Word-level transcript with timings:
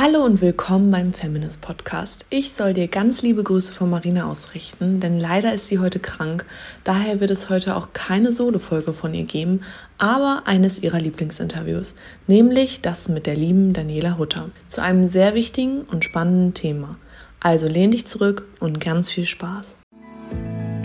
Hallo 0.00 0.24
und 0.24 0.40
willkommen 0.40 0.92
beim 0.92 1.12
Feminist 1.12 1.60
Podcast. 1.60 2.24
Ich 2.30 2.52
soll 2.52 2.72
dir 2.72 2.86
ganz 2.86 3.22
liebe 3.22 3.42
Grüße 3.42 3.72
von 3.72 3.90
Marina 3.90 4.30
ausrichten, 4.30 5.00
denn 5.00 5.18
leider 5.18 5.52
ist 5.52 5.66
sie 5.66 5.80
heute 5.80 5.98
krank. 5.98 6.46
Daher 6.84 7.18
wird 7.18 7.32
es 7.32 7.50
heute 7.50 7.74
auch 7.74 7.92
keine 7.94 8.30
Solo-Folge 8.30 8.92
von 8.92 9.12
ihr 9.12 9.24
geben, 9.24 9.62
aber 9.98 10.42
eines 10.44 10.80
ihrer 10.80 11.00
Lieblingsinterviews, 11.00 11.96
nämlich 12.28 12.80
das 12.80 13.08
mit 13.08 13.26
der 13.26 13.34
lieben 13.34 13.72
Daniela 13.72 14.18
Hutter, 14.18 14.50
zu 14.68 14.82
einem 14.82 15.08
sehr 15.08 15.34
wichtigen 15.34 15.80
und 15.80 16.04
spannenden 16.04 16.54
Thema. 16.54 16.96
Also 17.40 17.66
lehn 17.66 17.90
dich 17.90 18.06
zurück 18.06 18.46
und 18.60 18.80
ganz 18.80 19.10
viel 19.10 19.26
Spaß. 19.26 19.78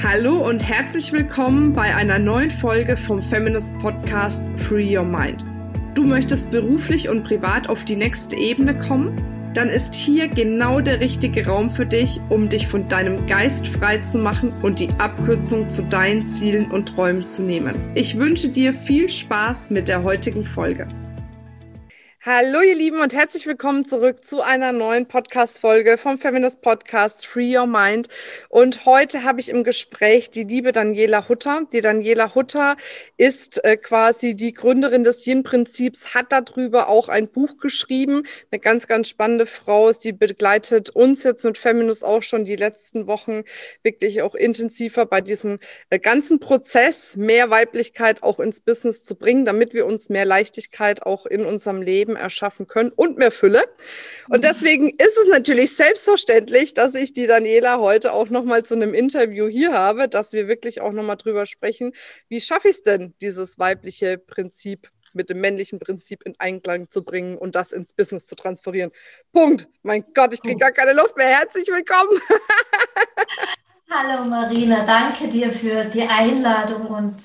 Hallo 0.01 0.43
und 0.43 0.67
herzlich 0.67 1.13
willkommen 1.13 1.73
bei 1.73 1.93
einer 1.93 2.17
neuen 2.17 2.49
Folge 2.49 2.97
vom 2.97 3.21
Feminist 3.21 3.77
Podcast 3.77 4.49
Free 4.57 4.97
Your 4.97 5.05
Mind. 5.05 5.45
Du 5.93 6.03
möchtest 6.03 6.49
beruflich 6.49 7.07
und 7.07 7.23
privat 7.23 7.69
auf 7.69 7.85
die 7.85 7.95
nächste 7.95 8.35
Ebene 8.35 8.77
kommen? 8.79 9.15
Dann 9.53 9.69
ist 9.69 9.93
hier 9.93 10.27
genau 10.27 10.81
der 10.81 10.99
richtige 10.99 11.45
Raum 11.45 11.69
für 11.69 11.85
dich, 11.85 12.19
um 12.29 12.49
dich 12.49 12.67
von 12.67 12.87
deinem 12.87 13.27
Geist 13.27 13.67
frei 13.67 13.99
zu 13.99 14.17
machen 14.17 14.51
und 14.63 14.79
die 14.79 14.89
Abkürzung 14.97 15.69
zu 15.69 15.83
deinen 15.83 16.25
Zielen 16.25 16.71
und 16.71 16.95
Träumen 16.95 17.27
zu 17.27 17.43
nehmen. 17.43 17.75
Ich 17.93 18.17
wünsche 18.17 18.49
dir 18.49 18.73
viel 18.73 19.07
Spaß 19.07 19.69
mit 19.69 19.87
der 19.87 20.01
heutigen 20.01 20.43
Folge. 20.43 20.87
Hallo 22.25 22.61
ihr 22.61 22.77
Lieben 22.77 23.01
und 23.01 23.13
herzlich 23.13 23.45
willkommen 23.47 23.83
zurück 23.83 24.23
zu 24.23 24.41
einer 24.41 24.71
neuen 24.71 25.09
Podcast-Folge 25.09 25.97
vom 25.97 26.17
Feminist 26.17 26.61
Podcast 26.61 27.27
Free 27.27 27.57
Your 27.57 27.67
Mind. 27.67 28.07
Und 28.47 28.85
heute 28.85 29.25
habe 29.25 29.41
ich 29.41 29.49
im 29.49 29.65
Gespräch 29.65 30.29
die 30.29 30.45
liebe 30.45 30.71
Daniela 30.71 31.27
Hutter. 31.27 31.67
Die 31.73 31.81
Daniela 31.81 32.33
Hutter 32.33 32.77
ist 33.17 33.61
äh, 33.65 33.75
quasi 33.75 34.35
die 34.35 34.53
Gründerin 34.53 35.03
des 35.03 35.27
Yin-Prinzips, 35.27 36.15
hat 36.15 36.31
darüber 36.31 36.87
auch 36.87 37.09
ein 37.09 37.27
Buch 37.27 37.57
geschrieben. 37.57 38.23
Eine 38.51 38.61
ganz, 38.61 38.87
ganz 38.87 39.09
spannende 39.09 39.45
Frau 39.45 39.89
ist, 39.89 40.05
die 40.05 40.13
begleitet 40.13 40.91
uns 40.91 41.23
jetzt 41.23 41.43
mit 41.43 41.57
Feminist 41.57 42.05
auch 42.05 42.23
schon 42.23 42.45
die 42.45 42.55
letzten 42.55 43.05
Wochen 43.05 43.43
wirklich 43.83 44.21
auch 44.21 44.35
intensiver 44.35 45.05
bei 45.05 45.19
diesem 45.19 45.59
äh, 45.89 45.99
ganzen 45.99 46.39
Prozess, 46.39 47.17
mehr 47.17 47.49
Weiblichkeit 47.49 48.23
auch 48.23 48.39
ins 48.39 48.61
Business 48.61 49.03
zu 49.03 49.15
bringen, 49.15 49.43
damit 49.43 49.73
wir 49.73 49.85
uns 49.85 50.07
mehr 50.07 50.23
Leichtigkeit 50.23 51.03
auch 51.03 51.25
in 51.25 51.43
unserem 51.43 51.81
Leben 51.81 52.12
Leben 52.13 52.15
erschaffen 52.15 52.67
können 52.67 52.91
und 52.95 53.17
mehr 53.17 53.31
Fülle. 53.31 53.63
Und 54.29 54.39
mhm. 54.39 54.41
deswegen 54.41 54.89
ist 54.89 55.17
es 55.17 55.29
natürlich 55.29 55.75
selbstverständlich, 55.75 56.73
dass 56.73 56.95
ich 56.95 57.13
die 57.13 57.27
Daniela 57.27 57.79
heute 57.79 58.13
auch 58.13 58.29
nochmal 58.29 58.63
zu 58.63 58.75
einem 58.75 58.93
Interview 58.93 59.47
hier 59.47 59.73
habe, 59.73 60.07
dass 60.07 60.33
wir 60.33 60.47
wirklich 60.47 60.81
auch 60.81 60.91
nochmal 60.91 61.17
drüber 61.17 61.45
sprechen, 61.45 61.93
wie 62.29 62.41
schaffe 62.41 62.69
ich 62.69 62.77
es 62.77 62.83
denn, 62.83 63.13
dieses 63.21 63.59
weibliche 63.59 64.17
Prinzip 64.17 64.89
mit 65.15 65.29
dem 65.29 65.41
männlichen 65.41 65.79
Prinzip 65.79 66.23
in 66.23 66.33
Einklang 66.39 66.89
zu 66.89 67.03
bringen 67.03 67.37
und 67.37 67.53
das 67.55 67.71
ins 67.71 67.93
Business 67.93 68.25
zu 68.25 68.35
transferieren. 68.35 68.91
Punkt. 69.31 69.67
Mein 69.83 70.03
Gott, 70.15 70.33
ich 70.33 70.41
kriege 70.41 70.57
gar 70.57 70.71
keine 70.71 70.93
Luft 70.93 71.15
mehr. 71.15 71.27
Herzlich 71.27 71.67
willkommen. 71.67 72.19
Hallo 73.91 74.25
Marina, 74.25 74.83
danke 74.85 75.27
dir 75.27 75.53
für 75.53 75.85
die 75.85 76.01
Einladung 76.01 76.87
und 76.87 77.21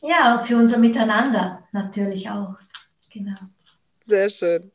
ja, 0.00 0.42
für 0.42 0.56
unser 0.56 0.78
Miteinander 0.78 1.64
natürlich 1.72 2.30
auch. 2.30 2.54
Genau. 3.12 3.36
Sehr 4.04 4.30
schön. 4.30 4.72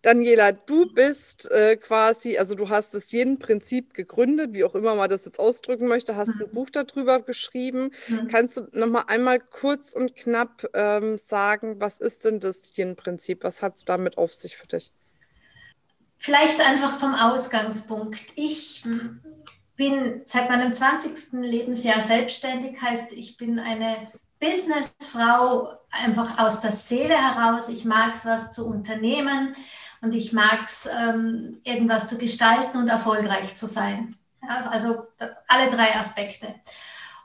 Daniela, 0.00 0.52
du 0.52 0.92
bist 0.92 1.50
äh, 1.50 1.76
quasi, 1.76 2.38
also 2.38 2.54
du 2.54 2.68
hast 2.68 2.94
das 2.94 3.12
Yin-Prinzip 3.12 3.94
gegründet, 3.94 4.54
wie 4.54 4.64
auch 4.64 4.74
immer 4.74 4.94
man 4.94 5.10
das 5.10 5.24
jetzt 5.24 5.38
ausdrücken 5.38 5.88
möchte, 5.88 6.16
hast 6.16 6.36
mhm. 6.36 6.46
ein 6.46 6.50
Buch 6.52 6.70
darüber 6.70 7.20
geschrieben. 7.20 7.90
Mhm. 8.08 8.28
Kannst 8.28 8.56
du 8.56 8.68
nochmal 8.72 9.04
einmal 9.08 9.40
kurz 9.40 9.92
und 9.92 10.16
knapp 10.16 10.66
ähm, 10.74 11.18
sagen, 11.18 11.80
was 11.80 11.98
ist 11.98 12.24
denn 12.24 12.40
das 12.40 12.76
Yin-Prinzip? 12.76 13.44
Was 13.44 13.62
hat 13.62 13.76
es 13.76 13.84
damit 13.84 14.18
auf 14.18 14.32
sich 14.34 14.56
für 14.56 14.66
dich? 14.66 14.92
Vielleicht 16.18 16.60
einfach 16.60 16.98
vom 16.98 17.14
Ausgangspunkt. 17.14 18.22
Ich 18.36 18.84
bin 19.76 20.22
seit 20.24 20.48
meinem 20.48 20.72
20. 20.72 21.32
Lebensjahr 21.32 22.00
selbstständig, 22.00 22.80
heißt, 22.80 23.12
ich 23.12 23.36
bin 23.36 23.58
eine 23.58 24.12
Businessfrau 24.42 25.78
einfach 25.88 26.36
aus 26.38 26.60
der 26.60 26.72
Seele 26.72 27.14
heraus. 27.14 27.68
Ich 27.68 27.84
mag 27.84 28.14
es, 28.14 28.24
was 28.24 28.50
zu 28.50 28.66
unternehmen 28.66 29.54
und 30.00 30.14
ich 30.14 30.32
mag 30.32 30.64
es, 30.66 30.88
ähm, 31.00 31.60
irgendwas 31.62 32.08
zu 32.08 32.18
gestalten 32.18 32.76
und 32.76 32.88
erfolgreich 32.88 33.54
zu 33.54 33.68
sein. 33.68 34.16
Also, 34.48 34.68
also 34.68 35.06
alle 35.46 35.70
drei 35.70 35.94
Aspekte. 35.94 36.56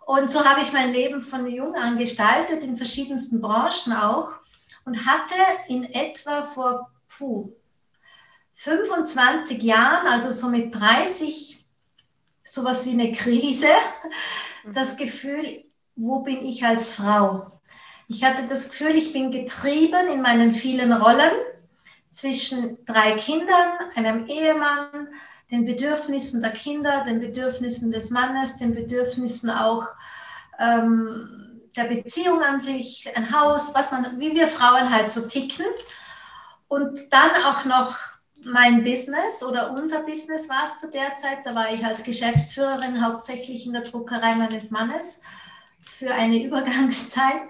Und 0.06 0.30
so 0.30 0.46
habe 0.46 0.62
ich 0.62 0.72
mein 0.72 0.94
Leben 0.94 1.24
von 1.24 1.50
jung 1.50 1.74
an 1.74 1.98
gestaltet, 1.98 2.64
in 2.64 2.78
verschiedensten 2.78 3.42
Branchen 3.42 3.94
auch, 3.94 4.34
und 4.86 5.08
hatte 5.08 5.34
in 5.68 5.84
etwa 5.84 6.44
vor 6.44 6.92
puh, 7.18 7.52
25 8.54 9.62
Jahren, 9.64 10.08
also 10.08 10.32
so 10.32 10.50
mit 10.50 10.74
30, 10.74 11.66
sowas 12.44 12.86
wie 12.86 12.92
eine 12.92 13.12
Krise, 13.12 13.68
das 14.72 14.96
Gefühl, 14.98 15.67
wo 15.98 16.24
bin 16.24 16.46
ich 16.46 16.64
als 16.64 16.90
Frau? 16.90 17.52
Ich 18.08 18.24
hatte 18.24 18.46
das 18.48 18.70
Gefühl, 18.70 18.96
ich 18.96 19.12
bin 19.12 19.32
getrieben 19.32 20.08
in 20.08 20.22
meinen 20.22 20.54
vielen 20.54 20.94
Rollen 20.94 21.32
zwischen 22.12 22.78
drei 22.86 23.14
Kindern, 23.14 23.74
einem 23.96 24.26
Ehemann, 24.28 25.10
den 25.52 25.66
Bedürfnissen 25.66 26.42
der 26.42 26.52
Kinder, 26.52 27.04
den 27.04 27.20
Bedürfnissen 27.20 27.92
des 27.92 28.12
Mannes, 28.12 28.58
den 28.58 28.74
Bedürfnissen 28.74 29.50
auch 29.50 29.88
ähm, 30.60 31.62
der 31.76 31.86
Beziehung 31.86 32.42
an 32.42 32.60
sich, 32.60 33.12
ein 33.16 33.32
Haus, 33.32 33.74
was 33.74 33.92
man, 33.92 34.20
wie 34.20 34.34
wir 34.34 34.48
Frauen 34.48 34.90
halt 34.90 35.10
so 35.10 35.28
ticken. 35.28 35.66
Und 36.68 37.00
dann 37.12 37.32
auch 37.46 37.66
noch 37.66 37.98
mein 38.44 38.84
Business 38.84 39.44
oder 39.44 39.72
unser 39.72 40.04
Business 40.04 40.50
war 40.50 40.64
es 40.64 40.78
zu 40.78 40.90
der 40.90 41.16
Zeit. 41.16 41.40
Da 41.46 41.56
war 41.56 41.74
ich 41.74 41.84
als 41.84 42.04
Geschäftsführerin 42.04 43.06
hauptsächlich 43.06 43.66
in 43.66 43.74
der 43.74 43.84
Druckerei 43.84 44.36
meines 44.36 44.72
Mannes 44.72 45.22
für 45.98 46.12
eine 46.12 46.44
Übergangszeit. 46.44 47.42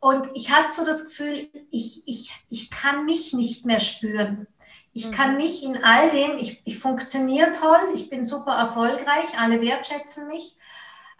Und 0.00 0.28
ich 0.34 0.50
hatte 0.50 0.72
so 0.72 0.84
das 0.84 1.06
Gefühl, 1.06 1.48
ich, 1.70 2.02
ich, 2.06 2.32
ich 2.50 2.70
kann 2.70 3.04
mich 3.04 3.32
nicht 3.32 3.64
mehr 3.64 3.80
spüren. 3.80 4.46
Ich 4.92 5.06
mhm. 5.06 5.12
kann 5.12 5.36
mich 5.36 5.62
in 5.62 5.82
all 5.82 6.10
dem, 6.10 6.38
ich, 6.38 6.60
ich 6.64 6.78
funktioniere 6.78 7.52
toll, 7.52 7.78
ich 7.94 8.10
bin 8.10 8.24
super 8.24 8.52
erfolgreich, 8.52 9.38
alle 9.38 9.60
wertschätzen 9.60 10.28
mich. 10.28 10.56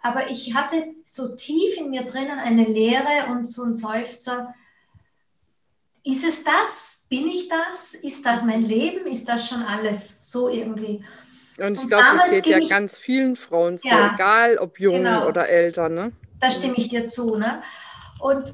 Aber 0.01 0.29
ich 0.29 0.53
hatte 0.53 0.93
so 1.05 1.29
tief 1.29 1.77
in 1.77 1.89
mir 1.89 2.03
drinnen 2.03 2.37
eine 2.37 2.65
Leere 2.65 3.31
und 3.31 3.45
so 3.45 3.63
ein 3.63 3.73
Seufzer. 3.73 4.53
Ist 6.03 6.25
es 6.25 6.43
das? 6.43 7.05
Bin 7.09 7.27
ich 7.27 7.47
das? 7.47 7.93
Ist 7.93 8.25
das 8.25 8.43
mein 8.43 8.61
Leben? 8.61 9.07
Ist 9.07 9.29
das 9.29 9.47
schon 9.47 9.63
alles 9.63 10.29
so 10.29 10.49
irgendwie? 10.49 11.05
Und 11.57 11.75
ich 11.75 11.87
glaube, 11.87 12.17
das 12.17 12.29
geht 12.31 12.47
ja 12.47 12.59
ganz 12.67 12.97
vielen 12.97 13.37
Frauen 13.37 13.77
so, 13.77 13.87
ja, 13.87 14.13
egal 14.13 14.57
ob 14.57 14.79
jung 14.79 14.95
genau. 14.95 15.27
oder 15.27 15.47
älter. 15.47 15.87
Ne? 15.87 16.11
Da 16.43 16.51
stimme 16.51 16.75
ich 16.75 16.89
dir 16.89 17.05
zu. 17.05 17.37
Ne? 17.37 17.61
Und 18.19 18.51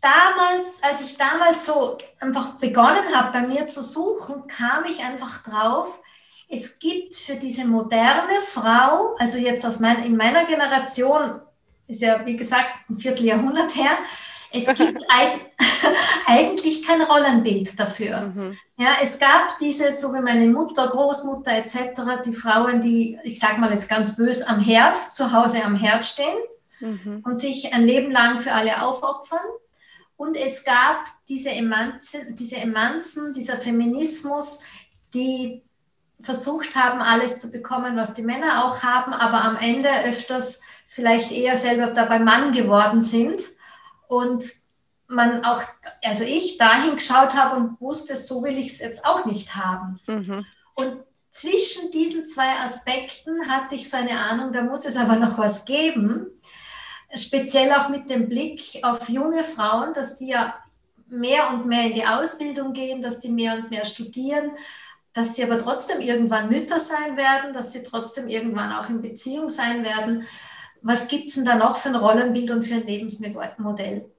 damals, 0.00 0.80
als 0.84 1.00
ich 1.00 1.16
damals 1.16 1.66
so 1.66 1.98
einfach 2.20 2.50
begonnen 2.60 3.12
habe, 3.12 3.32
bei 3.32 3.44
mir 3.48 3.66
zu 3.66 3.82
suchen, 3.82 4.46
kam 4.46 4.84
ich 4.84 5.04
einfach 5.04 5.42
drauf, 5.42 6.00
es 6.48 6.78
gibt 6.78 7.16
für 7.16 7.34
diese 7.34 7.64
moderne 7.64 8.40
Frau, 8.42 9.16
also 9.18 9.38
jetzt 9.38 9.66
aus 9.66 9.80
mein, 9.80 10.04
in 10.04 10.16
meiner 10.16 10.44
Generation, 10.44 11.40
ist 11.88 12.00
ja 12.00 12.24
wie 12.24 12.36
gesagt 12.36 12.72
ein 12.88 13.00
Vierteljahrhundert 13.00 13.74
her, 13.74 13.98
es 14.52 14.72
gibt 14.72 15.02
eigentlich 16.28 16.86
kein 16.86 17.02
Rollenbild 17.02 17.76
dafür. 17.76 18.20
Mhm. 18.20 18.56
Ja, 18.76 18.98
es 19.02 19.18
gab 19.18 19.58
diese, 19.58 19.90
so 19.90 20.14
wie 20.14 20.20
meine 20.20 20.46
Mutter, 20.46 20.86
Großmutter 20.86 21.50
etc., 21.50 22.22
die 22.24 22.32
Frauen, 22.32 22.80
die, 22.80 23.18
ich 23.24 23.40
sage 23.40 23.60
mal 23.60 23.72
jetzt 23.72 23.88
ganz 23.88 24.14
böse, 24.14 24.46
am 24.48 24.60
Herd, 24.60 24.94
zu 25.12 25.32
Hause 25.32 25.64
am 25.64 25.74
Herd 25.74 26.04
stehen 26.04 26.38
mhm. 26.80 27.22
und 27.24 27.38
sich 27.38 27.72
ein 27.72 27.84
Leben 27.84 28.10
lang 28.10 28.38
für 28.38 28.52
alle 28.52 28.82
aufopfern. 28.82 29.46
Und 30.16 30.36
es 30.36 30.64
gab 30.64 31.04
diese 31.28 31.50
Emanzen, 31.50 32.34
diese 32.34 32.56
Emanzen, 32.56 33.32
dieser 33.32 33.58
Feminismus, 33.58 34.62
die 35.12 35.62
versucht 36.22 36.74
haben, 36.74 37.00
alles 37.00 37.38
zu 37.38 37.50
bekommen, 37.50 37.96
was 37.96 38.14
die 38.14 38.22
Männer 38.22 38.64
auch 38.64 38.82
haben, 38.82 39.12
aber 39.12 39.42
am 39.44 39.56
Ende 39.56 39.88
öfters 40.04 40.62
vielleicht 40.88 41.30
eher 41.30 41.56
selber 41.56 41.88
dabei 41.88 42.18
Mann 42.18 42.52
geworden 42.52 43.02
sind 43.02 43.40
und 44.08 44.44
man 45.08 45.44
auch, 45.44 45.62
also 46.02 46.24
ich 46.24 46.56
dahin 46.56 46.96
geschaut 46.96 47.34
habe 47.34 47.56
und 47.56 47.80
wusste, 47.80 48.16
so 48.16 48.42
will 48.42 48.56
ich 48.56 48.68
es 48.68 48.78
jetzt 48.80 49.04
auch 49.04 49.26
nicht 49.26 49.54
haben. 49.54 50.00
Mhm. 50.06 50.46
Und 50.74 50.96
zwischen 51.30 51.90
diesen 51.92 52.24
zwei 52.24 52.58
Aspekten 52.60 53.48
hatte 53.48 53.74
ich 53.74 53.88
so 53.88 53.98
eine 53.98 54.18
Ahnung, 54.18 54.52
da 54.52 54.62
muss 54.62 54.84
es 54.86 54.96
aber 54.96 55.16
noch 55.16 55.38
was 55.38 55.64
geben 55.66 56.26
speziell 57.14 57.72
auch 57.72 57.88
mit 57.88 58.10
dem 58.10 58.28
Blick 58.28 58.80
auf 58.82 59.08
junge 59.08 59.42
Frauen, 59.42 59.94
dass 59.94 60.16
die 60.16 60.28
ja 60.28 60.54
mehr 61.08 61.50
und 61.50 61.66
mehr 61.66 61.84
in 61.84 61.94
die 61.94 62.06
Ausbildung 62.06 62.72
gehen, 62.72 63.00
dass 63.00 63.20
die 63.20 63.30
mehr 63.30 63.54
und 63.54 63.70
mehr 63.70 63.84
studieren, 63.84 64.52
dass 65.12 65.34
sie 65.34 65.44
aber 65.44 65.58
trotzdem 65.58 66.00
irgendwann 66.00 66.50
Mütter 66.50 66.80
sein 66.80 67.16
werden, 67.16 67.54
dass 67.54 67.72
sie 67.72 67.82
trotzdem 67.82 68.28
irgendwann 68.28 68.72
auch 68.72 68.88
in 68.88 69.00
Beziehung 69.00 69.48
sein 69.48 69.84
werden. 69.84 70.26
Was 70.82 71.08
gibt 71.08 71.28
es 71.28 71.36
denn 71.36 71.44
da 71.44 71.54
noch 71.54 71.78
für 71.78 71.88
ein 71.88 71.96
Rollenbild 71.96 72.50
und 72.50 72.64
für 72.64 72.74
ein 72.74 72.86
Lebensmodell? 72.86 74.10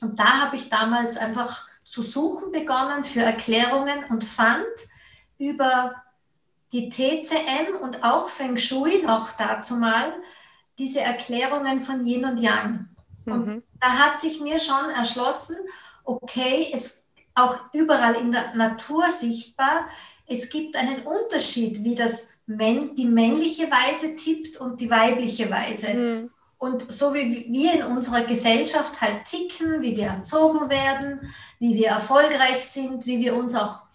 Und 0.00 0.18
da 0.18 0.40
habe 0.40 0.56
ich 0.56 0.68
damals 0.68 1.16
einfach 1.16 1.68
zu 1.84 2.02
suchen 2.02 2.50
begonnen 2.50 3.04
für 3.04 3.20
Erklärungen 3.20 4.04
und 4.08 4.24
fand, 4.24 4.66
über 5.38 5.94
die 6.72 6.88
TCM 6.88 7.76
und 7.80 8.02
auch 8.02 8.28
Feng 8.28 8.56
Shui 8.56 9.02
noch 9.02 9.36
dazu 9.36 9.76
mal 9.76 10.12
diese 10.78 11.00
Erklärungen 11.00 11.80
von 11.80 12.06
Yin 12.06 12.24
und 12.24 12.38
Yang. 12.38 12.88
Und 13.24 13.46
mhm. 13.46 13.62
da 13.80 13.88
hat 13.88 14.20
sich 14.20 14.40
mir 14.40 14.58
schon 14.58 14.90
erschlossen, 14.90 15.56
okay, 16.04 16.70
es 16.72 17.08
auch 17.34 17.58
überall 17.72 18.14
in 18.14 18.32
der 18.32 18.54
Natur 18.54 19.08
sichtbar, 19.08 19.86
es 20.26 20.48
gibt 20.48 20.76
einen 20.76 21.02
Unterschied, 21.02 21.84
wie 21.84 21.94
das 21.94 22.30
die 22.46 23.06
männliche 23.06 23.70
Weise 23.70 24.14
tippt 24.14 24.56
und 24.56 24.80
die 24.80 24.90
weibliche 24.90 25.50
Weise. 25.50 25.94
Mhm. 25.94 26.30
Und 26.58 26.90
so 26.90 27.12
wie 27.12 27.46
wir 27.50 27.74
in 27.74 27.82
unserer 27.82 28.22
Gesellschaft 28.22 29.00
halt 29.00 29.24
ticken, 29.24 29.82
wie 29.82 29.96
wir 29.96 30.06
erzogen 30.06 30.70
werden, 30.70 31.20
wie 31.58 31.74
wir 31.74 31.88
erfolgreich 31.88 32.64
sind, 32.64 33.04
wie 33.04 33.18
wir 33.18 33.36
uns 33.36 33.54
auch 33.54 33.85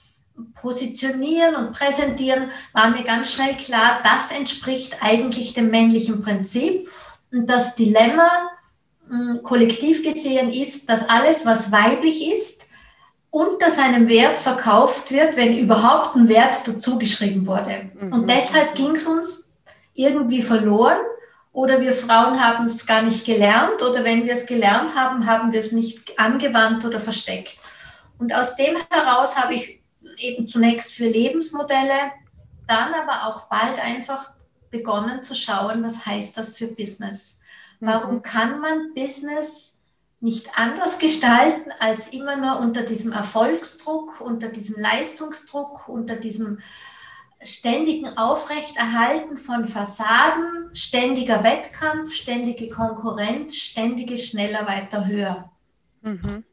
positionieren 0.60 1.56
und 1.56 1.74
präsentieren, 1.74 2.50
war 2.74 2.90
mir 2.90 3.04
ganz 3.04 3.32
schnell 3.32 3.56
klar, 3.56 4.00
das 4.04 4.32
entspricht 4.32 4.98
eigentlich 5.02 5.54
dem 5.54 5.70
männlichen 5.70 6.22
Prinzip. 6.22 6.90
Und 7.32 7.48
das 7.48 7.76
Dilemma 7.76 8.30
hm, 9.08 9.42
kollektiv 9.44 10.04
gesehen 10.04 10.50
ist, 10.50 10.90
dass 10.90 11.08
alles, 11.10 11.46
was 11.46 11.72
weiblich 11.72 12.32
ist, 12.32 12.68
unter 13.30 13.70
seinem 13.70 14.10
Wert 14.10 14.40
verkauft 14.40 15.12
wird, 15.12 15.38
wenn 15.38 15.58
überhaupt 15.58 16.16
ein 16.16 16.28
Wert 16.28 16.68
dazugeschrieben 16.68 17.48
wurde. 17.48 17.90
Mhm. 18.00 18.14
Und 18.14 18.28
deshalb 18.28 18.76
ging 18.76 18.92
es 18.92 19.06
uns 19.06 19.54
irgendwie 19.94 20.42
verloren 20.42 20.98
oder 21.54 21.80
wir 21.82 21.94
Frauen 21.94 22.44
haben 22.44 22.66
es 22.66 22.86
gar 22.86 23.02
nicht 23.02 23.26
gelernt 23.26 23.82
oder 23.82 24.04
wenn 24.04 24.26
wir 24.26 24.34
es 24.34 24.46
gelernt 24.46 24.96
haben, 24.96 25.26
haben 25.26 25.52
wir 25.52 25.60
es 25.60 25.72
nicht 25.72 26.20
angewandt 26.20 26.86
oder 26.86 27.00
versteckt. 27.00 27.56
Und 28.18 28.34
aus 28.34 28.56
dem 28.56 28.76
heraus 28.90 29.38
habe 29.38 29.56
ich 29.56 29.81
eben 30.22 30.48
zunächst 30.48 30.94
für 30.94 31.08
Lebensmodelle, 31.08 32.12
dann 32.68 32.94
aber 32.94 33.28
auch 33.28 33.50
bald 33.50 33.84
einfach 33.84 34.32
begonnen 34.70 35.24
zu 35.24 35.36
schauen, 35.36 35.84
was 35.84 36.06
heißt 36.06 36.38
das 36.38 36.58
für 36.58 36.68
Business. 36.68 37.42
Warum 37.80 38.16
mhm. 38.16 38.22
kann 38.22 38.60
man 38.60 38.94
Business 38.94 39.86
nicht 40.22 40.58
anders 40.58 41.00
gestalten 41.00 41.72
als 41.80 42.08
immer 42.08 42.38
nur 42.38 42.60
unter 42.60 42.84
diesem 42.84 43.12
Erfolgsdruck, 43.12 44.22
unter 44.22 44.50
diesem 44.50 44.80
Leistungsdruck, 44.80 45.90
unter 45.90 46.16
diesem 46.16 46.60
ständigen 47.44 48.18
Aufrechterhalten 48.18 49.38
von 49.38 49.68
Fassaden, 49.68 50.70
ständiger 50.74 51.44
Wettkampf, 51.44 52.14
ständige 52.14 52.70
Konkurrenz, 52.70 53.56
ständige 53.56 54.16
schneller, 54.16 54.68
weiter, 54.68 55.08
höher. 55.08 55.52
Mhm. 56.04 56.44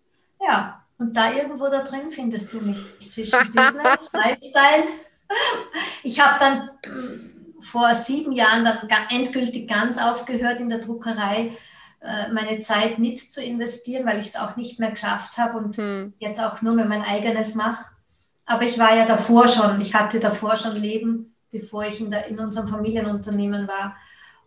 Ja, 0.41 0.82
und 0.99 1.17
da 1.17 1.33
irgendwo 1.33 1.67
da 1.67 1.83
drin 1.83 2.11
findest 2.11 2.53
du 2.53 2.61
mich 2.61 2.79
zwischen 3.09 3.39
Business, 3.55 4.11
Lifestyle. 4.12 4.85
Ich 6.03 6.21
habe 6.21 6.39
dann 6.39 6.71
hm, 6.85 7.55
vor 7.61 7.95
sieben 7.95 8.33
Jahren 8.33 8.65
dann 8.65 8.89
endgültig 9.11 9.69
ganz 9.69 9.99
aufgehört 9.99 10.61
in 10.61 10.69
der 10.69 10.79
Druckerei, 10.79 11.53
äh, 12.00 12.33
meine 12.33 12.61
Zeit 12.61 12.99
mit 12.99 13.31
zu 13.31 13.43
investieren, 13.43 14.06
weil 14.06 14.19
ich 14.19 14.27
es 14.27 14.37
auch 14.37 14.56
nicht 14.56 14.81
mehr 14.81 14.91
geschafft 14.91 15.37
habe 15.37 15.59
und 15.59 15.77
hm. 15.77 16.15
jetzt 16.19 16.41
auch 16.41 16.62
nur 16.62 16.75
mehr 16.75 16.87
mein 16.87 17.03
eigenes 17.03 17.55
mache. 17.55 17.85
Aber 18.45 18.62
ich 18.62 18.79
war 18.79 18.97
ja 18.97 19.06
davor 19.06 19.47
schon, 19.47 19.81
ich 19.81 19.95
hatte 19.95 20.19
davor 20.19 20.56
schon 20.56 20.75
Leben, 20.75 21.35
bevor 21.50 21.85
ich 21.85 22.00
in, 22.00 22.11
der, 22.11 22.27
in 22.27 22.39
unserem 22.41 22.69
Familienunternehmen 22.69 23.69
war 23.69 23.97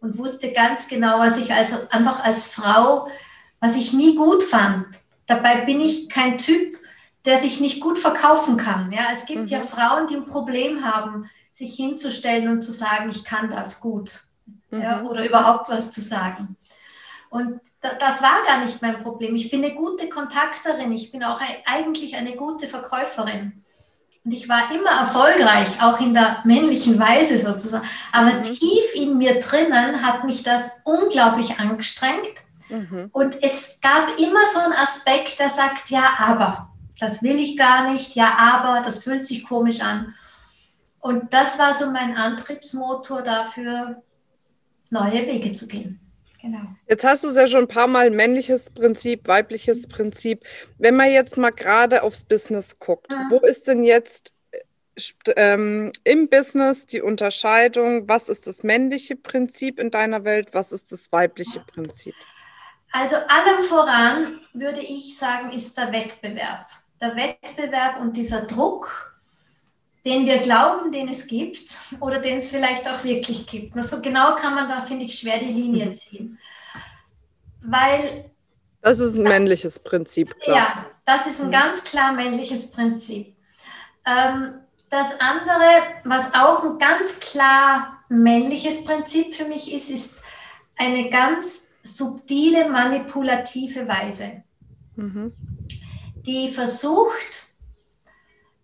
und 0.01 0.17
wusste 0.17 0.51
ganz 0.51 0.87
genau, 0.87 1.19
was 1.19 1.37
ich 1.37 1.53
also 1.53 1.77
einfach 1.91 2.23
als 2.23 2.47
Frau, 2.47 3.07
was 3.59 3.75
ich 3.75 3.93
nie 3.93 4.15
gut 4.15 4.43
fand 4.43 4.87
Dabei 5.31 5.61
bin 5.61 5.79
ich 5.79 6.09
kein 6.09 6.37
Typ, 6.37 6.77
der 7.23 7.37
sich 7.37 7.61
nicht 7.61 7.79
gut 7.79 7.97
verkaufen 7.97 8.57
kann. 8.57 8.91
Ja, 8.91 9.03
es 9.13 9.25
gibt 9.25 9.43
mhm. 9.43 9.47
ja 9.47 9.61
Frauen, 9.61 10.07
die 10.07 10.15
ein 10.15 10.25
Problem 10.25 10.83
haben, 10.83 11.29
sich 11.51 11.73
hinzustellen 11.75 12.49
und 12.49 12.61
zu 12.61 12.73
sagen, 12.73 13.09
ich 13.09 13.23
kann 13.23 13.49
das 13.49 13.79
gut. 13.79 14.25
Mhm. 14.71 14.81
Ja, 14.81 15.03
oder 15.03 15.25
überhaupt 15.25 15.69
was 15.69 15.89
zu 15.89 16.01
sagen. 16.01 16.57
Und 17.29 17.61
das 17.79 18.21
war 18.21 18.43
gar 18.45 18.61
nicht 18.61 18.81
mein 18.81 19.01
Problem. 19.01 19.33
Ich 19.37 19.49
bin 19.49 19.63
eine 19.63 19.73
gute 19.73 20.09
Kontakterin. 20.09 20.91
Ich 20.91 21.13
bin 21.13 21.23
auch 21.23 21.39
eigentlich 21.65 22.17
eine 22.17 22.35
gute 22.35 22.67
Verkäuferin. 22.67 23.63
Und 24.25 24.33
ich 24.33 24.49
war 24.49 24.69
immer 24.75 24.91
erfolgreich, 24.91 25.81
auch 25.81 26.01
in 26.01 26.13
der 26.13 26.41
männlichen 26.43 26.99
Weise 26.99 27.37
sozusagen. 27.37 27.87
Aber 28.11 28.33
mhm. 28.33 28.41
tief 28.41 28.95
in 28.95 29.17
mir 29.17 29.39
drinnen 29.39 30.05
hat 30.05 30.25
mich 30.25 30.43
das 30.43 30.81
unglaublich 30.83 31.57
angestrengt. 31.57 32.33
Mhm. 32.71 33.09
Und 33.11 33.43
es 33.43 33.79
gab 33.81 34.17
immer 34.17 34.45
so 34.51 34.59
einen 34.59 34.73
Aspekt, 34.73 35.39
der 35.39 35.49
sagt, 35.49 35.89
ja, 35.89 36.13
aber, 36.19 36.69
das 36.99 37.21
will 37.21 37.39
ich 37.39 37.57
gar 37.57 37.91
nicht, 37.91 38.15
ja, 38.15 38.35
aber, 38.37 38.81
das 38.85 39.03
fühlt 39.03 39.25
sich 39.25 39.43
komisch 39.43 39.81
an. 39.81 40.13
Und 40.99 41.33
das 41.33 41.59
war 41.59 41.73
so 41.73 41.91
mein 41.91 42.15
Antriebsmotor 42.15 43.23
dafür, 43.23 44.01
neue 44.89 45.25
Wege 45.27 45.53
zu 45.53 45.67
gehen. 45.67 45.99
Genau. 46.41 46.59
Jetzt 46.87 47.03
hast 47.03 47.23
du 47.23 47.29
es 47.29 47.35
ja 47.35 47.45
schon 47.45 47.61
ein 47.61 47.67
paar 47.67 47.87
Mal 47.87 48.09
männliches 48.09 48.71
Prinzip, 48.71 49.27
weibliches 49.27 49.87
Prinzip. 49.87 50.43
Wenn 50.79 50.95
man 50.95 51.11
jetzt 51.11 51.37
mal 51.37 51.51
gerade 51.51 52.01
aufs 52.01 52.23
Business 52.23 52.79
guckt, 52.79 53.11
mhm. 53.11 53.27
wo 53.29 53.37
ist 53.39 53.67
denn 53.67 53.83
jetzt 53.83 54.33
ähm, 55.35 55.91
im 56.03 56.29
Business 56.29 56.85
die 56.85 57.01
Unterscheidung, 57.01 58.07
was 58.07 58.27
ist 58.27 58.47
das 58.47 58.63
männliche 58.63 59.15
Prinzip 59.15 59.79
in 59.79 59.91
deiner 59.91 60.25
Welt, 60.25 60.49
was 60.53 60.71
ist 60.71 60.91
das 60.91 61.11
weibliche 61.11 61.59
Prinzip? 61.61 62.15
Also 62.91 63.15
allem 63.15 63.63
voran 63.63 64.41
würde 64.53 64.81
ich 64.81 65.17
sagen, 65.17 65.51
ist 65.51 65.77
der 65.77 65.91
Wettbewerb. 65.91 66.67
Der 67.01 67.15
Wettbewerb 67.15 67.99
und 67.99 68.15
dieser 68.17 68.41
Druck, 68.41 69.15
den 70.05 70.25
wir 70.25 70.39
glauben, 70.39 70.91
den 70.91 71.07
es 71.07 71.27
gibt 71.27 71.77
oder 71.99 72.19
den 72.19 72.37
es 72.37 72.49
vielleicht 72.49 72.87
auch 72.87 73.03
wirklich 73.03 73.47
gibt. 73.47 73.75
Nur 73.75 73.83
so 73.83 74.01
genau 74.01 74.35
kann 74.35 74.55
man 74.55 74.67
da, 74.67 74.85
finde 74.85 75.05
ich, 75.05 75.17
schwer 75.17 75.39
die 75.39 75.51
Linie 75.51 75.87
mhm. 75.87 75.93
ziehen. 75.93 76.39
Weil. 77.63 78.31
Das 78.81 78.99
ist 78.99 79.17
ein 79.17 79.23
männliches 79.23 79.79
Prinzip. 79.79 80.37
Klar. 80.41 80.57
Ja, 80.57 80.85
das 81.05 81.27
ist 81.27 81.39
ein 81.39 81.47
mhm. 81.47 81.51
ganz 81.51 81.83
klar 81.83 82.11
männliches 82.11 82.71
Prinzip. 82.71 83.35
Ähm, 84.05 84.55
das 84.89 85.19
andere, 85.19 85.83
was 86.03 86.33
auch 86.33 86.63
ein 86.63 86.77
ganz 86.77 87.19
klar 87.19 87.99
männliches 88.09 88.83
Prinzip 88.83 89.33
für 89.33 89.45
mich 89.45 89.71
ist, 89.71 89.89
ist 89.89 90.21
eine 90.77 91.09
ganz 91.09 91.70
subtile, 91.83 92.69
manipulative 92.69 93.87
Weise, 93.87 94.43
mhm. 94.95 95.33
die 96.25 96.49
versucht, 96.49 97.47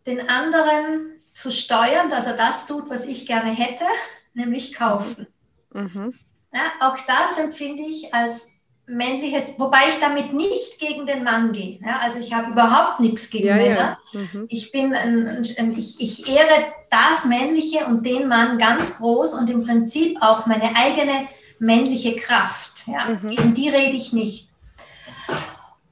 den 0.05 0.29
anderen 0.29 1.21
zu 1.33 1.51
steuern, 1.51 2.09
dass 2.09 2.25
er 2.25 2.37
das 2.37 2.65
tut, 2.65 2.89
was 2.89 3.05
ich 3.05 3.25
gerne 3.25 3.51
hätte, 3.51 3.83
nämlich 4.33 4.74
kaufen. 4.74 5.27
Mhm. 5.74 6.13
Ja, 6.53 6.71
auch 6.79 6.97
das 7.05 7.38
empfinde 7.38 7.83
ich 7.83 8.13
als 8.13 8.57
männliches, 8.88 9.59
wobei 9.59 9.79
ich 9.89 10.00
damit 10.00 10.33
nicht 10.33 10.79
gegen 10.79 11.05
den 11.05 11.24
Mann 11.24 11.51
gehe. 11.51 11.79
Ja, 11.86 12.00
also 12.01 12.19
ich 12.19 12.33
habe 12.33 12.51
überhaupt 12.51 13.01
nichts 13.01 13.29
gegen 13.29 13.47
ja, 13.47 13.55
Männer. 13.55 14.00
Ja. 14.13 14.19
Mhm. 14.19 14.45
Ich 14.47 14.71
bin 14.71 14.93
ein, 14.93 15.45
ein, 15.57 15.77
ich, 15.77 16.00
ich 16.00 16.27
ehre 16.29 16.74
das 16.89 17.25
Männliche 17.25 17.86
und 17.86 18.05
den 18.05 18.29
Mann 18.29 18.57
ganz 18.57 18.97
groß 18.97 19.33
und 19.33 19.50
im 19.50 19.63
Prinzip 19.63 20.17
auch 20.21 20.45
meine 20.45 20.74
eigene 20.75 21.27
männliche 21.59 22.15
Kraft. 22.15 22.83
Ja? 22.87 23.17
Mhm. 23.21 23.31
In 23.31 23.53
die 23.53 23.69
rede 23.69 23.95
ich 23.95 24.13
nicht. 24.13 24.49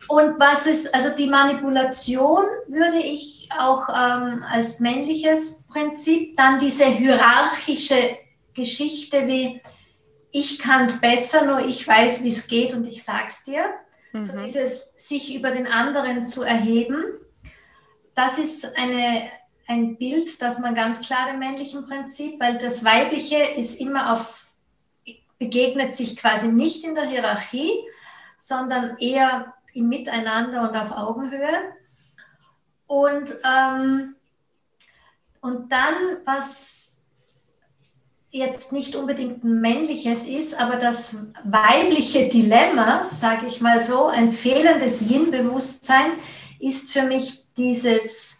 Und 0.07 0.39
was 0.39 0.67
ist, 0.67 0.93
also 0.93 1.09
die 1.15 1.27
Manipulation 1.27 2.45
würde 2.67 2.97
ich 2.97 3.49
auch 3.57 3.89
ähm, 3.89 4.43
als 4.47 4.79
männliches 4.79 5.67
Prinzip, 5.67 6.35
dann 6.37 6.59
diese 6.59 6.85
hierarchische 6.85 8.17
Geschichte 8.53 9.25
wie, 9.27 9.61
ich 10.31 10.59
kann 10.59 10.83
es 10.83 11.01
besser, 11.01 11.45
nur 11.45 11.65
ich 11.65 11.87
weiß, 11.87 12.23
wie 12.23 12.29
es 12.29 12.47
geht 12.47 12.73
und 12.73 12.85
ich 12.85 13.03
sag's 13.03 13.43
dir. 13.43 13.63
Mhm. 14.11 14.23
So 14.23 14.37
dieses 14.37 14.93
sich 14.97 15.33
über 15.35 15.51
den 15.51 15.65
anderen 15.65 16.27
zu 16.27 16.43
erheben, 16.43 17.03
das 18.13 18.37
ist 18.37 18.77
eine, 18.77 19.29
ein 19.67 19.97
Bild, 19.97 20.41
das 20.41 20.59
man 20.59 20.75
ganz 20.75 21.05
klar 21.05 21.27
dem 21.29 21.39
männlichen 21.39 21.85
Prinzip, 21.85 22.39
weil 22.39 22.57
das 22.57 22.85
Weibliche 22.85 23.37
ist 23.37 23.79
immer 23.79 24.13
auf 24.13 24.44
begegnet 25.37 25.93
sich 25.93 26.15
quasi 26.17 26.47
nicht 26.47 26.83
in 26.83 26.95
der 26.95 27.05
Hierarchie, 27.05 27.71
sondern 28.39 28.97
eher 28.97 29.53
im 29.73 29.89
Miteinander 29.89 30.69
und 30.69 30.75
auf 30.75 30.91
Augenhöhe. 30.91 31.73
Und, 32.87 33.33
ähm, 33.43 34.15
und 35.41 35.71
dann, 35.71 35.95
was 36.25 37.03
jetzt 38.35 38.73
nicht 38.73 38.95
unbedingt 38.95 39.43
ein 39.43 39.61
männliches 39.61 40.25
ist, 40.25 40.59
aber 40.59 40.75
das 40.75 41.17
weibliche 41.43 42.27
Dilemma, 42.27 43.09
sage 43.11 43.47
ich 43.47 43.61
mal 43.61 43.79
so, 43.79 44.07
ein 44.07 44.31
fehlendes 44.31 45.09
Yin-Bewusstsein, 45.09 46.11
ist 46.59 46.91
für 46.91 47.03
mich 47.03 47.45
dieses 47.55 48.39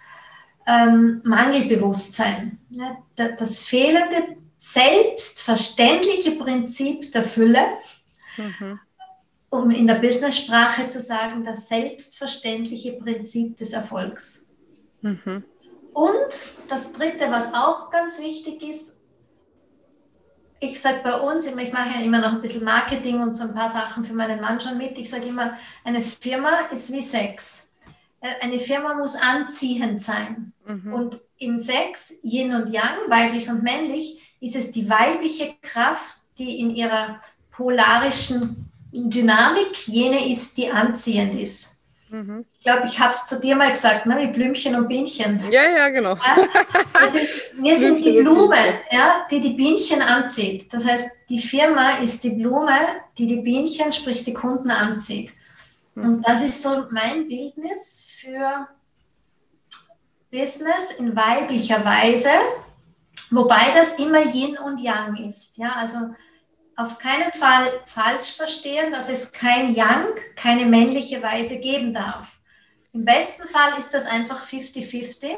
ähm, 0.68 1.22
Mangelbewusstsein. 1.24 2.60
Ne? 2.70 2.98
Das 3.16 3.60
fehlende 3.60 4.36
selbstverständliche 4.58 6.32
Prinzip 6.32 7.12
der 7.12 7.24
Fülle, 7.24 7.66
mhm. 8.38 8.80
um 9.50 9.72
in 9.72 9.88
der 9.88 9.96
Business-Sprache 9.96 10.88
zu 10.88 11.02
sagen, 11.02 11.44
das 11.44 11.68
selbstverständliche 11.68 12.94
Prinzip 12.94 13.58
des 13.58 13.74
Erfolgs. 13.74 14.48
Mhm. 15.02 15.44
Und 15.94 16.30
das 16.68 16.92
Dritte, 16.94 17.30
was 17.30 17.54
auch 17.54 17.90
ganz 17.90 18.20
wichtig 18.20 18.62
ist, 18.62 18.96
ich 20.60 20.80
sage 20.80 21.02
bei 21.04 21.20
uns, 21.20 21.46
ich 21.46 21.74
mache 21.74 21.90
ja 21.98 22.02
immer 22.04 22.22
noch 22.22 22.34
ein 22.34 22.42
bisschen 22.42 22.64
Marketing 22.64 23.22
und 23.22 23.34
so 23.34 23.44
ein 23.44 23.54
paar 23.54 23.70
Sachen 23.70 24.06
für 24.06 24.14
meinen 24.14 24.42
Mann 24.42 24.60
schon 24.60 24.78
mit. 24.78 24.98
Ich 24.98 25.10
sage 25.10 25.26
immer, 25.26 25.58
eine 25.84 26.02
Firma 26.02 26.68
ist 26.72 26.92
wie 26.92 27.02
Sex. 27.02 27.74
Äh, 28.22 28.42
eine 28.42 28.60
Firma 28.60 28.94
muss 28.96 29.16
anziehend 29.16 30.02
sein. 30.02 30.54
Mhm. 30.66 30.94
Und 30.94 31.22
im 31.38 31.60
Sex, 31.60 32.14
Yin 32.24 32.54
und 32.54 32.70
Yang, 32.70 33.10
weiblich 33.10 33.50
und 33.50 33.64
männlich, 33.64 34.25
ist 34.40 34.56
es 34.56 34.72
die 34.72 34.90
weibliche 34.90 35.56
Kraft, 35.62 36.16
die 36.38 36.60
in 36.60 36.72
ihrer 36.76 37.22
polarischen 37.52 38.70
Dynamik 38.92 39.88
jene 39.88 40.30
ist, 40.30 40.58
die 40.58 40.70
anziehend 40.72 41.34
ist. 41.36 41.76
Mhm. 42.10 42.46
Ich 42.54 42.64
glaube, 42.64 42.84
ich 42.86 43.00
habe 43.00 43.12
es 43.12 43.26
zu 43.26 43.40
dir 43.40 43.56
mal 43.56 43.72
gesagt, 43.72 44.06
ne, 44.06 44.18
wie 44.20 44.28
Blümchen 44.28 44.76
und 44.76 44.88
Bienchen. 44.88 45.42
Ja, 45.52 45.64
ja, 45.64 45.90
genau. 45.90 46.16
Ja, 46.16 47.06
ist, 47.06 47.54
wir 47.62 47.78
sind 47.78 48.04
die 48.04 48.22
Blume, 48.22 48.56
ja, 48.92 49.26
die 49.30 49.42
die 49.42 49.52
Bienchen 49.52 50.02
anzieht. 50.02 50.72
Das 50.72 50.86
heißt, 50.86 51.10
die 51.30 51.40
Firma 51.40 51.98
ist 51.98 52.24
die 52.24 52.30
Blume, 52.32 52.78
die 53.18 53.28
die 53.28 53.42
Bienchen, 53.42 53.92
sprich 53.92 54.24
die 54.24 54.34
Kunden 54.34 54.72
anzieht. 54.72 55.32
Mhm. 55.96 56.04
Und 56.04 56.28
das 56.28 56.44
ist 56.44 56.62
so 56.62 56.86
mein 56.92 57.28
Bildnis 57.28 58.08
für 58.22 58.68
Business 60.32 60.92
in 61.00 61.16
weiblicher 61.16 61.84
Weise, 61.84 62.30
wobei 63.32 63.72
das 63.76 64.00
immer 64.00 64.26
Yin 64.34 64.58
und 64.58 64.80
Yang 64.80 65.18
ist. 65.28 65.58
Ja, 65.58 65.74
also 65.74 65.98
auf 66.76 66.98
keinen 66.98 67.32
Fall 67.32 67.68
falsch 67.86 68.36
verstehen, 68.36 68.92
dass 68.92 69.10
es 69.10 69.32
kein 69.32 69.74
Yang, 69.74 70.08
keine 70.36 70.66
männliche 70.66 71.22
Weise 71.22 71.60
geben 71.60 71.94
darf. 71.94 72.40
Im 72.92 73.06
besten 73.06 73.48
Fall 73.48 73.78
ist 73.78 73.94
das 73.94 74.06
einfach 74.06 74.46
50-50. 74.46 75.38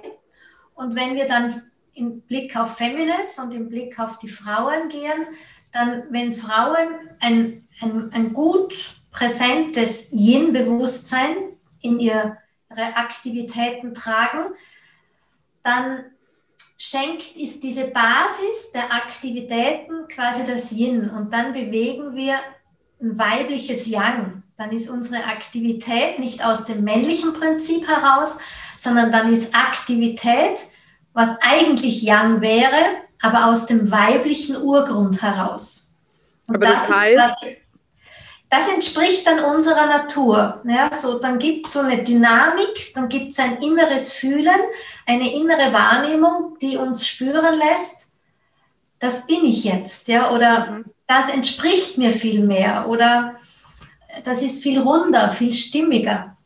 Und 0.73 0.95
wenn 0.95 1.15
wir 1.15 1.27
dann 1.27 1.63
im 1.93 2.21
Blick 2.21 2.55
auf 2.55 2.77
Feminist 2.77 3.39
und 3.39 3.51
im 3.51 3.69
Blick 3.69 3.99
auf 3.99 4.19
die 4.19 4.29
Frauen 4.29 4.89
gehen, 4.89 5.27
dann, 5.71 6.03
wenn 6.11 6.33
Frauen 6.33 6.87
ein, 7.19 7.67
ein, 7.81 8.11
ein 8.13 8.33
gut 8.33 8.95
präsentes 9.11 10.11
Yin-Bewusstsein 10.11 11.57
in 11.81 11.99
ihre 11.99 12.37
Aktivitäten 12.69 13.93
tragen, 13.93 14.53
dann 15.63 16.05
schenkt, 16.77 17.35
ist 17.35 17.63
diese 17.63 17.85
Basis 17.85 18.71
der 18.73 18.93
Aktivitäten 18.93 20.07
quasi 20.07 20.43
das 20.45 20.71
Yin 20.71 21.09
und 21.09 21.33
dann 21.33 21.51
bewegen 21.51 22.15
wir 22.15 22.35
ein 23.01 23.17
weibliches 23.17 23.87
Yang. 23.87 24.43
Dann 24.57 24.71
ist 24.71 24.89
unsere 24.89 25.23
Aktivität 25.25 26.19
nicht 26.19 26.43
aus 26.43 26.65
dem 26.65 26.83
männlichen 26.83 27.33
Prinzip 27.33 27.87
heraus, 27.87 28.37
sondern 28.77 29.11
dann 29.11 29.31
ist 29.31 29.53
Aktivität, 29.55 30.65
was 31.13 31.31
eigentlich 31.41 32.01
Yang 32.03 32.41
wäre, 32.41 32.77
aber 33.21 33.47
aus 33.47 33.65
dem 33.65 33.91
weiblichen 33.91 34.55
Urgrund 34.55 35.21
heraus. 35.21 35.97
Und 36.47 36.55
aber 36.55 36.67
das, 36.67 36.87
das 36.87 36.97
heißt, 36.97 37.17
das, 37.17 37.37
das 38.49 38.67
entspricht 38.69 39.27
dann 39.27 39.39
unserer 39.39 39.87
Natur. 39.87 40.61
Ja, 40.65 40.93
so, 40.93 41.19
dann 41.19 41.39
gibt 41.39 41.65
es 41.65 41.73
so 41.73 41.79
eine 41.79 42.03
Dynamik, 42.03 42.93
dann 42.93 43.09
gibt 43.09 43.31
es 43.31 43.39
ein 43.39 43.61
inneres 43.61 44.13
Fühlen, 44.13 44.59
eine 45.07 45.33
innere 45.33 45.73
Wahrnehmung, 45.73 46.57
die 46.61 46.77
uns 46.77 47.07
spüren 47.07 47.57
lässt, 47.57 48.13
das 48.99 49.25
bin 49.25 49.45
ich 49.45 49.63
jetzt, 49.63 50.07
ja, 50.07 50.31
oder 50.35 50.71
mhm. 50.71 50.85
das 51.07 51.29
entspricht 51.29 51.97
mir 51.97 52.11
viel 52.11 52.43
mehr, 52.43 52.87
oder 52.87 53.37
das 54.25 54.41
ist 54.41 54.61
viel 54.61 54.79
runder, 54.79 55.29
viel 55.29 55.51
stimmiger. 55.51 56.37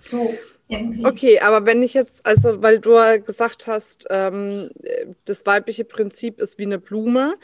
So. 0.00 0.34
Irgendwie. 0.68 1.06
Okay, 1.06 1.38
aber 1.38 1.64
wenn 1.64 1.80
ich 1.80 1.94
jetzt, 1.94 2.26
also 2.26 2.60
weil 2.60 2.80
du 2.80 2.96
gesagt 3.24 3.68
hast, 3.68 4.08
ähm, 4.10 4.68
das 5.24 5.46
weibliche 5.46 5.84
Prinzip 5.84 6.40
ist 6.40 6.58
wie 6.58 6.64
eine 6.64 6.80
Blume, 6.80 7.36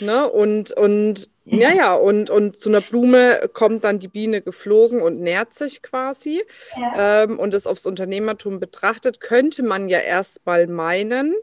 ne? 0.00 0.26
Und, 0.30 0.72
und 0.72 1.28
ja, 1.44 1.72
ja, 1.72 1.94
und, 1.94 2.30
und 2.30 2.56
zu 2.56 2.68
einer 2.68 2.80
Blume 2.80 3.50
kommt 3.52 3.84
dann 3.84 3.98
die 3.98 4.08
Biene 4.08 4.42
geflogen 4.42 5.02
und 5.02 5.20
nährt 5.20 5.54
sich 5.54 5.82
quasi. 5.82 6.42
Ja. 6.78 7.24
Ähm, 7.24 7.38
und 7.38 7.52
das 7.52 7.66
aufs 7.66 7.86
Unternehmertum 7.86 8.60
betrachtet, 8.60 9.20
könnte 9.20 9.62
man 9.62 9.88
ja 9.88 9.98
erst 9.98 10.46
mal 10.46 10.66
meinen, 10.68 11.34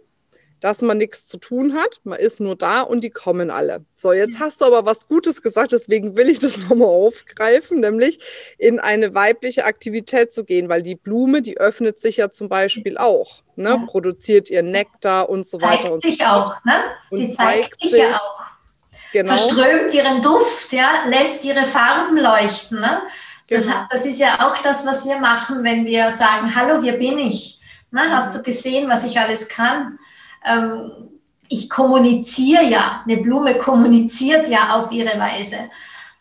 dass 0.61 0.81
man 0.81 0.97
nichts 0.97 1.27
zu 1.27 1.37
tun 1.37 1.73
hat. 1.73 1.99
Man 2.03 2.19
ist 2.19 2.39
nur 2.39 2.55
da 2.55 2.81
und 2.81 3.01
die 3.01 3.09
kommen 3.09 3.49
alle. 3.49 3.85
So, 3.93 4.13
jetzt 4.13 4.39
hast 4.39 4.61
du 4.61 4.65
aber 4.65 4.85
was 4.85 5.07
Gutes 5.07 5.41
gesagt, 5.41 5.71
deswegen 5.71 6.15
will 6.15 6.29
ich 6.29 6.39
das 6.39 6.57
nochmal 6.69 6.87
aufgreifen, 6.87 7.79
nämlich 7.79 8.19
in 8.57 8.79
eine 8.79 9.13
weibliche 9.13 9.65
Aktivität 9.65 10.31
zu 10.31 10.43
gehen, 10.43 10.69
weil 10.69 10.81
die 10.81 10.95
Blume, 10.95 11.41
die 11.41 11.57
öffnet 11.57 11.99
sich 11.99 12.17
ja 12.17 12.29
zum 12.29 12.49
Beispiel 12.49 12.97
auch, 12.97 13.43
ne? 13.55 13.69
Ja. 13.69 13.85
produziert 13.85 14.49
ihr 14.49 14.63
Nektar 14.63 15.29
und 15.29 15.45
so 15.45 15.61
weiter. 15.61 15.81
Zeigt 15.81 15.93
und 15.93 16.01
sich 16.01 16.17
so 16.19 16.25
auch, 16.25 16.63
ne? 16.65 16.73
Die 17.11 17.15
und 17.15 17.33
zeigt, 17.33 17.81
sich 17.81 17.91
ja 17.91 18.15
auch. 18.15 18.48
Genau. 19.11 19.35
Verströmt 19.35 19.93
ihren 19.93 20.21
Duft, 20.21 20.71
ja, 20.71 21.05
lässt 21.07 21.43
ihre 21.43 21.65
Farben 21.65 22.17
leuchten. 22.17 22.79
Ne? 22.79 23.01
Das, 23.49 23.65
genau. 23.65 23.85
das 23.89 24.05
ist 24.05 24.19
ja 24.19 24.47
auch 24.47 24.57
das, 24.59 24.85
was 24.85 25.05
wir 25.05 25.17
machen, 25.17 25.63
wenn 25.63 25.85
wir 25.85 26.11
sagen, 26.11 26.53
hallo, 26.55 26.81
hier 26.81 26.93
bin 26.93 27.17
ich. 27.17 27.59
Ne? 27.91 28.01
Hast 28.11 28.35
du 28.35 28.43
gesehen, 28.43 28.87
was 28.89 29.03
ich 29.03 29.19
alles 29.19 29.47
kann? 29.47 29.97
ähm, 30.45 30.91
ich 31.47 31.69
kommuniziere 31.69 32.63
ja, 32.65 33.03
eine 33.05 33.17
Blume 33.17 33.57
kommuniziert 33.57 34.47
ja 34.47 34.79
auf 34.79 34.91
ihre 34.91 35.19
Weise. 35.19 35.69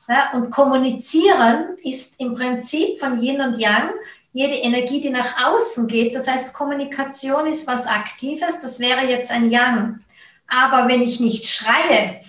Ja, 0.08 0.32
und 0.32 0.50
kommunizieren 0.50 1.76
ist 1.84 2.18
im 2.20 2.34
Prinzip 2.34 2.98
von 2.98 3.20
Yin 3.20 3.42
und 3.42 3.58
Yang 3.58 3.90
jede 4.32 4.54
Energie, 4.54 5.00
die 5.00 5.10
nach 5.10 5.46
außen 5.46 5.86
geht. 5.86 6.14
Das 6.14 6.28
heißt, 6.28 6.54
Kommunikation 6.54 7.46
ist 7.46 7.66
was 7.66 7.86
Aktives, 7.86 8.60
das 8.60 8.78
wäre 8.78 9.04
jetzt 9.04 9.30
ein 9.30 9.50
Yang. 9.50 10.00
Aber 10.46 10.88
wenn 10.88 11.02
ich 11.02 11.20
nicht 11.20 11.46
schreie, 11.46 12.20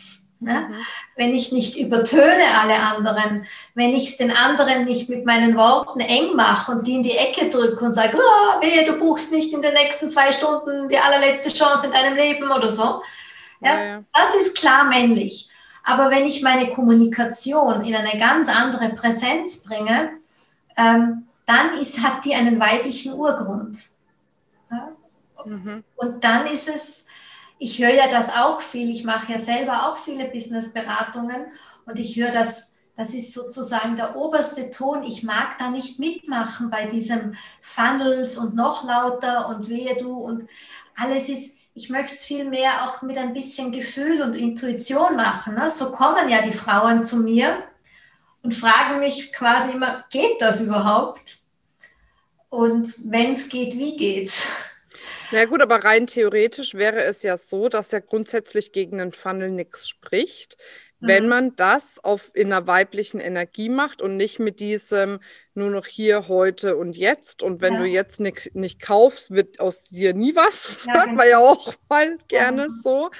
Ne? 0.42 0.68
Mhm. 0.70 0.76
Wenn 1.18 1.36
ich 1.36 1.52
nicht 1.52 1.78
übertöne 1.78 2.46
alle 2.62 2.80
anderen, 2.80 3.46
wenn 3.76 3.94
ich 3.94 4.12
es 4.12 4.18
den 4.18 4.32
anderen 4.32 4.86
nicht 4.86 5.10
mit 5.10 5.26
meinen 5.26 5.58
Worten 5.58 6.00
eng 6.00 6.36
mache 6.36 6.72
und 6.72 6.88
die 6.88 6.96
in 6.96 7.04
die 7.04 7.18
Ecke 7.18 7.50
drücke 7.50 7.84
und 7.84 7.94
sage, 7.94 8.18
oh, 8.18 8.62
wehe, 8.62 8.86
du 8.86 8.94
buchst 8.94 9.34
nicht 9.34 9.54
in 9.54 9.62
den 9.62 9.74
nächsten 9.74 10.10
zwei 10.10 10.32
Stunden 10.32 10.88
die 10.88 10.98
allerletzte 10.98 11.50
Chance 11.50 11.88
in 11.88 11.94
deinem 11.94 12.16
Leben 12.16 12.50
oder 12.52 12.70
so. 12.70 13.02
Ja, 13.62 13.74
ja, 13.74 13.84
ja. 13.84 14.04
Das 14.14 14.34
ist 14.34 14.58
klar 14.58 14.86
männlich. 14.86 15.50
Aber 15.84 16.10
wenn 16.10 16.26
ich 16.26 16.42
meine 16.42 16.70
Kommunikation 16.70 17.84
in 17.84 17.96
eine 17.96 18.18
ganz 18.18 18.48
andere 18.48 18.90
Präsenz 18.90 19.64
bringe, 19.64 20.12
ähm, 20.78 21.28
dann 21.46 21.74
ist, 21.80 22.02
hat 22.02 22.24
die 22.24 22.36
einen 22.36 22.60
weiblichen 22.60 23.14
Urgrund. 23.14 23.80
Mhm. 25.46 25.84
Und 25.96 26.24
dann 26.24 26.46
ist 26.48 26.70
es 26.70 27.08
ich 27.60 27.80
höre 27.80 27.94
ja 27.94 28.08
das 28.08 28.30
auch 28.36 28.62
viel. 28.62 28.90
Ich 28.90 29.04
mache 29.04 29.34
ja 29.34 29.38
selber 29.38 29.90
auch 29.90 29.98
viele 29.98 30.26
Businessberatungen 30.26 31.48
und 31.86 32.00
ich 32.00 32.16
höre 32.16 32.32
das, 32.32 32.74
das 32.96 33.14
ist 33.14 33.34
sozusagen 33.34 33.98
der 33.98 34.16
oberste 34.16 34.72
Ton. 34.72 35.04
Ich 35.04 35.24
mag 35.24 35.58
da 35.60 35.70
nicht 35.70 36.00
mitmachen 36.00 36.70
bei 36.70 36.88
diesem 36.88 37.36
Funnels 37.62 38.38
und 38.38 38.56
noch 38.56 38.86
lauter 38.86 39.50
und 39.50 39.68
wehe 39.68 39.96
du 39.98 40.14
und 40.14 40.50
alles 40.96 41.30
ist, 41.30 41.60
ich 41.74 41.90
möchte 41.90 42.16
es 42.16 42.26
viel 42.26 42.46
mehr 42.46 42.88
auch 42.88 43.02
mit 43.02 43.18
ein 43.18 43.34
bisschen 43.34 43.72
Gefühl 43.72 44.22
und 44.22 44.34
Intuition 44.34 45.16
machen. 45.16 45.56
Ne? 45.56 45.70
So 45.70 45.92
kommen 45.92 46.30
ja 46.30 46.42
die 46.42 46.54
Frauen 46.54 47.04
zu 47.04 47.18
mir 47.18 47.64
und 48.42 48.54
fragen 48.54 49.00
mich 49.00 49.32
quasi 49.34 49.74
immer, 49.74 50.06
geht 50.10 50.42
das 50.42 50.62
überhaupt? 50.62 51.38
Und 52.50 52.96
wenn 53.04 53.32
es 53.32 53.48
geht, 53.50 53.78
wie 53.78 53.96
geht's? 53.96 54.48
Na 55.32 55.46
gut, 55.46 55.62
aber 55.62 55.84
rein 55.84 56.08
theoretisch 56.08 56.74
wäre 56.74 57.04
es 57.04 57.24
ja 57.24 57.38
so, 57.38 57.70
dass 57.70 57.92
ja 57.92 58.00
grundsätzlich 58.00 58.72
gegen 58.72 59.00
einen 59.00 59.12
Funnel 59.12 59.52
nichts 59.52 59.88
spricht, 59.88 60.58
mhm. 61.00 61.08
wenn 61.08 61.28
man 61.28 61.56
das 61.56 62.04
auf, 62.04 62.32
in 62.34 62.52
einer 62.52 62.68
weiblichen 62.68 63.20
Energie 63.20 63.70
macht 63.70 64.02
und 64.02 64.18
nicht 64.18 64.40
mit 64.40 64.60
diesem 64.60 65.20
nur 65.54 65.70
noch 65.70 65.86
hier, 65.86 66.28
heute 66.28 66.78
und 66.78 66.98
jetzt. 66.98 67.44
Und 67.44 67.62
wenn 67.62 67.74
ja. 67.74 67.80
du 67.82 67.86
jetzt 67.86 68.20
nicht, 68.20 68.56
nicht 68.56 68.82
kaufst, 68.82 69.32
wird 69.32 69.60
aus 69.60 69.86
dir 69.86 70.14
nie 70.14 70.36
was. 70.36 70.78
Ja, 70.88 70.94
sagt 70.96 71.14
man 71.14 71.28
ja 71.28 71.38
auch 71.38 71.74
mal 71.90 72.18
gerne 72.28 72.64
ja. 72.64 72.70
so. 72.84 73.12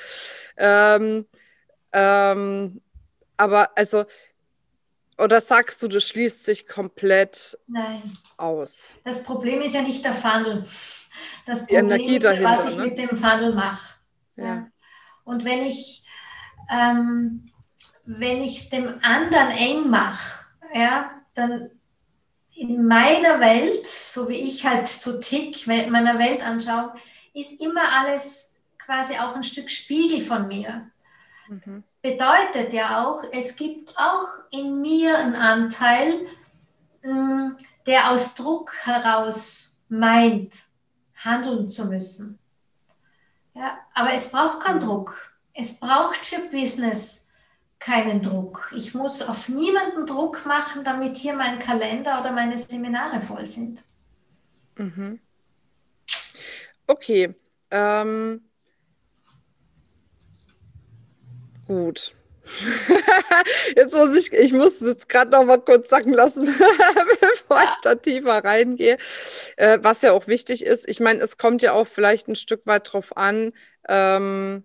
Ähm, 0.58 1.26
ähm, 1.92 2.82
aber 3.38 3.78
also, 3.78 4.06
oder 5.18 5.42
sagst 5.42 5.84
du, 5.84 5.88
das 5.88 6.06
schließt 6.06 6.46
sich 6.46 6.68
komplett 6.68 7.58
Nein. 7.68 8.18
aus? 8.38 8.96
Das 9.04 9.24
Problem 9.24 9.62
ist 9.62 9.76
ja 9.76 9.82
nicht 9.82 10.04
der 10.04 10.14
Funnel. 10.14 10.64
Das 11.46 11.66
Problem 11.66 12.44
was 12.44 12.66
ich 12.66 12.78
ne? 12.78 12.84
mit 12.84 12.98
dem 12.98 13.18
Funnel 13.18 13.54
mache. 13.54 13.96
Ja. 14.36 14.46
ja. 14.46 14.68
Und 15.24 15.46
wenn 15.46 15.62
ich 15.62 16.04
ähm, 16.70 17.50
wenn 18.06 18.42
ich 18.42 18.58
es 18.58 18.70
dem 18.70 19.00
anderen 19.04 19.50
eng 19.52 19.90
mache, 19.90 20.46
ja, 20.74 21.12
dann 21.36 21.70
in 22.56 22.86
meiner 22.86 23.40
Welt, 23.40 23.86
so 23.88 24.28
wie 24.28 24.38
ich 24.38 24.66
halt 24.66 24.88
so 24.88 25.20
tick, 25.20 25.68
meiner 25.68 26.18
Welt 26.20 26.46
anschaue, 26.46 26.94
ist 27.34 27.62
immer 27.62 27.84
alles 27.94 28.56
quasi 28.78 29.14
auch 29.14 29.36
ein 29.36 29.44
Stück 29.44 29.70
Spiegel 29.70 30.22
von 30.22 30.48
mir. 30.48 30.90
Mhm. 31.48 31.84
Bedeutet 32.02 32.74
ja 32.74 33.06
auch, 33.06 33.24
es 33.32 33.56
gibt 33.56 33.96
auch 33.98 34.28
in 34.52 34.82
mir 34.82 35.18
einen 35.18 35.36
Anteil, 35.36 36.26
mm, 37.04 37.52
der 37.86 38.12
aus 38.12 38.36
Druck 38.36 38.74
heraus 38.84 39.76
meint, 39.88 40.56
handeln 41.24 41.70
zu 41.70 41.86
müssen. 41.86 42.40
Aber 43.94 44.14
es 44.14 44.32
braucht 44.32 44.62
keinen 44.62 44.80
Druck. 44.80 45.34
Es 45.54 45.80
braucht 45.80 46.26
für 46.26 46.40
Business 46.50 47.28
keinen 47.80 48.22
Druck. 48.22 48.72
Ich 48.76 48.94
muss 48.94 49.22
auf 49.22 49.50
niemanden 49.50 50.06
Druck 50.06 50.46
machen, 50.46 50.84
damit 50.84 51.18
hier 51.18 51.34
mein 51.34 51.60
Kalender 51.60 52.20
oder 52.20 52.32
meine 52.32 52.58
Seminare 52.58 53.22
voll 53.22 53.46
sind. 53.46 53.84
Mhm. 54.78 55.20
Okay. 56.88 57.36
Ähm, 57.72 58.42
gut. 61.68 62.16
jetzt 63.76 63.94
muss 63.94 64.16
ich, 64.16 64.34
ich 64.34 64.54
muss 64.54 64.82
es 64.82 64.88
jetzt 64.88 65.10
gerade 65.10 65.32
noch 65.32 65.44
mal 65.44 65.60
kurz 65.60 65.90
sacken 65.90 66.14
lassen, 66.14 66.46
bevor 67.22 67.58
ja. 67.58 67.72
ich 67.72 67.78
da 67.82 67.96
tiefer 67.96 68.44
reingehe. 68.44 68.98
Äh, 69.58 69.80
was 69.82 70.02
ja 70.02 70.12
auch 70.12 70.28
wichtig 70.28 70.66
ist, 70.66 70.88
ich 70.88 71.00
meine, 71.00 71.22
es 71.22 71.38
kommt 71.38 71.62
ja 71.62 71.74
auch 71.74 71.88
vielleicht 71.88 72.28
ein 72.28 72.36
Stück 72.36 72.66
weit 72.66 72.92
drauf 72.92 73.16
an, 73.16 73.54
ähm, 73.88 74.64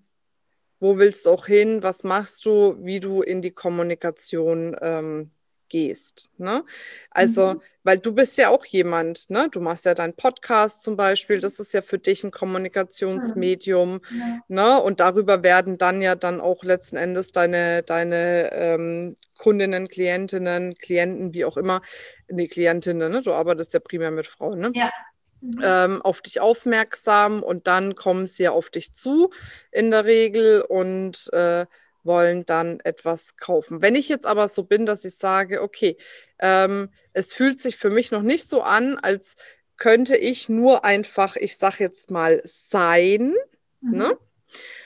wo 0.80 0.98
willst 0.98 1.26
du 1.26 1.30
auch 1.30 1.46
hin, 1.46 1.82
was 1.82 2.04
machst 2.04 2.44
du, 2.46 2.76
wie 2.80 3.00
du 3.00 3.22
in 3.22 3.42
die 3.42 3.52
Kommunikation 3.52 4.76
ähm, 4.80 5.30
gehst. 5.74 6.30
Ne? 6.38 6.64
Also, 7.10 7.54
mhm. 7.54 7.60
weil 7.82 7.98
du 7.98 8.14
bist 8.14 8.38
ja 8.38 8.48
auch 8.50 8.64
jemand, 8.64 9.28
ne? 9.28 9.48
Du 9.50 9.60
machst 9.60 9.84
ja 9.86 9.94
deinen 9.94 10.14
Podcast 10.14 10.84
zum 10.84 10.96
Beispiel, 10.96 11.40
das 11.40 11.58
ist 11.58 11.74
ja 11.74 11.82
für 11.82 11.98
dich 11.98 12.22
ein 12.22 12.30
Kommunikationsmedium, 12.30 13.94
mhm. 13.94 14.20
ja. 14.20 14.38
ne? 14.46 14.80
Und 14.80 15.00
darüber 15.00 15.42
werden 15.42 15.76
dann 15.76 16.00
ja 16.00 16.14
dann 16.14 16.40
auch 16.40 16.62
letzten 16.62 16.96
Endes 16.96 17.32
deine, 17.32 17.82
deine 17.82 18.52
ähm, 18.52 19.16
Kundinnen, 19.36 19.88
Klientinnen, 19.88 20.76
Klienten, 20.76 21.34
wie 21.34 21.44
auch 21.44 21.56
immer, 21.56 21.82
nee, 22.28 22.46
Klientinnen, 22.46 23.10
ne? 23.10 23.20
Du 23.20 23.32
arbeitest 23.32 23.74
ja 23.74 23.80
primär 23.80 24.12
mit 24.12 24.28
Frauen, 24.28 24.60
ne? 24.60 24.70
Ja 24.76 24.92
mhm. 25.40 25.60
ähm, 25.60 26.02
auf 26.02 26.22
dich 26.22 26.40
aufmerksam 26.40 27.42
und 27.42 27.66
dann 27.66 27.96
kommen 27.96 28.28
sie 28.28 28.44
ja 28.44 28.52
auf 28.52 28.70
dich 28.70 28.94
zu 28.94 29.30
in 29.72 29.90
der 29.90 30.04
Regel 30.04 30.62
und 30.62 31.32
äh, 31.32 31.66
wollen 32.04 32.46
dann 32.46 32.80
etwas 32.80 33.36
kaufen. 33.36 33.82
Wenn 33.82 33.94
ich 33.94 34.08
jetzt 34.08 34.26
aber 34.26 34.48
so 34.48 34.64
bin, 34.64 34.86
dass 34.86 35.04
ich 35.04 35.16
sage, 35.16 35.62
okay, 35.62 35.96
ähm, 36.38 36.90
es 37.12 37.32
fühlt 37.32 37.60
sich 37.60 37.76
für 37.76 37.90
mich 37.90 38.10
noch 38.10 38.22
nicht 38.22 38.46
so 38.46 38.62
an, 38.62 38.98
als 38.98 39.36
könnte 39.76 40.16
ich 40.16 40.48
nur 40.48 40.84
einfach, 40.84 41.36
ich 41.36 41.56
sage 41.56 41.76
jetzt 41.80 42.10
mal, 42.10 42.40
sein. 42.44 43.34
Mhm. 43.80 43.96
Ne? 43.96 44.18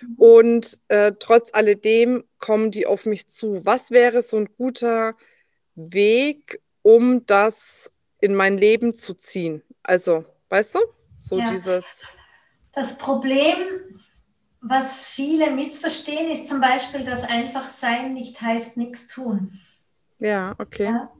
Mhm. 0.01 0.15
Und 0.17 0.81
äh, 0.89 1.13
trotz 1.19 1.53
alledem 1.53 2.25
kommen 2.39 2.71
die 2.71 2.87
auf 2.87 3.07
mich 3.07 3.29
zu. 3.29 3.65
Was 3.67 3.91
wäre 3.91 4.23
so 4.23 4.37
ein 4.37 4.49
guter 4.57 5.15
Weg, 5.75 6.63
um 6.83 7.27
das 7.27 7.91
in 8.21 8.35
mein 8.35 8.57
Leben 8.57 8.95
zu 8.95 9.15
ziehen? 9.15 9.63
Also, 9.83 10.25
Weißt 10.49 10.77
du? 10.77 10.81
So 11.21 11.39
ja. 11.39 11.51
dieses. 11.51 12.05
Das 12.73 12.97
Problem, 12.99 13.57
was 14.61 15.05
viele 15.05 15.50
missverstehen, 15.50 16.31
ist 16.31 16.47
zum 16.47 16.61
Beispiel, 16.61 17.05
dass 17.05 17.25
einfach 17.25 17.62
sein 17.62 18.15
nicht 18.15 18.41
heißt 18.41 18.77
nichts 18.77 19.07
tun. 19.07 19.59
Ja, 20.19 20.55
okay. 20.59 20.87
Ja? 20.87 21.11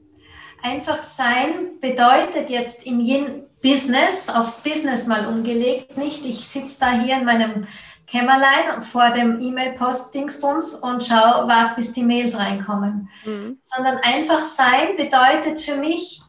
Einfach 0.61 1.01
sein 1.01 1.79
bedeutet 1.79 2.49
jetzt 2.49 2.85
im 2.85 2.99
Yin-Business, 2.99 4.29
aufs 4.29 4.61
Business 4.61 5.07
mal 5.07 5.25
umgelegt, 5.27 5.97
nicht 5.97 6.25
ich 6.25 6.47
sitze 6.49 6.81
da 6.81 6.91
hier 6.91 7.15
in 7.17 7.25
meinem 7.25 7.65
Kämmerlein 8.07 8.81
vor 8.81 9.11
dem 9.11 9.39
E-Mail-Post-Dingsbums 9.39 10.73
und 10.75 11.05
schaue, 11.05 11.47
warte, 11.47 11.75
bis 11.75 11.93
die 11.93 12.03
Mails 12.03 12.37
reinkommen. 12.37 13.07
Mhm. 13.23 13.59
Sondern 13.63 13.97
einfach 13.97 14.39
sein 14.39 14.97
bedeutet 14.97 15.61
für 15.61 15.75
mich, 15.75 16.21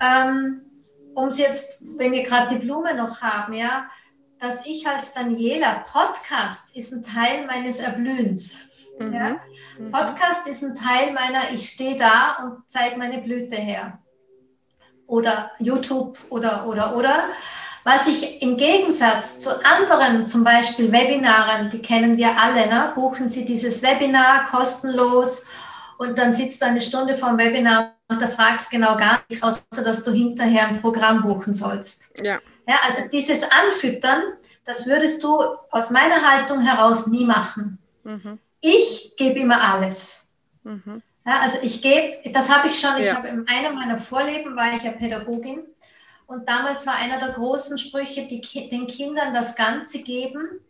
ähm, 0.00 0.62
um 1.14 1.28
es 1.28 1.38
jetzt, 1.38 1.82
wenn 1.98 2.12
wir 2.12 2.22
gerade 2.22 2.54
die 2.54 2.64
Blume 2.64 2.94
noch 2.94 3.20
haben, 3.20 3.52
ja, 3.52 3.90
dass 4.40 4.66
ich 4.66 4.86
als 4.86 5.14
Daniela, 5.14 5.84
Podcast 5.90 6.76
ist 6.76 6.92
ein 6.92 7.02
Teil 7.02 7.46
meines 7.46 7.80
Erblühens. 7.80 8.68
Mhm. 8.98 9.12
Ja? 9.12 9.40
Mhm. 9.78 9.90
Podcast 9.90 10.46
ist 10.46 10.62
ein 10.62 10.74
Teil 10.74 11.12
meiner, 11.12 11.50
ich 11.52 11.68
stehe 11.68 11.96
da 11.96 12.38
und 12.42 12.62
zeige 12.66 12.96
meine 12.96 13.18
Blüte 13.18 13.56
her. 13.56 13.98
Oder 15.06 15.52
YouTube 15.58 16.18
oder, 16.30 16.66
oder, 16.66 16.96
oder. 16.96 17.24
Was 17.84 18.06
ich 18.06 18.42
im 18.42 18.56
Gegensatz 18.58 19.38
zu 19.38 19.50
anderen, 19.64 20.26
zum 20.26 20.44
Beispiel 20.44 20.92
Webinaren, 20.92 21.70
die 21.70 21.80
kennen 21.80 22.18
wir 22.18 22.38
alle, 22.38 22.66
ne? 22.66 22.92
buchen 22.94 23.28
Sie 23.28 23.46
dieses 23.46 23.82
Webinar 23.82 24.44
kostenlos 24.50 25.46
und 25.96 26.18
dann 26.18 26.32
sitzt 26.32 26.60
du 26.60 26.66
eine 26.66 26.82
Stunde 26.82 27.16
vor 27.16 27.30
dem 27.30 27.38
Webinar 27.38 27.94
und 28.08 28.20
da 28.20 28.26
fragst 28.26 28.70
genau 28.70 28.96
gar 28.96 29.22
nichts, 29.28 29.42
außer 29.42 29.82
dass 29.82 30.02
du 30.02 30.12
hinterher 30.12 30.68
ein 30.68 30.80
Programm 30.80 31.22
buchen 31.22 31.54
sollst. 31.54 32.10
Ja. 32.22 32.38
Ja. 32.68 32.76
Also 32.86 33.08
dieses 33.10 33.42
Anfüttern, 33.42 34.22
das 34.64 34.86
würdest 34.86 35.22
du 35.24 35.36
aus 35.70 35.90
meiner 35.90 36.22
Haltung 36.22 36.60
heraus 36.60 37.06
nie 37.06 37.24
machen. 37.24 37.78
Mhm. 38.04 38.38
Ich 38.60 39.14
gebe 39.16 39.38
immer 39.40 39.60
alles. 39.60 40.30
Mhm. 40.62 41.02
Ja, 41.26 41.40
also 41.40 41.58
ich 41.62 41.82
gebe, 41.82 42.30
das 42.32 42.48
habe 42.48 42.68
ich 42.68 42.80
schon, 42.80 42.96
ich 42.98 43.06
ja. 43.06 43.16
habe 43.16 43.28
in 43.28 43.46
einem 43.48 43.74
meiner 43.74 43.98
Vorleben 43.98 44.56
war 44.56 44.74
ich 44.74 44.82
ja 44.82 44.92
Pädagogin 44.92 45.60
und 46.26 46.48
damals 46.48 46.86
war 46.86 46.96
einer 46.96 47.18
der 47.18 47.30
großen 47.30 47.78
Sprüche, 47.78 48.26
die, 48.26 48.40
den 48.68 48.86
Kindern 48.86 49.34
das 49.34 49.54
Ganze 49.54 50.02
geben 50.02 50.60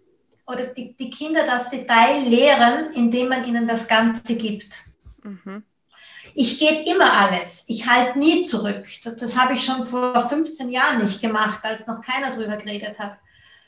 oder 0.46 0.64
die, 0.66 0.96
die 0.96 1.10
Kinder 1.10 1.44
das 1.44 1.68
Detail 1.68 2.22
lehren, 2.22 2.92
indem 2.92 3.28
man 3.28 3.44
ihnen 3.44 3.66
das 3.66 3.86
Ganze 3.86 4.36
gibt. 4.36 4.74
Mhm. 5.22 5.62
Ich 6.40 6.60
gebe 6.60 6.88
immer 6.88 7.12
alles. 7.12 7.64
Ich 7.66 7.88
halte 7.88 8.16
nie 8.16 8.42
zurück. 8.42 8.86
Das, 9.02 9.16
das 9.16 9.36
habe 9.36 9.54
ich 9.54 9.64
schon 9.64 9.84
vor 9.84 10.28
15 10.28 10.70
Jahren 10.70 10.98
nicht 10.98 11.20
gemacht, 11.20 11.58
als 11.64 11.88
noch 11.88 12.00
keiner 12.00 12.30
drüber 12.30 12.56
geredet 12.56 12.96
hat. 13.00 13.18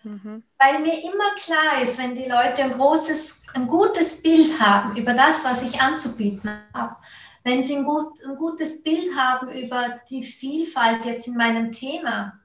Mhm. 0.04 0.44
Weil 0.56 0.78
mir 0.78 1.02
immer 1.02 1.34
klar 1.34 1.82
ist, 1.82 1.98
wenn 1.98 2.14
die 2.14 2.28
Leute 2.28 2.62
ein 2.62 2.74
großes, 2.74 3.42
ein 3.54 3.66
gutes 3.66 4.22
Bild 4.22 4.60
haben 4.60 4.96
über 4.96 5.14
das, 5.14 5.44
was 5.44 5.64
ich 5.64 5.80
anzubieten 5.80 6.48
habe, 6.72 6.94
wenn 7.42 7.60
sie 7.60 7.74
ein, 7.74 7.84
gut, 7.84 8.12
ein 8.24 8.36
gutes 8.36 8.84
Bild 8.84 9.16
haben 9.16 9.48
über 9.50 9.98
die 10.08 10.22
Vielfalt 10.22 11.04
jetzt 11.04 11.26
in 11.26 11.36
meinem 11.36 11.72
Thema 11.72 12.38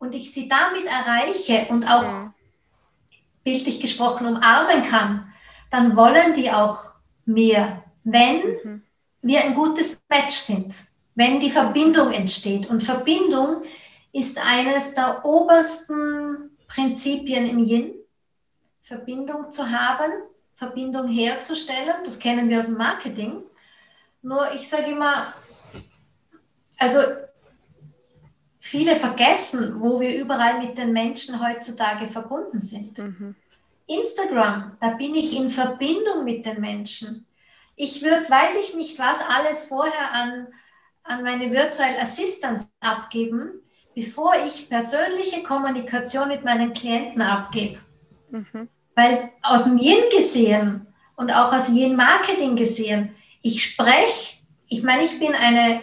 und 0.00 0.16
ich 0.16 0.34
sie 0.34 0.48
damit 0.48 0.86
erreiche 0.86 1.66
und 1.68 1.88
auch 1.88 2.02
mhm. 2.02 2.34
bildlich 3.44 3.78
gesprochen 3.80 4.26
umarmen 4.26 4.82
kann, 4.82 5.32
dann 5.70 5.94
wollen 5.94 6.32
die 6.32 6.50
auch 6.50 6.94
mehr, 7.24 7.84
wenn 8.02 8.42
mhm 8.64 8.82
wir 9.22 9.44
ein 9.44 9.54
gutes 9.54 10.02
Match 10.08 10.34
sind, 10.34 10.74
wenn 11.14 11.40
die 11.40 11.50
Verbindung 11.50 12.12
entsteht. 12.12 12.68
Und 12.68 12.82
Verbindung 12.82 13.62
ist 14.12 14.38
eines 14.44 14.94
der 14.94 15.24
obersten 15.24 16.56
Prinzipien 16.66 17.46
im 17.46 17.58
Yin, 17.58 17.94
Verbindung 18.82 19.50
zu 19.50 19.70
haben, 19.70 20.12
Verbindung 20.54 21.08
herzustellen. 21.08 21.96
Das 22.04 22.18
kennen 22.18 22.48
wir 22.48 22.58
aus 22.58 22.66
dem 22.66 22.76
Marketing. 22.76 23.42
Nur 24.22 24.52
ich 24.54 24.68
sage 24.68 24.90
immer, 24.90 25.32
also 26.78 26.98
viele 28.58 28.96
vergessen, 28.96 29.80
wo 29.80 30.00
wir 30.00 30.16
überall 30.16 30.58
mit 30.58 30.76
den 30.76 30.92
Menschen 30.92 31.40
heutzutage 31.40 32.08
verbunden 32.08 32.60
sind. 32.60 32.98
Mhm. 32.98 33.34
Instagram, 33.86 34.76
da 34.80 34.90
bin 34.90 35.14
ich 35.14 35.36
in 35.36 35.48
Verbindung 35.48 36.24
mit 36.24 36.44
den 36.44 36.60
Menschen 36.60 37.26
ich 37.78 38.02
würde, 38.02 38.28
weiß 38.28 38.56
ich 38.60 38.74
nicht, 38.74 38.98
was 38.98 39.20
alles 39.20 39.64
vorher 39.64 40.12
an, 40.12 40.48
an 41.04 41.22
meine 41.22 41.50
Virtual 41.50 41.90
Assistants 42.00 42.66
abgeben, 42.80 43.62
bevor 43.94 44.32
ich 44.46 44.68
persönliche 44.68 45.44
Kommunikation 45.44 46.28
mit 46.28 46.44
meinen 46.44 46.72
Klienten 46.72 47.22
abgebe. 47.22 47.78
Mhm. 48.30 48.68
Weil 48.96 49.30
aus 49.42 49.64
dem 49.64 49.78
Yin 49.78 50.10
gesehen 50.14 50.88
und 51.16 51.30
auch 51.30 51.52
aus 51.52 51.70
Yin 51.70 51.94
Marketing 51.94 52.56
gesehen, 52.56 53.14
ich 53.42 53.62
spreche, 53.62 54.38
ich 54.66 54.82
meine, 54.82 55.04
ich 55.04 55.18
bin 55.20 55.32
eine 55.34 55.80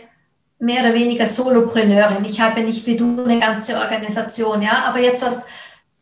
mehr 0.60 0.81
oder 0.81 0.93
weniger 0.93 1.27
Solopreneurin. 1.27 2.25
Ich 2.25 2.41
habe 2.41 2.62
nicht 2.62 2.86
wie 2.86 2.97
du 2.97 3.23
eine 3.23 3.39
ganze 3.39 3.77
Organisation, 3.77 4.62
ja, 4.62 4.84
aber 4.84 4.99
jetzt 4.99 5.23
aus 5.23 5.43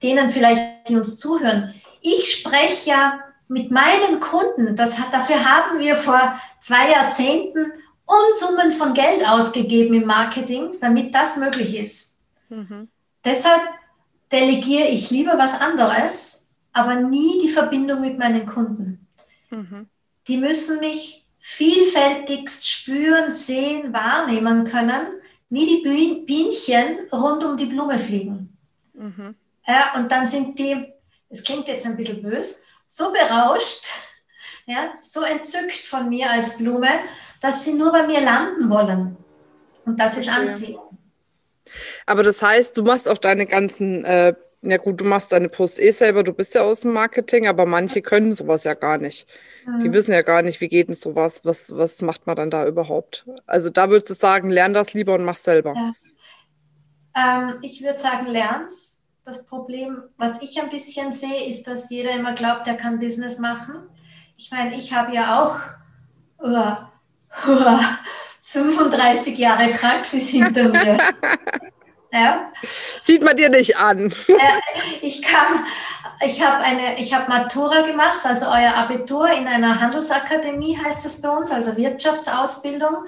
denen 0.02 0.32
vielleicht, 0.32 0.90
die 0.90 0.96
uns 0.96 1.18
zuhören, 1.18 1.74
ich 2.02 2.32
spreche 2.32 2.90
ja 2.90 3.20
mit 3.54 3.70
meinen 3.70 4.20
Kunden, 4.20 4.76
das 4.76 5.00
hat, 5.00 5.14
dafür 5.14 5.46
haben 5.46 5.80
wir 5.80 5.96
vor 5.96 6.40
zwei 6.60 6.92
Jahrzehnten 6.92 7.72
Unsummen 8.06 8.72
von 8.72 8.94
Geld 8.94 9.28
ausgegeben 9.28 9.94
im 9.94 10.06
Marketing, 10.06 10.78
damit 10.82 11.14
das 11.14 11.38
möglich 11.38 11.78
ist. 11.78 12.20
Mhm. 12.50 12.90
Deshalb 13.24 13.62
delegiere 14.32 14.88
ich 14.88 15.12
lieber 15.12 15.38
was 15.38 15.60
anderes, 15.60 16.52
aber 16.74 16.96
nie 16.96 17.40
die 17.44 17.50
Verbindung 17.50 18.02
mit 18.02 18.18
meinen 18.18 18.46
Kunden. 18.48 19.08
Mhm. 19.52 19.88
Die 20.28 20.38
müssen 20.38 20.80
mich 20.80 21.26
vielfältigst 21.40 22.68
spüren, 22.68 23.30
sehen, 23.30 23.94
wahrnehmen 23.94 24.66
können, 24.66 25.08
wie 25.50 25.66
die 25.66 26.26
Bienchen 26.26 27.08
rund 27.12 27.44
um 27.44 27.56
die 27.56 27.68
Blume 27.68 28.00
fliegen. 28.00 28.58
Mhm. 28.94 29.36
Ja, 29.68 29.94
und 29.96 30.12
dann 30.12 30.26
sind 30.26 30.58
die, 30.58 30.92
es 31.30 31.44
klingt 31.44 31.68
jetzt 31.68 31.86
ein 31.86 31.96
bisschen 31.96 32.24
böse, 32.24 32.56
so 32.96 33.12
berauscht, 33.12 33.90
ja, 34.68 34.94
so 35.02 35.24
entzückt 35.24 35.78
von 35.78 36.10
mir 36.10 36.30
als 36.30 36.58
Blume, 36.58 36.90
dass 37.42 37.64
sie 37.64 37.74
nur 37.74 37.92
bei 37.92 38.06
mir 38.06 38.22
landen 38.22 38.70
wollen. 38.70 39.18
Und 39.84 40.00
das 40.00 40.16
ist 40.18 40.30
Anziehung. 40.30 41.00
Aber 42.06 42.22
das 42.22 42.44
heißt, 42.44 42.78
du 42.78 42.84
machst 42.84 43.10
auch 43.10 43.18
deine 43.18 43.48
ganzen 43.48 44.06
äh, 44.06 44.36
Ja 44.62 44.78
gut, 44.78 45.02
du 45.02 45.06
machst 45.06 45.32
deine 45.32 45.50
Post 45.50 45.80
eh 45.80 45.90
selber, 45.90 46.24
du 46.24 46.34
bist 46.34 46.54
ja 46.54 46.62
aus 46.62 46.82
dem 46.82 46.94
Marketing, 46.94 47.48
aber 47.48 47.66
manche 47.66 48.04
können 48.04 48.32
sowas 48.34 48.64
ja 48.64 48.76
gar 48.76 49.00
nicht. 49.00 49.28
Mhm. 49.66 49.80
Die 49.80 49.92
wissen 49.92 50.14
ja 50.14 50.22
gar 50.22 50.44
nicht, 50.44 50.62
wie 50.62 50.70
geht 50.70 50.88
denn 50.88 50.94
sowas, 50.94 51.44
was, 51.44 51.76
was 51.76 52.04
macht 52.04 52.28
man 52.28 52.36
dann 52.36 52.52
da 52.52 52.68
überhaupt? 52.68 53.26
Also 53.48 53.72
da 53.72 53.90
würdest 53.90 54.12
du 54.12 54.14
sagen, 54.14 54.52
lern 54.52 54.76
das 54.76 54.94
lieber 54.94 55.16
und 55.16 55.26
mach 55.26 55.36
selber. 55.38 55.74
Ja. 55.76 55.94
Ähm, 57.16 57.60
ich 57.64 57.82
würde 57.82 57.98
sagen, 57.98 58.28
lern's. 58.28 58.93
Das 59.26 59.46
Problem, 59.46 60.04
was 60.18 60.42
ich 60.42 60.62
ein 60.62 60.70
bisschen 60.70 61.14
sehe, 61.14 61.48
ist, 61.48 61.64
dass 61.64 61.90
jeder 61.90 62.12
immer 62.12 62.34
glaubt, 62.34 62.68
er 62.68 62.76
kann 62.76 63.00
Business 63.00 63.40
machen. 63.40 63.90
Ich 64.36 64.52
meine, 64.52 64.76
ich 64.76 64.92
habe 64.92 65.14
ja 65.14 65.42
auch 65.42 65.60
uh, 66.46 67.50
uh, 67.50 67.80
35 68.42 69.38
Jahre 69.38 69.70
Praxis 69.76 70.30
hinter 70.30 70.70
mir. 70.70 70.98
Ja. 72.16 72.52
Sieht 73.02 73.24
man 73.24 73.36
dir 73.36 73.50
nicht 73.50 73.76
an. 73.76 74.14
ich 75.02 75.24
kam, 75.24 75.66
ich 76.24 76.46
habe 76.46 76.64
eine, 76.64 77.00
ich 77.00 77.12
habe 77.12 77.28
Matura 77.28 77.82
gemacht, 77.82 78.20
also 78.24 78.46
euer 78.46 78.76
Abitur 78.76 79.32
in 79.32 79.48
einer 79.48 79.82
Handelsakademie 79.82 80.78
heißt 80.78 81.08
es 81.08 81.24
bei 81.24 81.30
uns, 81.30 81.50
also 81.50 81.76
Wirtschaftsausbildung 81.76 83.08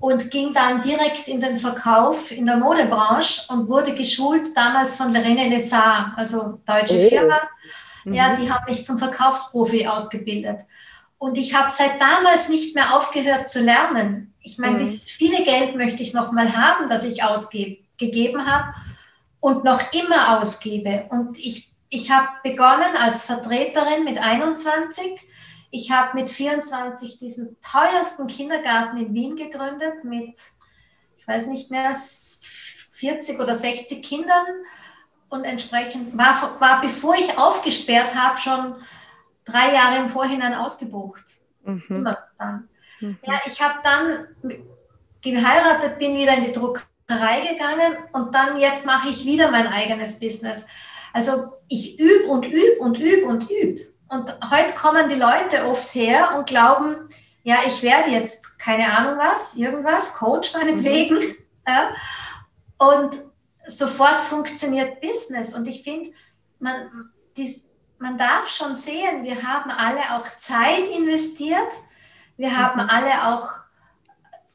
und 0.00 0.30
ging 0.30 0.54
dann 0.54 0.80
direkt 0.80 1.28
in 1.28 1.40
den 1.40 1.58
Verkauf 1.58 2.32
in 2.32 2.46
der 2.46 2.56
Modebranche 2.56 3.42
und 3.48 3.68
wurde 3.68 3.94
geschult 3.94 4.56
damals 4.56 4.96
von 4.96 5.14
René 5.14 5.48
Lessard, 5.48 6.12
also 6.16 6.60
deutsche 6.66 6.96
oh. 6.96 7.08
Firma. 7.08 7.40
Mhm. 8.04 8.14
Ja, 8.14 8.34
die 8.34 8.50
haben 8.50 8.64
mich 8.66 8.84
zum 8.84 8.98
Verkaufsprofi 8.98 9.86
ausgebildet. 9.86 10.62
Und 11.18 11.36
ich 11.36 11.54
habe 11.54 11.70
seit 11.70 12.00
damals 12.00 12.48
nicht 12.48 12.74
mehr 12.74 12.96
aufgehört 12.96 13.46
zu 13.46 13.60
lernen. 13.60 14.32
Ich 14.40 14.56
meine, 14.56 14.74
mhm. 14.74 14.78
dieses 14.78 15.10
viele 15.10 15.44
Geld 15.44 15.76
möchte 15.76 16.02
ich 16.02 16.14
noch 16.14 16.32
mal 16.32 16.56
haben, 16.56 16.88
das 16.88 17.04
ich 17.04 17.22
ausgebe 17.22 17.78
gegeben 17.98 18.46
habe 18.50 18.74
und 19.40 19.62
noch 19.62 19.92
immer 19.92 20.40
ausgebe. 20.40 21.04
Und 21.10 21.38
ich, 21.38 21.70
ich 21.90 22.10
habe 22.10 22.28
begonnen 22.42 22.96
als 22.98 23.24
Vertreterin 23.24 24.04
mit 24.04 24.18
21. 24.18 25.20
Ich 25.70 25.90
habe 25.90 26.18
mit 26.18 26.30
24 26.30 27.18
diesen 27.18 27.56
teuersten 27.62 28.26
Kindergarten 28.26 28.96
in 28.98 29.14
Wien 29.14 29.36
gegründet 29.36 30.04
mit, 30.04 30.38
ich 31.16 31.28
weiß 31.28 31.46
nicht 31.46 31.70
mehr, 31.70 31.94
40 31.94 33.40
oder 33.40 33.54
60 33.54 34.02
Kindern. 34.02 34.46
Und 35.28 35.44
entsprechend 35.44 36.18
war, 36.18 36.60
war 36.60 36.80
bevor 36.80 37.14
ich 37.14 37.38
aufgesperrt 37.38 38.16
habe, 38.16 38.36
schon 38.38 38.76
drei 39.44 39.72
Jahre 39.72 39.98
im 39.98 40.08
Vorhinein 40.08 40.54
ausgebucht. 40.54 41.38
Mhm. 41.62 41.84
Immer 41.88 42.18
dann. 42.38 42.68
Mhm. 43.00 43.18
Ja, 43.24 43.40
ich 43.46 43.60
habe 43.60 43.78
dann 43.82 44.26
geheiratet, 45.22 45.98
bin 45.98 46.16
wieder 46.16 46.36
in 46.36 46.44
die 46.44 46.52
Druckerei 46.52 47.52
gegangen 47.52 47.96
und 48.12 48.34
dann 48.34 48.58
jetzt 48.58 48.86
mache 48.86 49.08
ich 49.08 49.24
wieder 49.24 49.50
mein 49.50 49.66
eigenes 49.66 50.18
Business. 50.18 50.66
Also 51.12 51.52
ich 51.68 51.98
übe 51.98 52.26
und 52.28 52.44
übe 52.44 52.78
und 52.80 52.98
übe 52.98 53.26
und 53.26 53.50
übe. 53.50 53.80
Und 54.10 54.34
heute 54.50 54.74
kommen 54.74 55.08
die 55.08 55.14
Leute 55.14 55.66
oft 55.66 55.94
her 55.94 56.34
und 56.36 56.48
glauben, 56.48 57.08
ja, 57.44 57.58
ich 57.66 57.80
werde 57.82 58.10
jetzt 58.10 58.58
keine 58.58 58.92
Ahnung 58.92 59.18
was, 59.18 59.54
irgendwas, 59.54 60.14
Coach 60.14 60.52
meinetwegen. 60.52 61.16
Mhm. 61.16 61.36
Ja. 61.68 61.94
Und 62.78 63.20
sofort 63.66 64.22
funktioniert 64.22 65.00
Business. 65.00 65.54
Und 65.54 65.68
ich 65.68 65.84
finde, 65.84 66.10
man, 66.58 67.10
man 67.98 68.18
darf 68.18 68.48
schon 68.48 68.74
sehen, 68.74 69.22
wir 69.22 69.42
haben 69.42 69.70
alle 69.70 70.00
auch 70.16 70.26
Zeit 70.36 70.88
investiert, 70.88 71.70
wir 72.38 72.58
haben 72.58 72.82
mhm. 72.82 72.88
alle 72.88 73.28
auch 73.28 73.52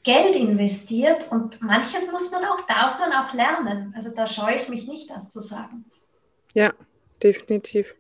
Geld 0.04 0.36
investiert 0.36 1.32
und 1.32 1.62
manches 1.62 2.12
muss 2.12 2.32
man 2.32 2.44
auch, 2.44 2.66
darf 2.66 3.00
man 3.00 3.14
auch 3.14 3.34
lernen. 3.34 3.94
Also 3.96 4.10
da 4.10 4.28
scheue 4.28 4.56
ich 4.56 4.68
mich 4.68 4.88
nicht, 4.88 5.10
das 5.10 5.30
zu 5.30 5.40
sagen. 5.40 5.86
Ja, 6.54 6.74
definitiv. 7.24 7.96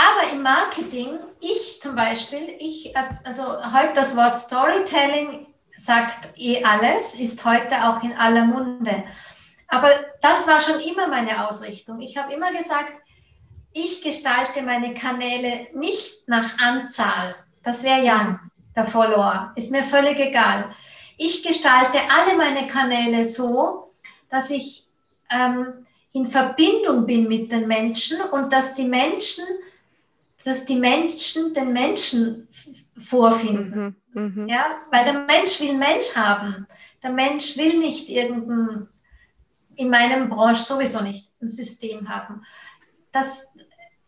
Aber 0.00 0.32
im 0.32 0.42
Marketing, 0.42 1.18
ich 1.40 1.80
zum 1.82 1.94
Beispiel, 1.94 2.56
ich, 2.58 2.94
also 3.24 3.42
heute 3.42 3.92
das 3.94 4.16
Wort 4.16 4.36
Storytelling 4.36 5.46
sagt 5.76 6.28
eh 6.36 6.62
alles, 6.64 7.14
ist 7.14 7.44
heute 7.44 7.84
auch 7.84 8.02
in 8.02 8.16
aller 8.16 8.44
Munde. 8.44 9.04
Aber 9.68 9.90
das 10.22 10.46
war 10.46 10.60
schon 10.60 10.80
immer 10.80 11.08
meine 11.08 11.46
Ausrichtung. 11.46 12.00
Ich 12.00 12.16
habe 12.16 12.32
immer 12.32 12.52
gesagt, 12.52 12.92
ich 13.72 14.02
gestalte 14.02 14.62
meine 14.62 14.94
Kanäle 14.94 15.68
nicht 15.74 16.26
nach 16.28 16.58
Anzahl. 16.58 17.36
Das 17.62 17.82
wäre 17.82 18.02
ja 18.02 18.40
der 18.74 18.86
Follower. 18.86 19.52
Ist 19.56 19.70
mir 19.70 19.84
völlig 19.84 20.18
egal 20.18 20.70
ich 21.22 21.42
gestalte 21.42 21.98
alle 22.08 22.36
meine 22.36 22.66
Kanäle 22.66 23.26
so, 23.26 23.92
dass 24.30 24.48
ich 24.48 24.86
ähm, 25.30 25.86
in 26.12 26.26
Verbindung 26.26 27.04
bin 27.04 27.28
mit 27.28 27.52
den 27.52 27.68
Menschen 27.68 28.22
und 28.32 28.52
dass 28.52 28.74
die 28.74 28.84
Menschen, 28.84 29.44
dass 30.44 30.64
die 30.64 30.76
Menschen 30.76 31.54
den 31.54 31.72
Menschen 31.72 32.48
vorfinden. 32.98 33.96
Mhm, 34.12 34.44
mh. 34.44 34.52
Ja, 34.52 34.66
weil 34.90 35.04
der 35.04 35.24
Mensch 35.24 35.60
will 35.60 35.74
Mensch 35.76 36.14
haben. 36.14 36.66
Der 37.02 37.10
Mensch 37.10 37.56
will 37.56 37.78
nicht 37.78 38.08
irgendein, 38.08 38.88
in 39.76 39.90
meinem 39.90 40.28
Branche 40.28 40.62
sowieso 40.62 41.02
nicht, 41.02 41.28
ein 41.40 41.48
System 41.48 42.08
haben. 42.08 42.42
Das, 43.12 43.48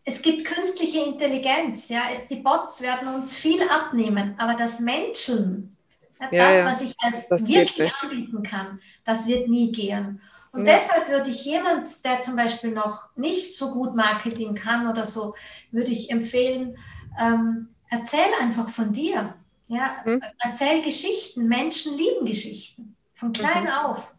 es 0.05 0.23
gibt 0.23 0.45
künstliche 0.45 1.05
Intelligenz, 1.05 1.88
ja, 1.88 2.03
die 2.29 2.37
Bots 2.37 2.83
werden 2.83 3.09
uns 3.09 3.35
viel 3.35 3.62
abnehmen, 3.68 4.35
aber 4.38 4.55
das 4.55 4.81
Menschen, 4.81 5.77
ja, 6.21 6.29
das, 6.31 6.57
ja, 6.57 6.64
was 6.66 6.81
ich 6.83 6.95
als 6.99 7.31
wirklich 7.31 7.92
anbieten 8.03 8.42
kann, 8.42 8.81
das 9.05 9.27
wird 9.27 9.49
nie 9.49 9.73
gehen. 9.73 10.21
Und 10.53 10.67
ja. 10.67 10.75
deshalb 10.75 11.09
würde 11.09 11.31
ich 11.31 11.45
jemand, 11.45 12.05
der 12.05 12.21
zum 12.21 12.37
Beispiel 12.37 12.71
noch 12.71 13.09
nicht 13.17 13.57
so 13.57 13.71
gut 13.71 13.95
Marketing 13.95 14.55
kann 14.55 14.87
oder 14.87 15.07
so, 15.07 15.35
würde 15.71 15.91
ich 15.91 16.11
empfehlen, 16.11 16.79
ähm, 17.19 17.69
erzähl 17.88 18.29
einfach 18.41 18.69
von 18.69 18.93
dir. 18.93 19.35
Ja, 19.67 19.97
mhm. 20.05 20.23
erzähl 20.38 20.83
Geschichten. 20.83 21.49
Menschen 21.49 21.97
lieben 21.97 22.27
Geschichten 22.27 22.97
von 23.15 23.33
klein 23.33 23.65
mhm. 23.65 23.71
auf. 23.71 24.15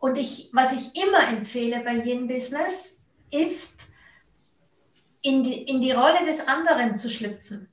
Und 0.00 0.18
ich, 0.18 0.50
was 0.52 0.72
ich 0.72 1.00
immer 1.00 1.28
empfehle 1.28 1.80
bei 1.84 1.94
jedem 1.94 2.26
Business, 2.26 3.08
ist, 3.30 3.86
in 5.22 5.42
die, 5.42 5.62
in 5.62 5.80
die 5.80 5.92
Rolle 5.92 6.24
des 6.24 6.46
anderen 6.46 6.96
zu 6.96 7.10
schlüpfen. 7.10 7.68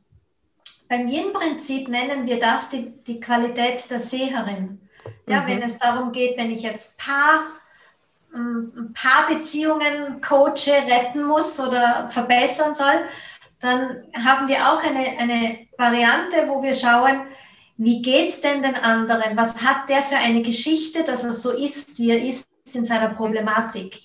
Beim 0.90 1.08
Yin-Prinzip 1.08 1.88
nennen 1.88 2.26
wir 2.26 2.40
das 2.40 2.70
die, 2.70 2.92
die 3.04 3.20
Qualität 3.20 3.90
der 3.90 4.00
Seherin. 4.00 4.82
Ja, 5.28 5.42
mhm. 5.42 5.48
wenn 5.48 5.62
es 5.62 5.80
darum 5.80 6.12
geht, 6.12 6.38
wenn 6.38 6.52
ich 6.52 6.62
jetzt 6.62 6.98
Paar, 6.98 7.46
ein 8.34 8.94
paar 8.94 9.28
Beziehungen 9.28 10.22
coache, 10.22 10.74
retten 10.88 11.24
muss 11.24 11.60
oder 11.60 12.10
verbessern 12.10 12.74
soll, 12.74 13.06
dann 13.60 14.04
haben 14.14 14.48
wir 14.48 14.68
auch 14.68 14.84
eine, 14.84 15.20
eine 15.20 15.68
Variante, 15.78 16.48
wo 16.48 16.62
wir 16.62 16.74
schauen, 16.74 17.22
wie 17.78 18.02
geht 18.02 18.30
es 18.30 18.42
denn 18.42 18.62
den 18.62 18.76
anderen? 18.76 19.36
Was 19.36 19.64
hat 19.64 19.90
der 19.90 20.04
für 20.04 20.18
eine 20.18 20.42
Geschichte, 20.42 21.04
dass 21.04 21.24
er 21.24 21.34
so 21.34 21.52
ist, 21.52 21.98
wie 21.98 22.12
er 22.12 22.22
ist 22.22 22.50
in 22.74 22.86
seiner 22.86 23.10
Problematik? 23.10 24.00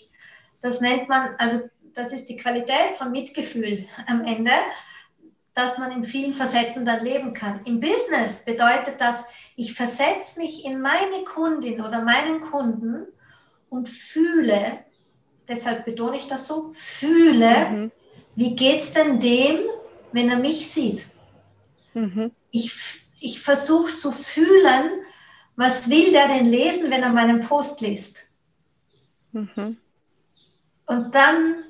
Das 0.61 0.81
nennt 0.81 1.09
man, 1.09 1.35
also 1.39 1.63
das 1.95 2.13
ist 2.13 2.27
die 2.27 2.37
Qualität 2.37 2.97
von 2.97 3.11
Mitgefühl 3.11 3.87
am 4.07 4.25
Ende 4.25 4.53
dass 5.59 5.77
man 5.77 5.91
in 5.91 6.05
vielen 6.05 6.35
Facetten 6.35 6.87
dann 6.87 7.05
leben 7.05 7.33
kann. 7.33 7.61
Im 7.65 7.81
Business 7.81 8.45
bedeutet 8.45 9.01
das, 9.01 9.25
ich 9.57 9.75
versetze 9.75 10.39
mich 10.39 10.65
in 10.65 10.81
meine 10.81 11.25
Kundin 11.25 11.81
oder 11.81 12.01
meinen 12.01 12.39
Kunden 12.39 13.09
und 13.71 13.89
fühle, 13.89 14.85
deshalb 15.47 15.85
betone 15.85 16.17
ich 16.17 16.27
das 16.27 16.47
so, 16.47 16.73
fühle, 16.75 17.71
mhm. 17.71 17.93
wie 18.37 18.55
geht 18.57 18.81
es 18.81 18.93
denn 18.93 19.21
dem, 19.21 19.61
wenn 20.13 20.31
er 20.31 20.39
mich 20.39 20.69
sieht? 20.69 21.07
Mhm. 21.95 22.31
Ich, 22.51 22.73
ich 23.21 23.41
versuche 23.41 23.95
zu 23.95 24.11
fühlen, 24.11 24.91
was 25.57 25.91
will 25.91 26.13
der 26.13 26.29
denn 26.29 26.45
lesen, 26.45 26.91
wenn 26.91 27.03
er 27.03 27.13
meinen 27.13 27.41
Post 27.41 27.81
liest? 27.81 28.31
Mhm. 29.33 29.77
Und 30.87 31.15
dann 31.15 31.65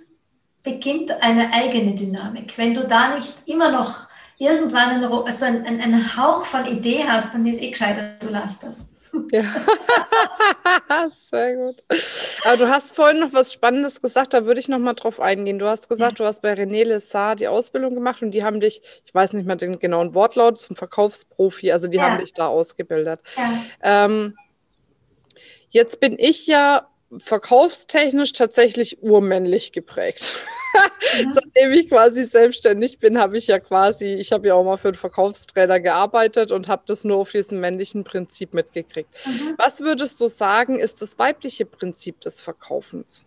beginnt 0.63 1.11
eine 1.23 1.53
eigene 1.53 1.95
Dynamik. 1.95 2.57
Wenn 2.59 2.75
du 2.75 2.87
da 2.87 3.15
nicht 3.15 3.35
immer 3.47 3.73
noch 3.73 4.07
irgendwann 4.39 4.91
einen, 4.91 5.05
also 5.05 5.45
einen, 5.45 5.81
einen 5.81 6.17
Hauch 6.17 6.45
von 6.45 6.67
Idee 6.67 7.05
hast, 7.09 7.35
dann 7.35 7.47
ist 7.47 7.61
eh 7.61 7.71
gescheiter, 7.71 8.17
du 8.21 8.29
lässt 8.29 8.63
das. 8.63 8.89
Ja, 9.33 9.43
sehr 11.11 11.57
gut. 11.57 11.83
Aber 12.45 12.57
du 12.57 12.69
hast 12.69 12.95
vorhin 12.95 13.21
noch 13.21 13.33
was 13.33 13.53
Spannendes 13.53 14.01
gesagt, 14.01 14.35
da 14.35 14.45
würde 14.45 14.61
ich 14.61 14.69
noch 14.69 14.79
mal 14.79 14.95
drauf 14.95 15.21
eingehen. 15.21 15.59
Du 15.59 15.67
hast 15.67 15.89
gesagt, 15.89 16.19
ja. 16.19 16.25
du 16.25 16.25
hast 16.25 16.43
bei 16.43 16.53
René 16.53 16.85
Lessard 16.85 17.41
die 17.41 17.49
Ausbildung 17.49 17.95
gemacht 17.95 18.23
und 18.23 18.33
die 18.33 18.45
haben 18.45 18.61
dich, 18.61 18.83
ich 19.05 19.15
weiß 19.15 19.33
nicht 19.35 19.47
mehr 19.47 19.57
den 19.57 19.79
genauen 19.79 20.15
Wortlaut, 20.15 20.59
zum 20.59 20.77
Verkaufsprofi, 20.77 21.73
also 21.73 21.89
die 21.89 21.99
ja. 21.99 22.05
haben 22.05 22.19
dich 22.19 22.33
da 22.35 22.47
ausgebildet. 22.49 23.21
Ja. 23.37 24.05
Ähm, 24.07 24.37
jetzt 25.71 26.01
bin 26.01 26.17
ich 26.19 26.47
ja 26.47 26.89
verkaufstechnisch 27.17 28.33
tatsächlich 28.33 29.03
urmännlich 29.03 29.73
geprägt. 29.73 30.35
Mhm. 30.75 31.31
Seitdem 31.35 31.73
ich 31.73 31.89
quasi 31.89 32.25
selbstständig 32.25 32.99
bin, 32.99 33.19
habe 33.19 33.39
ich 33.39 33.47
ja 33.47 33.59
quasi, 33.59 34.15
ich 34.15 34.33
habe 34.33 34.49
ja 34.49 34.55
auch 34.55 34.65
mal 34.65 34.77
für 34.77 34.89
einen 34.89 34.97
Verkaufstrainer 34.97 35.81
gearbeitet 35.81 36.53
und 36.53 36.69
habe 36.69 36.83
das 36.87 37.05
nur 37.05 37.17
auf 37.17 37.31
diesem 37.31 37.61
männlichen 37.61 38.05
Prinzip 38.05 38.53
mitgekriegt. 38.55 39.15
Mhm. 39.25 39.55
Was 39.57 39.81
würdest 39.81 40.21
du 40.21 40.29
sagen, 40.29 40.79
ist 40.79 41.01
das 41.01 41.19
weibliche 41.19 41.65
Prinzip 41.65 42.21
des 42.21 42.41
Verkaufens? 42.41 43.25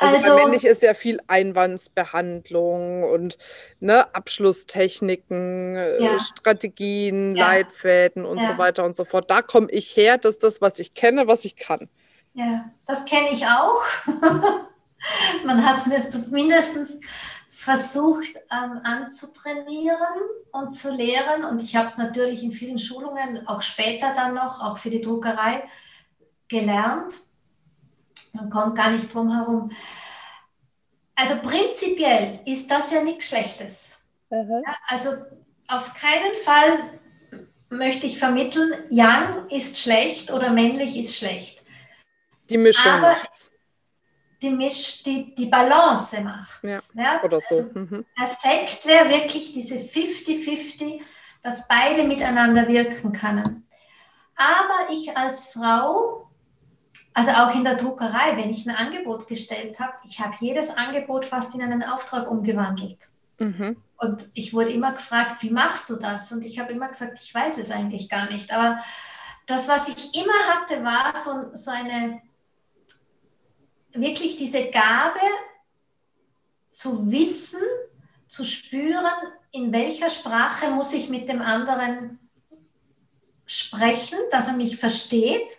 Also, 0.00 0.30
also 0.30 0.34
männlich 0.36 0.64
ist 0.64 0.82
ja 0.82 0.94
viel 0.94 1.18
Einwandsbehandlung 1.26 3.02
und 3.02 3.36
ne, 3.80 4.14
Abschlusstechniken, 4.14 5.74
äh, 5.74 6.02
ja. 6.02 6.20
Strategien, 6.20 7.34
ja. 7.34 7.48
Leitfäden 7.48 8.24
und 8.24 8.38
ja. 8.38 8.46
so 8.46 8.58
weiter 8.58 8.84
und 8.84 8.96
so 8.96 9.04
fort. 9.04 9.28
Da 9.28 9.42
komme 9.42 9.68
ich 9.70 9.96
her, 9.96 10.16
das 10.16 10.36
ist 10.36 10.44
das, 10.44 10.60
was 10.60 10.78
ich 10.78 10.94
kenne, 10.94 11.26
was 11.26 11.44
ich 11.44 11.56
kann. 11.56 11.88
Ja, 12.34 12.70
das 12.86 13.04
kenne 13.06 13.30
ich 13.32 13.44
auch. 13.46 13.82
Man 15.44 15.66
hat 15.66 15.78
es 15.78 15.86
mir 15.86 15.98
zumindest 15.98 17.02
versucht 17.50 18.36
ähm, 18.52 18.80
anzutrainieren 18.84 19.98
und 20.52 20.72
zu 20.72 20.92
lehren. 20.92 21.44
Und 21.44 21.60
ich 21.60 21.74
habe 21.74 21.86
es 21.86 21.98
natürlich 21.98 22.44
in 22.44 22.52
vielen 22.52 22.78
Schulungen, 22.78 23.46
auch 23.48 23.62
später 23.62 24.14
dann 24.14 24.34
noch, 24.34 24.62
auch 24.62 24.78
für 24.78 24.90
die 24.90 25.00
Druckerei, 25.00 25.64
gelernt. 26.46 27.14
Man 28.38 28.50
kommt 28.50 28.76
gar 28.76 28.90
nicht 28.90 29.12
drum 29.12 29.32
herum. 29.32 29.70
Also 31.16 31.34
prinzipiell 31.42 32.40
ist 32.46 32.70
das 32.70 32.92
ja 32.92 33.02
nichts 33.02 33.26
Schlechtes. 33.26 34.00
Mhm. 34.30 34.62
Ja, 34.64 34.76
also 34.86 35.10
auf 35.66 35.92
keinen 35.94 36.34
Fall 36.44 37.00
möchte 37.70 38.06
ich 38.06 38.18
vermitteln, 38.18 38.72
Yang 38.88 39.48
ist 39.50 39.78
schlecht 39.78 40.30
oder 40.30 40.50
männlich 40.50 40.96
ist 40.96 41.16
schlecht. 41.16 41.62
Die 42.48 42.58
Mischung 42.58 42.92
Aber. 42.92 43.16
Die, 44.40 44.50
Misch, 44.50 45.02
die, 45.02 45.34
die 45.34 45.46
Balance 45.46 46.20
macht 46.20 46.62
ja, 46.62 46.78
ja, 46.94 47.22
Oder 47.24 47.40
so. 47.40 47.56
Also 47.56 47.70
mhm. 47.74 48.06
Perfekt 48.16 48.86
wäre 48.86 49.08
wirklich 49.08 49.50
diese 49.50 49.74
50-50, 49.74 51.00
dass 51.42 51.66
beide 51.66 52.04
miteinander 52.04 52.68
wirken 52.68 53.12
können. 53.12 53.66
Aber 54.36 54.92
ich 54.92 55.16
als 55.16 55.52
Frau 55.52 56.27
also 57.18 57.32
auch 57.32 57.52
in 57.52 57.64
der 57.64 57.74
Druckerei, 57.74 58.36
wenn 58.36 58.48
ich 58.48 58.64
ein 58.64 58.76
Angebot 58.76 59.26
gestellt 59.26 59.80
habe, 59.80 59.94
ich 60.04 60.20
habe 60.20 60.36
jedes 60.38 60.70
Angebot 60.70 61.24
fast 61.24 61.52
in 61.52 61.62
einen 61.62 61.82
Auftrag 61.82 62.30
umgewandelt. 62.30 63.08
Mhm. 63.40 63.76
Und 63.96 64.26
ich 64.34 64.54
wurde 64.54 64.70
immer 64.70 64.92
gefragt, 64.92 65.42
wie 65.42 65.50
machst 65.50 65.90
du 65.90 65.96
das? 65.96 66.30
Und 66.30 66.44
ich 66.44 66.60
habe 66.60 66.72
immer 66.72 66.86
gesagt, 66.86 67.18
ich 67.20 67.34
weiß 67.34 67.58
es 67.58 67.72
eigentlich 67.72 68.08
gar 68.08 68.30
nicht. 68.30 68.52
Aber 68.52 68.78
das, 69.46 69.66
was 69.66 69.88
ich 69.88 70.14
immer 70.14 70.38
hatte, 70.46 70.84
war 70.84 71.12
so, 71.20 71.56
so 71.56 71.72
eine, 71.72 72.22
wirklich 73.94 74.36
diese 74.36 74.70
Gabe 74.70 75.18
zu 76.70 77.10
wissen, 77.10 77.62
zu 78.28 78.44
spüren, 78.44 79.10
in 79.50 79.72
welcher 79.72 80.08
Sprache 80.08 80.70
muss 80.70 80.92
ich 80.92 81.08
mit 81.08 81.28
dem 81.28 81.42
anderen 81.42 82.20
sprechen, 83.44 84.20
dass 84.30 84.46
er 84.46 84.54
mich 84.54 84.76
versteht 84.76 85.58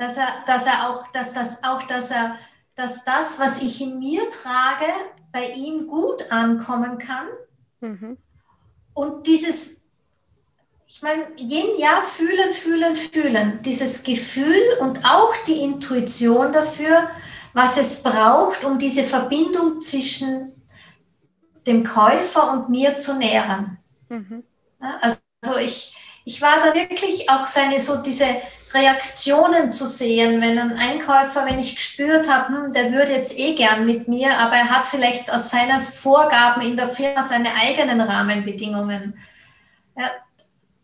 dass 0.00 0.16
er, 0.16 0.28
dass 0.46 0.64
er 0.64 0.88
auch, 0.88 1.06
dass 1.08 1.34
das 1.34 1.62
auch, 1.62 1.82
dass 1.82 2.10
er, 2.10 2.36
dass 2.74 3.04
das, 3.04 3.38
was 3.38 3.60
ich 3.60 3.82
in 3.82 3.98
mir 3.98 4.22
trage, 4.30 4.86
bei 5.30 5.50
ihm 5.50 5.86
gut 5.86 6.32
ankommen 6.32 6.98
kann. 6.98 7.26
Mhm. 7.80 8.16
Und 8.94 9.26
dieses, 9.26 9.84
ich 10.86 11.02
meine, 11.02 11.26
jeden 11.36 11.78
Jahr 11.78 12.02
fühlen, 12.02 12.50
fühlen, 12.52 12.96
fühlen, 12.96 13.60
dieses 13.62 14.02
Gefühl 14.02 14.62
und 14.80 15.04
auch 15.04 15.36
die 15.46 15.62
Intuition 15.62 16.50
dafür, 16.50 17.10
was 17.52 17.76
es 17.76 18.02
braucht, 18.02 18.64
um 18.64 18.78
diese 18.78 19.04
Verbindung 19.04 19.82
zwischen 19.82 20.52
dem 21.66 21.84
Käufer 21.84 22.52
und 22.52 22.70
mir 22.70 22.96
zu 22.96 23.18
nähren. 23.18 23.76
Mhm. 24.08 24.44
Also 24.78 25.18
ich, 25.60 25.94
ich 26.24 26.40
war 26.40 26.56
da 26.64 26.74
wirklich 26.74 27.28
auch 27.28 27.46
seine 27.46 27.78
so 27.80 27.98
diese 27.98 28.24
Reaktionen 28.72 29.72
zu 29.72 29.86
sehen, 29.86 30.40
wenn 30.40 30.58
ein 30.58 30.78
Einkäufer, 30.78 31.44
wenn 31.46 31.58
ich 31.58 31.74
gespürt 31.74 32.28
habe, 32.28 32.54
hm, 32.54 32.70
der 32.70 32.92
würde 32.92 33.12
jetzt 33.12 33.36
eh 33.38 33.54
gern 33.54 33.84
mit 33.84 34.06
mir, 34.06 34.38
aber 34.38 34.56
er 34.56 34.70
hat 34.70 34.86
vielleicht 34.86 35.32
aus 35.32 35.50
seinen 35.50 35.80
Vorgaben 35.80 36.62
in 36.62 36.76
der 36.76 36.88
Firma 36.88 37.22
seine 37.22 37.54
eigenen 37.54 38.00
Rahmenbedingungen. 38.00 39.18
Ja, 39.96 40.10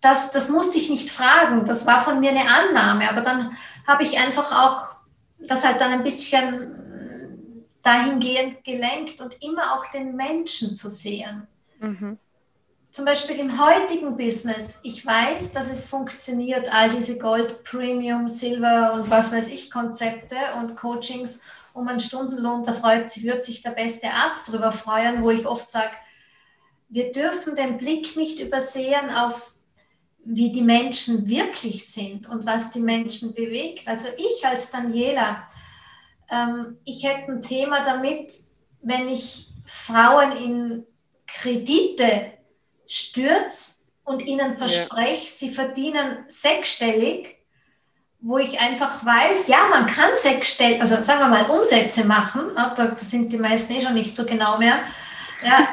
das, 0.01 0.33
das 0.33 0.49
musste 0.49 0.79
ich 0.79 0.91
nicht 0.91 1.11
fragen, 1.11 1.65
das 1.65 1.87
war 1.87 2.03
von 2.03 2.21
mir 2.21 2.31
eine 2.31 2.49
Annahme, 2.49 3.09
aber 3.09 3.21
dann 3.21 3.57
habe 3.87 4.03
ich 4.03 4.19
einfach 4.19 4.53
auch 4.53 4.97
das 5.39 5.65
halt 5.65 5.81
dann 5.81 5.93
ein 5.93 6.03
bisschen 6.03 7.67
dahingehend 7.83 8.65
gelenkt 8.65 9.21
und 9.21 9.37
immer 9.45 9.75
auch 9.75 9.91
den 9.93 10.17
Menschen 10.17 10.75
zu 10.75 10.89
sehen. 10.91 11.47
Mhm 11.79 12.19
zum 12.97 13.05
Beispiel 13.05 13.37
im 13.37 13.63
heutigen 13.63 14.17
Business, 14.17 14.81
ich 14.83 15.05
weiß, 15.05 15.53
dass 15.53 15.71
es 15.71 15.85
funktioniert, 15.85 16.73
all 16.73 16.89
diese 16.89 17.19
Gold, 17.19 17.63
Premium, 17.63 18.27
Silver 18.27 18.95
und 18.95 19.11
was 19.11 19.33
weiß 19.33 19.49
ich 19.49 19.71
Konzepte 19.71 20.37
und 20.59 20.77
Coachings 20.77 21.43
um 21.75 21.87
einen 21.89 22.01
Stundenlohn, 22.01 22.65
da 22.65 22.73
freut 22.73 23.11
sich, 23.11 23.25
wird 23.25 23.43
sich 23.43 23.61
der 23.61 23.73
beste 23.73 24.11
Arzt 24.11 24.49
darüber 24.49 24.73
freuen, 24.73 25.23
wo 25.23 25.29
ich 25.29 25.47
oft 25.47 25.71
sage, 25.71 25.91
wir 26.89 27.13
dürfen 27.13 27.55
den 27.55 27.77
Blick 27.77 28.17
nicht 28.17 28.41
übersehen 28.41 29.11
auf, 29.15 29.53
wie 30.25 30.51
die 30.51 30.63
Menschen 30.63 31.29
wirklich 31.29 31.87
sind 31.87 32.27
und 32.27 32.47
was 32.47 32.71
die 32.71 32.81
Menschen 32.81 33.35
bewegt. 33.35 33.87
Also 33.87 34.07
ich 34.17 34.47
als 34.47 34.71
Daniela, 34.71 35.47
ähm, 36.31 36.79
ich 36.87 37.05
hätte 37.05 37.31
ein 37.31 37.43
Thema 37.43 37.85
damit, 37.85 38.33
wenn 38.81 39.07
ich 39.11 39.53
Frauen 39.67 40.33
in 40.33 40.87
Kredite 41.27 42.36
stürzt 42.87 43.89
und 44.05 44.23
ihnen 44.23 44.57
verspreche, 44.57 45.25
ja. 45.25 45.31
sie 45.31 45.51
verdienen 45.51 46.25
sechsstellig, 46.29 47.37
wo 48.21 48.39
ich 48.39 48.61
einfach 48.61 49.05
weiß, 49.05 49.49
ja, 49.49 49.67
man 49.71 49.87
kann 49.87 50.11
sechsstellig, 50.15 50.81
also 50.81 51.01
sagen 51.03 51.21
wir 51.21 51.29
mal 51.29 51.51
Umsätze 51.51 52.05
machen, 52.05 52.53
da 52.55 52.97
sind 52.97 53.33
die 53.33 53.39
meisten 53.39 53.73
eh 53.75 53.81
schon 53.81 53.95
nicht 53.95 54.15
so 54.15 54.25
genau 54.25 54.59
mehr. 54.59 54.79
Ja, 55.45 55.69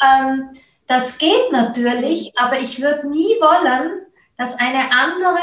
ähm, 0.28 0.50
das 0.86 1.18
geht 1.18 1.52
natürlich, 1.52 2.32
aber 2.36 2.60
ich 2.60 2.80
würde 2.80 3.08
nie 3.08 3.36
wollen, 3.40 4.06
dass 4.36 4.58
eine 4.58 4.90
andere 4.92 5.38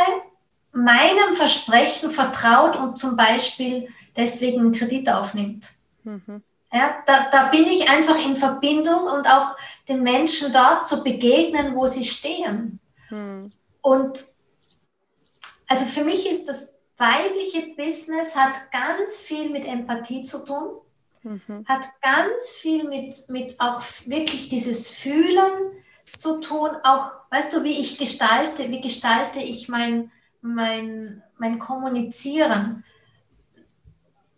meinem 0.73 1.35
Versprechen 1.35 2.11
vertraut 2.11 2.75
und 2.75 2.97
zum 2.97 3.15
Beispiel 3.15 3.87
deswegen 4.15 4.59
einen 4.59 4.71
Kredit 4.73 5.09
aufnimmt. 5.09 5.71
Mhm. 6.03 6.43
Ja, 6.71 6.97
da, 7.05 7.27
da 7.31 7.47
bin 7.47 7.65
ich 7.65 7.89
einfach 7.89 8.17
in 8.23 8.35
Verbindung 8.35 9.03
und 9.03 9.25
auch 9.27 9.55
den 9.87 10.03
Menschen 10.03 10.51
dort 10.51 10.85
zu 10.85 11.03
begegnen, 11.03 11.75
wo 11.75 11.87
sie 11.87 12.03
stehen. 12.03 12.79
Hm. 13.09 13.51
Und 13.81 14.25
also 15.67 15.85
für 15.85 16.03
mich 16.03 16.29
ist 16.29 16.47
das 16.47 16.77
weibliche 16.97 17.75
Business 17.75 18.35
hat 18.35 18.71
ganz 18.71 19.21
viel 19.21 19.49
mit 19.49 19.65
Empathie 19.65 20.23
zu 20.23 20.43
tun, 20.43 20.79
mhm. 21.23 21.63
hat 21.65 21.87
ganz 22.01 22.53
viel 22.53 22.85
mit, 22.85 23.15
mit 23.29 23.59
auch 23.59 23.81
wirklich 24.05 24.49
dieses 24.49 24.89
Fühlen 24.89 25.71
zu 26.15 26.39
tun, 26.39 26.71
auch, 26.83 27.11
weißt 27.29 27.53
du, 27.53 27.63
wie 27.63 27.79
ich 27.79 27.97
gestalte, 27.97 28.69
wie 28.69 28.81
gestalte 28.81 29.39
ich 29.39 29.69
mein, 29.69 30.11
mein, 30.41 31.21
mein 31.37 31.59
Kommunizieren? 31.59 32.83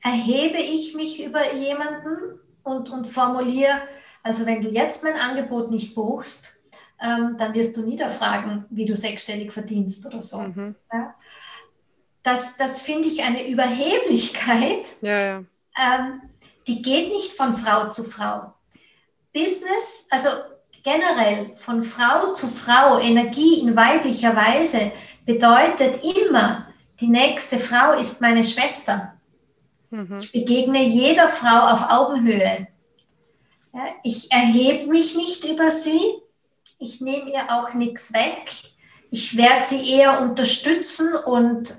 Erhebe 0.02 0.58
ich 0.58 0.96
mich 0.96 1.24
über 1.24 1.54
jemanden 1.54 2.40
und, 2.64 2.90
und 2.90 3.06
formuliere, 3.06 3.82
also 4.23 4.45
wenn 4.45 4.62
du 4.62 4.69
jetzt 4.69 5.03
mein 5.03 5.15
Angebot 5.15 5.71
nicht 5.71 5.95
buchst, 5.95 6.55
ähm, 7.01 7.36
dann 7.38 7.53
wirst 7.53 7.77
du 7.77 7.82
nie 7.82 7.95
da 7.95 8.10
fragen, 8.10 8.65
wie 8.69 8.86
du 8.86 8.95
sechsstellig 8.95 9.51
verdienst 9.51 10.05
oder 10.05 10.21
so. 10.21 10.39
Mhm. 10.39 10.75
Ja? 10.91 11.15
Das, 12.23 12.58
das 12.58 12.79
finde 12.79 13.08
ich 13.08 13.23
eine 13.23 13.47
Überheblichkeit, 13.47 14.89
ja, 15.01 15.19
ja. 15.19 15.43
Ähm, 15.77 16.21
die 16.67 16.82
geht 16.82 17.10
nicht 17.10 17.34
von 17.34 17.53
Frau 17.53 17.89
zu 17.89 18.03
Frau. 18.03 18.53
Business, 19.34 20.08
also 20.12 20.29
generell 20.84 21.55
von 21.55 21.84
Frau 21.84 22.34
zu 22.34 22.47
Frau, 22.47 22.99
Energie 22.99 23.62
in 23.62 23.75
weiblicher 23.75 24.36
Weise, 24.36 24.91
bedeutet 25.25 26.03
immer, 26.03 26.67
die 26.99 27.08
nächste 27.08 27.58
Frau 27.58 27.93
ist 27.93 28.21
meine 28.21 28.43
Schwester. 28.43 29.13
Mhm. 29.89 30.19
Ich 30.19 30.32
begegne 30.32 30.84
jeder 30.84 31.29
Frau 31.29 31.73
auf 31.73 31.89
Augenhöhe. 31.89 32.67
Ja, 33.73 33.86
ich 34.03 34.32
erhebe 34.32 34.88
mich 34.88 35.15
nicht 35.15 35.43
über 35.45 35.69
sie. 35.69 36.21
Ich 36.79 37.01
nehme 37.01 37.32
ihr 37.32 37.51
auch 37.51 37.73
nichts 37.73 38.13
weg. 38.13 38.51
Ich 39.12 39.36
werde 39.36 39.65
sie 39.65 39.91
eher 39.91 40.21
unterstützen 40.21 41.13
und 41.25 41.73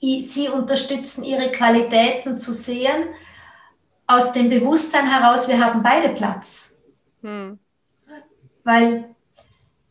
sie 0.00 0.48
unterstützen, 0.48 1.24
ihre 1.24 1.50
Qualitäten 1.52 2.38
zu 2.38 2.52
sehen. 2.52 3.08
Aus 4.06 4.32
dem 4.32 4.48
Bewusstsein 4.48 5.10
heraus, 5.10 5.48
wir 5.48 5.58
haben 5.64 5.82
beide 5.82 6.10
Platz. 6.10 6.76
Hm. 7.22 7.58
Weil 8.62 9.14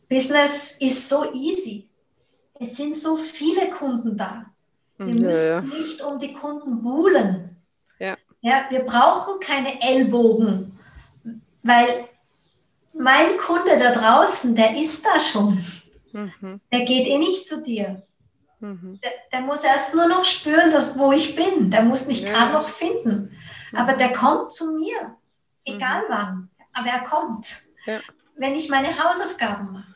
Business 0.08 0.76
ist 0.80 1.08
so 1.08 1.32
easy. 1.32 1.88
Es 2.54 2.76
sind 2.76 2.94
so 2.94 3.16
viele 3.16 3.68
Kunden 3.70 4.16
da. 4.16 4.46
Wir 4.98 5.08
ja, 5.08 5.14
müssen 5.14 5.70
ja. 5.70 5.76
nicht 5.76 6.02
um 6.02 6.18
die 6.18 6.32
Kunden 6.32 6.82
buhlen. 6.82 7.56
Ja. 7.98 8.16
Ja, 8.40 8.66
wir 8.70 8.80
brauchen 8.80 9.40
keine 9.40 9.82
Ellbogen 9.82 10.75
weil 11.66 12.08
mein 12.94 13.36
Kunde 13.36 13.78
da 13.78 13.92
draußen, 13.92 14.54
der 14.54 14.76
ist 14.76 15.04
da 15.04 15.20
schon. 15.20 15.64
Mhm. 16.12 16.60
Der 16.72 16.80
geht 16.80 17.06
eh 17.06 17.18
nicht 17.18 17.46
zu 17.46 17.62
dir. 17.62 18.02
Mhm. 18.60 19.00
Der, 19.02 19.10
der, 19.32 19.40
muss 19.40 19.64
erst 19.64 19.94
nur 19.94 20.08
noch 20.08 20.24
spüren, 20.24 20.70
dass, 20.70 20.98
wo 20.98 21.12
ich 21.12 21.36
bin. 21.36 21.70
Der 21.70 21.82
muss 21.82 22.06
mich 22.06 22.22
ja. 22.22 22.32
gerade 22.32 22.52
noch 22.52 22.68
finden. 22.68 23.36
Aber 23.74 23.92
der 23.92 24.12
kommt 24.12 24.52
zu 24.52 24.76
mir, 24.76 25.16
egal 25.64 26.02
mhm. 26.02 26.06
wann. 26.08 26.50
Aber 26.72 26.88
er 26.88 27.02
kommt, 27.02 27.62
ja. 27.84 28.00
wenn 28.36 28.54
ich 28.54 28.68
meine 28.68 28.88
Hausaufgaben 28.88 29.72
mache. 29.72 29.92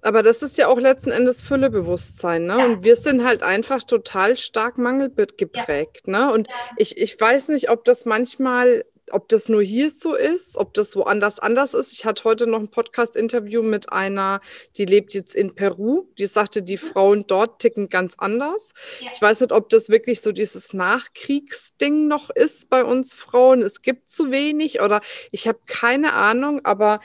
Aber 0.00 0.22
das 0.22 0.42
ist 0.42 0.56
ja 0.56 0.68
auch 0.68 0.78
letzten 0.78 1.10
Endes 1.10 1.42
Füllebewusstsein, 1.42 2.44
ne? 2.44 2.58
Ja. 2.58 2.64
Und 2.64 2.84
wir 2.84 2.94
sind 2.96 3.24
halt 3.24 3.42
einfach 3.42 3.82
total 3.82 4.36
stark 4.36 4.78
mangelgeprägt, 4.78 6.06
ja. 6.06 6.12
ne? 6.12 6.32
Und 6.32 6.48
ich, 6.76 6.96
ich 6.98 7.20
weiß 7.20 7.48
nicht, 7.48 7.68
ob 7.68 7.84
das 7.84 8.04
manchmal, 8.04 8.84
ob 9.12 9.28
das 9.28 9.48
nur 9.48 9.62
hier 9.62 9.90
so 9.90 10.14
ist, 10.14 10.56
ob 10.56 10.74
das 10.74 10.96
woanders 10.96 11.38
anders 11.38 11.74
ist. 11.74 11.92
Ich 11.92 12.04
hatte 12.04 12.24
heute 12.24 12.46
noch 12.46 12.60
ein 12.60 12.70
Podcast-Interview 12.70 13.62
mit 13.62 13.92
einer, 13.92 14.40
die 14.76 14.84
lebt 14.84 15.14
jetzt 15.14 15.34
in 15.34 15.54
Peru. 15.54 16.08
Die 16.18 16.26
sagte, 16.26 16.62
die 16.62 16.76
mhm. 16.76 16.80
Frauen 16.80 17.24
dort 17.26 17.60
ticken 17.60 17.88
ganz 17.88 18.14
anders. 18.18 18.72
Ich 19.00 19.20
weiß 19.20 19.40
nicht, 19.40 19.52
ob 19.52 19.68
das 19.68 19.88
wirklich 19.88 20.20
so 20.20 20.32
dieses 20.32 20.72
Nachkriegsding 20.72 22.08
noch 22.08 22.30
ist 22.30 22.68
bei 22.68 22.84
uns 22.84 23.14
Frauen. 23.14 23.62
Es 23.62 23.82
gibt 23.82 24.10
zu 24.10 24.30
wenig 24.30 24.80
oder 24.80 25.00
ich 25.30 25.48
habe 25.48 25.58
keine 25.66 26.12
Ahnung, 26.12 26.60
aber 26.64 27.00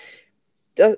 da, 0.75 0.95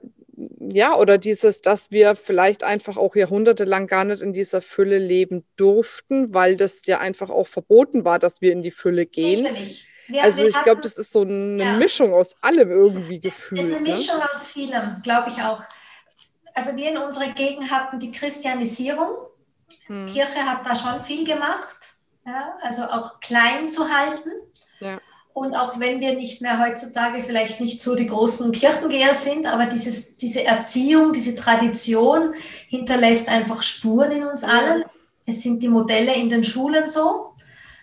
ja, 0.59 0.97
oder 0.97 1.17
dieses, 1.17 1.61
dass 1.61 1.91
wir 1.91 2.15
vielleicht 2.15 2.63
einfach 2.63 2.97
auch 2.97 3.15
jahrhundertelang 3.15 3.87
gar 3.87 4.03
nicht 4.03 4.21
in 4.21 4.33
dieser 4.33 4.61
Fülle 4.61 4.97
leben 4.97 5.45
durften, 5.55 6.33
weil 6.33 6.57
das 6.57 6.85
ja 6.85 6.99
einfach 6.99 7.29
auch 7.29 7.47
verboten 7.47 8.05
war, 8.05 8.19
dass 8.19 8.41
wir 8.41 8.51
in 8.51 8.61
die 8.61 8.71
Fülle 8.71 9.05
gehen. 9.05 9.47
Wir, 10.07 10.23
also 10.23 10.37
wir 10.37 10.47
ich 10.47 10.63
glaube, 10.63 10.81
das 10.81 10.97
ist 10.97 11.11
so 11.11 11.21
eine 11.21 11.57
ja. 11.57 11.73
Mischung 11.73 12.13
aus 12.13 12.35
allem 12.41 12.69
irgendwie 12.69 13.19
gefühlt. 13.19 13.61
Es 13.61 13.67
ist 13.67 13.75
eine 13.75 13.83
ne? 13.83 13.91
Mischung 13.91 14.17
ne? 14.17 14.29
aus 14.31 14.47
vielem, 14.47 15.01
glaube 15.01 15.29
ich 15.29 15.41
auch. 15.41 15.61
Also 16.53 16.75
wir 16.75 16.91
in 16.91 16.97
unserer 16.97 17.29
Gegend 17.29 17.71
hatten 17.71 17.99
die 17.99 18.11
Christianisierung. 18.11 19.15
Hm. 19.87 20.05
Kirche 20.07 20.45
hat 20.45 20.65
da 20.65 20.75
schon 20.75 20.99
viel 21.03 21.25
gemacht, 21.25 21.95
ja? 22.25 22.57
also 22.61 22.83
auch 22.83 23.19
klein 23.19 23.69
zu 23.69 23.89
halten. 23.89 24.29
Ja. 24.79 24.99
Und 25.33 25.53
auch 25.53 25.79
wenn 25.81 25.99
wir 25.99 26.13
nicht 26.13 26.41
mehr 26.41 26.65
heutzutage 26.65 27.21
vielleicht 27.21 27.59
nicht 27.59 27.81
so 27.81 27.93
die 27.93 28.05
großen 28.05 28.53
Kirchengeher 28.53 29.13
sind, 29.13 29.51
aber 29.51 29.65
dieses, 29.65 30.15
diese 30.15 30.45
Erziehung, 30.45 31.11
diese 31.11 31.35
Tradition 31.35 32.33
hinterlässt 32.69 33.27
einfach 33.27 33.61
Spuren 33.61 34.11
in 34.11 34.23
uns 34.23 34.45
allen. 34.45 34.85
Es 35.25 35.43
sind 35.43 35.61
die 35.61 35.67
Modelle 35.67 36.15
in 36.15 36.29
den 36.29 36.43
Schulen 36.43 36.87
so. 36.87 37.33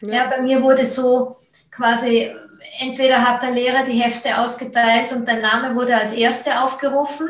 Ja. 0.01 0.15
ja, 0.15 0.31
bei 0.31 0.41
mir 0.41 0.63
wurde 0.63 0.87
so 0.87 1.37
quasi, 1.73 2.33
entweder 2.79 3.27
hat 3.27 3.43
der 3.43 3.51
Lehrer 3.51 3.83
die 3.85 4.01
Hefte 4.01 4.39
ausgeteilt 4.39 5.11
und 5.13 5.27
dein 5.27 5.41
Name 5.41 5.75
wurde 5.75 5.97
als 5.97 6.13
Erste 6.13 6.61
aufgerufen 6.61 7.29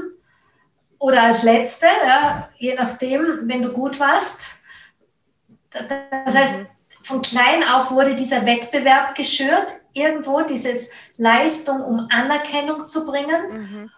oder 0.99 1.23
als 1.23 1.43
Letzte, 1.43 1.87
ja, 2.07 2.51
je 2.59 2.75
nachdem, 2.75 3.49
wenn 3.49 3.63
du 3.63 3.73
gut 3.73 3.99
warst. 3.99 4.57
Das 5.71 6.35
heißt, 6.35 6.59
mhm. 6.61 6.67
von 7.03 7.23
klein 7.23 7.65
auf 7.65 7.91
wurde 7.91 8.15
dieser 8.15 8.45
Wettbewerb 8.45 9.15
geschürt 9.15 9.73
irgendwo 9.95 10.43
dieses 10.43 10.91
Leistung, 11.17 11.83
um 11.83 12.09
Anerkennung 12.13 12.87
zu 12.89 13.07
bringen. 13.07 13.51
Mhm. 13.51 13.91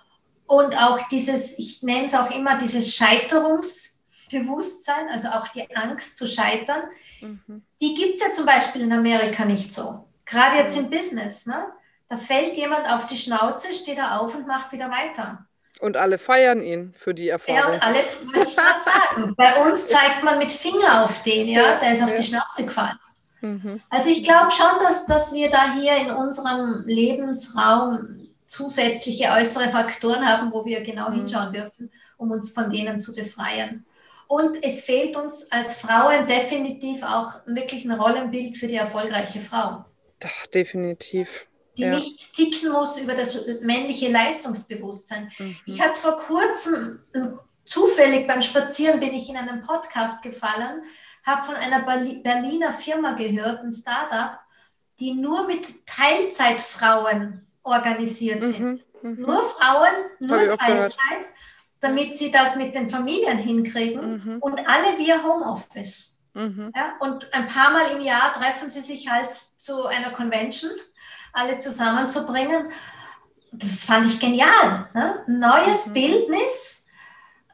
Und 0.46 0.76
auch 0.76 1.08
dieses, 1.08 1.58
ich 1.58 1.82
nenne 1.82 2.06
es 2.06 2.14
auch 2.14 2.30
immer 2.30 2.56
dieses 2.58 2.94
Scheiterungsbewusstsein, 2.94 5.08
also 5.10 5.28
auch 5.28 5.48
die 5.48 5.74
Angst 5.74 6.16
zu 6.16 6.26
scheitern, 6.26 6.82
mhm. 7.20 7.64
die 7.80 7.94
gibt 7.94 8.14
es 8.14 8.20
ja 8.20 8.30
zum 8.32 8.46
Beispiel 8.46 8.82
in 8.82 8.92
Amerika 8.92 9.44
nicht 9.44 9.72
so. 9.72 10.06
Gerade 10.24 10.56
jetzt 10.56 10.76
im 10.78 10.90
Business. 10.90 11.46
Ne? 11.46 11.66
Da 12.08 12.16
fällt 12.16 12.56
jemand 12.56 12.90
auf 12.90 13.06
die 13.06 13.16
Schnauze, 13.16 13.72
steht 13.72 13.98
er 13.98 14.20
auf 14.20 14.34
und 14.34 14.46
macht 14.46 14.72
wieder 14.72 14.90
weiter. 14.90 15.46
Und 15.80 15.96
alle 15.96 16.18
feiern 16.18 16.62
ihn 16.62 16.94
für 16.96 17.14
die 17.14 17.28
Erfahrung. 17.28 17.58
Ja, 17.58 17.68
und 17.68 17.82
alle, 17.82 17.98
würde 18.22 18.48
ich 18.48 18.56
gerade 18.56 18.80
sagen. 18.80 19.34
Bei 19.36 19.66
uns 19.66 19.88
zeigt 19.88 20.22
man 20.22 20.38
mit 20.38 20.52
Finger 20.52 21.04
auf 21.04 21.22
den, 21.24 21.48
ja, 21.48 21.78
der 21.78 21.92
ist 21.92 22.02
auf 22.02 22.10
ja. 22.10 22.16
die 22.16 22.22
Schnauze 22.22 22.64
gefallen. 22.64 22.98
Mhm. 23.40 23.80
Also 23.90 24.10
ich 24.10 24.22
glaube 24.22 24.50
schon, 24.50 24.82
dass, 24.82 25.06
dass 25.06 25.34
wir 25.34 25.50
da 25.50 25.74
hier 25.74 25.96
in 25.96 26.10
unserem 26.10 26.84
Lebensraum 26.86 28.28
zusätzliche 28.46 29.30
äußere 29.30 29.68
Faktoren 29.70 30.26
haben, 30.26 30.52
wo 30.52 30.64
wir 30.64 30.82
genau 30.82 31.10
mhm. 31.10 31.16
hinschauen 31.16 31.52
dürfen, 31.52 31.90
um 32.16 32.30
uns 32.30 32.50
von 32.50 32.70
denen 32.70 33.00
zu 33.00 33.14
befreien. 33.14 33.84
Und 34.26 34.64
es 34.64 34.84
fehlt 34.84 35.16
uns 35.16 35.50
als 35.52 35.76
Frauen 35.76 36.26
definitiv 36.26 37.02
auch 37.02 37.34
wirklich 37.46 37.84
ein 37.84 37.92
Rollenbild 37.92 38.56
für 38.56 38.66
die 38.66 38.76
erfolgreiche 38.76 39.40
Frau. 39.40 39.84
Doch, 40.24 40.46
definitiv. 40.46 41.46
Die 41.76 41.82
ja. 41.82 41.94
nicht 41.94 42.32
ticken 42.32 42.72
muss 42.72 42.96
über 42.96 43.14
das 43.14 43.60
männliche 43.60 44.10
Leistungsbewusstsein. 44.10 45.30
Mhm. 45.38 45.56
Ich 45.66 45.80
hatte 45.82 46.00
vor 46.00 46.16
kurzem, 46.16 47.00
zufällig 47.64 48.26
beim 48.26 48.40
Spazieren 48.40 49.00
bin 49.00 49.12
ich 49.12 49.28
in 49.28 49.36
einen 49.36 49.60
Podcast 49.60 50.22
gefallen, 50.22 50.82
habe 51.24 51.44
von 51.44 51.56
einer 51.56 51.82
Berliner 51.82 52.72
Firma 52.72 53.12
gehört, 53.12 53.62
ein 53.62 53.72
Startup, 53.72 54.38
die 54.98 55.12
nur 55.12 55.46
mit 55.46 55.86
Teilzeitfrauen 55.86 57.46
organisiert 57.62 58.40
mhm, 58.40 58.46
sind. 58.46 58.86
Mhm, 59.02 59.20
nur 59.20 59.42
Frauen, 59.42 59.94
nur 60.20 60.56
Teilzeit, 60.56 61.26
damit 61.80 62.14
sie 62.14 62.30
das 62.30 62.56
mit 62.56 62.74
den 62.74 62.88
Familien 62.88 63.36
hinkriegen 63.36 64.22
mhm. 64.24 64.38
und 64.38 64.66
alle 64.66 64.98
via 64.98 65.22
Homeoffice. 65.22 66.13
Mhm. 66.34 66.72
Ja, 66.74 66.94
und 67.00 67.32
ein 67.32 67.46
paar 67.46 67.70
Mal 67.70 67.92
im 67.92 68.00
Jahr 68.00 68.32
treffen 68.32 68.68
sie 68.68 68.82
sich 68.82 69.08
halt 69.08 69.32
zu 69.32 69.86
einer 69.86 70.10
Convention, 70.10 70.72
alle 71.32 71.58
zusammenzubringen. 71.58 72.70
Das 73.52 73.84
fand 73.84 74.06
ich 74.06 74.18
genial. 74.18 74.88
Ne? 74.94 75.22
Neues 75.26 75.88
mhm. 75.88 75.92
Bildnis. 75.94 76.88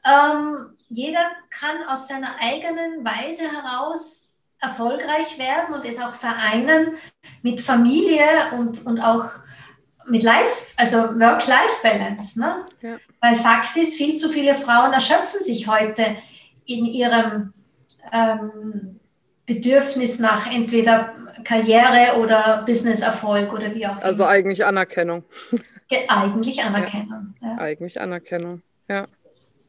Ähm, 0.04 0.76
jeder 0.88 1.30
kann 1.50 1.86
aus 1.88 2.08
seiner 2.08 2.36
eigenen 2.40 3.04
Weise 3.04 3.42
heraus 3.50 4.32
erfolgreich 4.60 5.38
werden 5.38 5.74
und 5.74 5.84
es 5.84 6.00
auch 6.00 6.12
vereinen 6.12 6.94
mit 7.42 7.60
Familie 7.60 8.26
und, 8.52 8.84
und 8.86 9.00
auch 9.00 9.30
mit 10.06 10.22
Life, 10.22 10.64
also 10.76 10.96
Work-Life-Balance. 10.96 12.40
Ne? 12.40 12.66
Ja. 12.80 12.96
Weil 13.20 13.36
Fakt 13.36 13.76
ist, 13.76 13.96
viel 13.96 14.16
zu 14.16 14.28
viele 14.28 14.54
Frauen 14.54 14.92
erschöpfen 14.92 15.42
sich 15.42 15.68
heute 15.68 16.16
in 16.66 16.86
ihrem 16.86 17.52
ähm, 18.12 19.00
Bedürfnis 19.46 20.18
nach 20.18 20.52
entweder 20.52 21.14
Karriere 21.44 22.18
oder 22.18 22.62
Business-Erfolg 22.66 23.52
oder 23.52 23.74
wie 23.74 23.86
auch 23.86 23.96
immer. 23.96 24.04
Also 24.04 24.24
eigentlich 24.24 24.64
Anerkennung. 24.64 25.24
Eigentlich 26.08 26.62
Anerkennung. 26.62 27.34
Ja. 27.40 27.48
Ja. 27.48 27.58
Eigentlich 27.58 28.00
Anerkennung, 28.00 28.62
ja. 28.88 29.06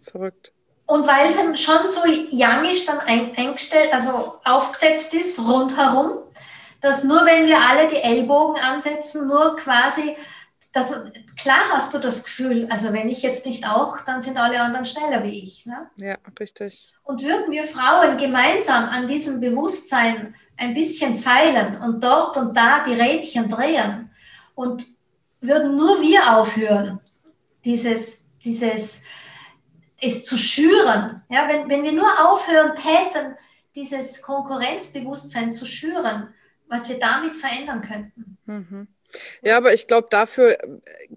Verrückt. 0.03 0.53
Und 0.85 1.07
weil 1.07 1.27
es 1.27 1.61
schon 1.61 1.85
so 1.85 2.01
youngisch 2.05 2.85
dann 2.85 2.99
eingestellt, 2.99 3.93
also 3.93 4.35
aufgesetzt 4.43 5.13
ist 5.13 5.39
rundherum, 5.39 6.19
dass 6.81 7.03
nur 7.03 7.25
wenn 7.25 7.45
wir 7.45 7.57
alle 7.59 7.87
die 7.87 8.01
Ellbogen 8.01 8.61
ansetzen, 8.61 9.27
nur 9.27 9.55
quasi, 9.55 10.17
das, 10.71 10.93
klar 11.37 11.61
hast 11.71 11.93
du 11.93 11.99
das 11.99 12.23
Gefühl, 12.23 12.67
also 12.69 12.93
wenn 12.93 13.09
ich 13.09 13.21
jetzt 13.21 13.45
nicht 13.45 13.67
auch, 13.67 13.99
dann 14.01 14.21
sind 14.21 14.37
alle 14.37 14.61
anderen 14.61 14.85
schneller 14.85 15.23
wie 15.23 15.43
ich. 15.43 15.65
Ne? 15.65 15.89
Ja, 15.97 16.15
richtig. 16.39 16.93
Und 17.03 17.23
würden 17.23 17.51
wir 17.51 17.65
Frauen 17.65 18.17
gemeinsam 18.17 18.85
an 18.85 19.07
diesem 19.07 19.41
Bewusstsein 19.41 20.33
ein 20.57 20.73
bisschen 20.73 21.15
feilen 21.15 21.81
und 21.81 22.03
dort 22.03 22.37
und 22.37 22.55
da 22.55 22.83
die 22.85 22.93
Rädchen 22.93 23.49
drehen 23.49 24.11
und 24.55 24.85
würden 25.41 25.75
nur 25.75 26.01
wir 26.01 26.37
aufhören, 26.37 26.99
dieses, 27.65 28.27
dieses 28.43 29.01
es 29.99 30.23
zu 30.23 30.37
schüren. 30.37 31.21
Ja, 31.29 31.47
wenn, 31.47 31.69
wenn 31.69 31.83
wir 31.83 31.91
nur 31.91 32.31
aufhören 32.31 32.75
täten, 32.75 33.35
dieses 33.75 34.21
Konkurrenzbewusstsein 34.21 35.51
zu 35.51 35.65
schüren, 35.65 36.33
was 36.67 36.89
wir 36.89 36.99
damit 36.99 37.37
verändern 37.37 37.81
könnten. 37.81 38.37
Mhm. 38.45 38.87
Ja, 39.41 39.57
aber 39.57 39.73
ich 39.73 39.87
glaube, 39.87 40.07
dafür 40.09 40.57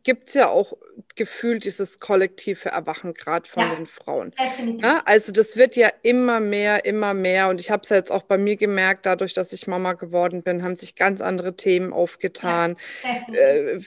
gibt 0.03 0.29
es 0.29 0.35
ja 0.35 0.49
auch 0.49 0.77
gefühlt 1.15 1.65
dieses 1.65 2.01
kollektive 2.01 2.71
Erwachen 2.71 3.15
gerade 3.15 3.49
von 3.49 3.63
ja, 3.63 3.75
den 3.75 3.87
Frauen. 3.87 4.33
Ja, 4.39 4.73
ne? 4.73 5.07
also 5.07 5.33
das 5.33 5.57
wird 5.57 5.77
ja 5.77 5.91
immer 6.03 6.41
mehr, 6.41 6.85
immer 6.85 7.15
mehr. 7.15 7.49
Und 7.49 7.61
ich 7.61 7.71
habe 7.71 7.83
es 7.83 7.89
ja 7.91 7.97
jetzt 7.97 8.11
auch 8.11 8.23
bei 8.23 8.39
mir 8.39 8.57
gemerkt, 8.57 9.07
dadurch, 9.07 9.35
dass 9.35 9.53
ich 9.53 9.67
Mama 9.67 9.93
geworden 9.95 10.43
bin, 10.43 10.63
haben 10.63 10.77
sich 10.77 10.95
ganz 10.95 11.21
andere 11.21 11.57
Themen 11.57 11.93
aufgetan. 11.93 12.77
Ja, 13.03 13.35
äh, 13.35 13.81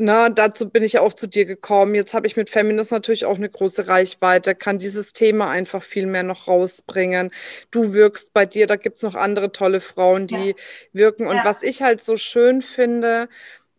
na, 0.00 0.28
dazu 0.28 0.70
bin 0.70 0.84
ich 0.84 1.00
auch 1.00 1.12
zu 1.12 1.26
dir 1.26 1.44
gekommen. 1.44 1.96
Jetzt 1.96 2.14
habe 2.14 2.28
ich 2.28 2.36
mit 2.36 2.50
Feminist 2.50 2.92
natürlich 2.92 3.24
auch 3.24 3.36
eine 3.36 3.50
große 3.50 3.88
Reichweite, 3.88 4.54
kann 4.54 4.78
dieses 4.78 5.12
Thema 5.12 5.50
einfach 5.50 5.82
viel 5.82 6.06
mehr 6.06 6.22
noch 6.22 6.46
rausbringen. 6.46 7.32
Du 7.72 7.92
wirkst 7.94 8.32
bei 8.32 8.46
dir, 8.46 8.68
da 8.68 8.76
gibt 8.76 8.98
es 8.98 9.02
noch 9.02 9.16
andere 9.16 9.50
tolle 9.50 9.80
Frauen, 9.80 10.28
die 10.28 10.50
ja. 10.50 10.54
wirken. 10.92 11.26
Und 11.26 11.36
ja. 11.36 11.44
was 11.44 11.64
ich 11.64 11.82
halt 11.82 12.00
so 12.00 12.16
schön 12.16 12.62
finde, 12.62 13.28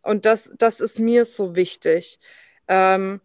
und 0.01 0.25
das, 0.25 0.51
das 0.57 0.81
ist 0.81 0.99
mir 0.99 1.23
so 1.23 1.55
wichtig, 1.55 2.19
ähm, 2.67 3.21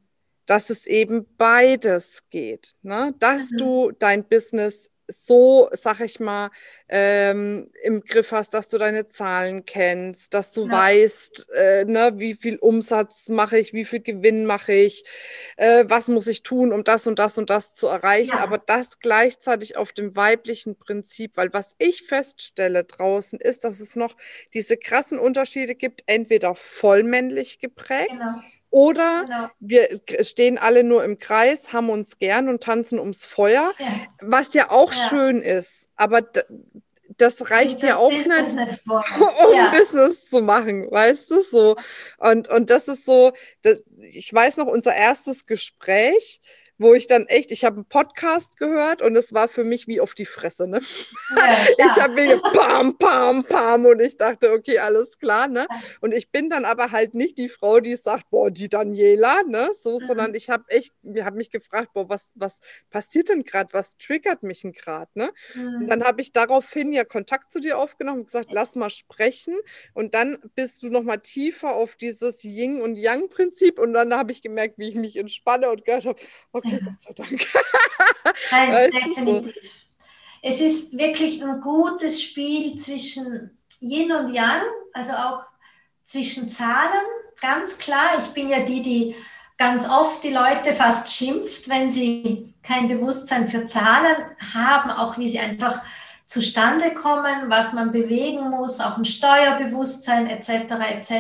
dass 0.47 0.71
es 0.71 0.87
eben 0.87 1.27
beides 1.37 2.23
geht. 2.31 2.73
Ne? 2.83 3.13
Dass 3.19 3.51
mhm. 3.51 3.57
du 3.57 3.93
dein 3.99 4.23
Business 4.23 4.91
so, 5.09 5.69
sag 5.73 6.01
ich 6.01 6.21
mal, 6.21 6.51
ähm, 6.89 7.71
im 7.83 8.03
Griff 8.03 8.33
hast, 8.33 8.55
dass 8.55 8.69
du 8.69 8.79
deine 8.79 9.09
Zahlen 9.09 9.65
kennst, 9.65 10.35
dass 10.35 10.53
du 10.53 10.67
ja. 10.67 10.73
weißt, 10.73 11.51
äh, 11.55 11.85
ne, 11.85 12.15
wie 12.17 12.35
viel 12.35 12.57
Umsatz 12.57 13.29
mache 13.29 13.59
ich, 13.59 13.73
wie 13.73 13.85
viel 13.85 14.01
Gewinn 14.01 14.47
mache 14.47 14.73
ich, 14.73 15.05
äh, 15.57 15.85
was 15.89 16.09
muss 16.09 16.27
ich 16.27 16.43
tun, 16.43 16.73
um 16.73 16.85
das 16.85 17.07
und 17.07 17.19
das 17.19 17.39
und 17.39 17.51
das 17.51 17.75
zu 17.75 17.87
erreichen, 17.87 18.37
ja. 18.37 18.43
aber 18.43 18.59
das 18.59 18.99
gleichzeitig 19.01 19.77
auf 19.77 19.93
dem 19.93 20.17
weiblichen 20.17 20.77
Prinzip, 20.77 21.37
weil 21.37 21.53
was 21.53 21.75
ich 21.79 22.03
feststelle 22.03 22.85
draußen 22.85 23.41
ist, 23.41 23.65
dass 23.65 23.81
es 23.81 23.97
noch 23.97 24.17
diese 24.53 24.77
krassen 24.77 25.19
Unterschiede 25.19 25.75
gibt, 25.75 26.03
entweder 26.07 26.55
vollmännlich 26.55 27.59
geprägt. 27.59 28.11
Genau 28.11 28.41
oder 28.75 29.23
genau. 29.23 29.51
wir 29.61 30.01
stehen 30.25 30.59
alle 30.59 30.83
nur 30.83 31.05
im 31.05 31.21
Kreis, 31.21 31.73
haben 31.73 31.91
uns 31.91 32.19
gern 32.19 32.49
und 32.49 32.61
tanzen 32.61 32.99
ums 32.99 33.25
Feuer, 33.25 33.71
ja. 33.79 33.87
was 34.21 34.53
ja 34.53 34.73
auch 34.73 34.93
ja. 34.93 35.09
schön 35.09 35.43
ist. 35.43 35.89
Aber 35.95 36.23
das 37.17 37.53
reicht 37.53 37.77
das 37.77 37.89
ja 37.91 37.97
auch 37.99 38.11
Business 38.11 38.53
nicht, 38.53 38.81
um 38.87 39.55
ja. 39.55 39.71
Business 39.71 40.29
zu 40.29 40.43
machen, 40.43 40.91
weißt 40.91 41.31
du 41.31 41.43
so. 41.43 41.77
Und, 42.19 42.49
und 42.49 42.69
das 42.69 42.89
ist 42.89 43.05
so, 43.05 43.33
das, 43.63 43.79
ich 44.01 44.35
weiß 44.35 44.57
noch, 44.57 44.67
unser 44.67 44.93
erstes 44.93 45.47
Gespräch, 45.47 46.41
wo 46.79 46.95
ich 46.95 47.07
dann 47.07 47.27
echt, 47.27 47.53
ich 47.53 47.65
habe 47.65 47.77
einen 47.77 47.85
Podcast 47.85 48.59
gehört 48.59 49.01
und 49.01 49.15
es 49.17 49.33
war 49.33 49.49
für 49.49 49.65
mich 49.65 49.87
wie 49.87 50.01
auf 50.01 50.15
die 50.15 50.27
Fresse, 50.27 50.67
ne? 50.67 50.81
Ja, 51.37 51.57
ich 51.79 52.03
habe 52.03 52.15
mir 52.15 52.41
pam, 52.41 52.99
pam, 52.99 53.45
pam 53.45 53.87
und 53.87 54.01
ich 54.01 54.17
dachte, 54.17 54.53
okay, 54.53 54.79
alles 54.79 55.19
klar, 55.19 55.47
ne? 55.47 55.67
Und 56.01 56.13
ich 56.13 56.31
bin 56.31 56.51
dann 56.51 56.65
aber 56.65 56.91
halt 56.91 57.15
nicht 57.15 57.39
die 57.39 57.49
Frau, 57.49 57.81
die 57.81 57.97
sagt, 57.97 58.29
boah, 58.31 58.51
die 58.51 58.69
Daniela, 58.69 59.43
ne? 59.45 59.71
So, 59.73 59.99
mhm. 59.99 60.05
sondern 60.05 60.35
ich 60.35 60.51
habe 60.51 60.65
echt, 60.69 60.93
wir 61.03 61.25
haben 61.25 61.37
mich 61.37 61.51
gefragt, 61.51 61.91
boah, 61.95 62.09
was, 62.09 62.31
was 62.35 62.59
passiert 62.91 63.29
denn 63.29 63.45
gerade? 63.45 63.73
Was 63.73 63.97
triggert 63.97 64.43
mich 64.43 64.63
denn 64.63 64.73
gerade, 64.73 65.11
ne? 65.15 65.31
Mhm. 65.55 65.83
Und 65.83 65.87
dann 65.89 66.03
habe 66.03 66.23
ich 66.23 66.33
daraufhin 66.33 66.93
ja 66.93 67.05
Kontakt 67.05 67.53
zu 67.53 67.61
dir 67.61 67.79
aufgenommen 67.79 68.21
und 68.21 68.27
gesagt, 68.27 68.49
lass 68.51 68.75
mal 68.75 68.91
sprechen. 68.91 69.55
Und 69.93 70.15
dann 70.15 70.39
bist 70.57 70.83
du 70.83 70.89
noch 70.89 71.03
mal 71.03 71.19
tiefer 71.19 71.75
auf 71.75 71.95
dieses 71.95 72.43
Yin 72.43 72.81
und 72.81 72.97
Yang 72.97 73.29
Prinzip 73.29 73.79
und 73.79 73.93
dann 73.93 74.13
habe 74.15 74.33
ich 74.33 74.43
gemerkt, 74.43 74.79
wie 74.79 74.89
ich 74.89 74.97
mich 74.97 75.17
entspanne 75.17 75.71
und 75.71 75.85
gehört 75.85 76.07
habe, 76.07 76.19
okay, 76.53 76.64
Okay, 76.65 76.81
Gott 76.85 77.03
sei 77.03 77.13
Dank. 77.15 77.47
Nein, 78.51 78.91
definitiv. 78.91 79.55
So. 79.55 79.71
Es 80.43 80.61
ist 80.61 80.99
wirklich 80.99 81.43
ein 81.43 81.61
gutes 81.61 82.23
Spiel 82.23 82.77
zwischen 82.77 83.59
Yin 83.81 84.13
und 84.13 84.35
Yang, 84.35 84.63
also 84.93 85.13
auch 85.13 85.43
zwischen 86.03 86.49
Zahlen. 86.49 87.05
Ganz 87.41 87.79
klar, 87.79 88.19
ich 88.19 88.27
bin 88.35 88.49
ja 88.49 88.61
die, 88.61 88.83
die 88.83 89.17
ganz 89.57 89.89
oft 89.89 90.23
die 90.23 90.33
Leute 90.33 90.75
fast 90.75 91.13
schimpft, 91.13 91.69
wenn 91.69 91.91
sie 91.91 92.55
kein 92.63 92.89
Bewusstsein 92.89 93.49
für 93.49 93.67
Zahlen 93.67 94.17
haben, 94.55 94.91
auch 94.91 95.19
wie 95.19 95.29
sie 95.29 95.39
einfach 95.39 95.83
zustande 96.27 96.95
kommen, 96.95 97.49
was 97.49 97.73
man 97.73 97.93
bewegen 97.93 98.51
muss, 98.51 98.81
auch 98.81 98.97
ein 98.97 99.05
Steuerbewusstsein 99.05 100.27
etc. 100.27 100.75
etc. 100.91 101.13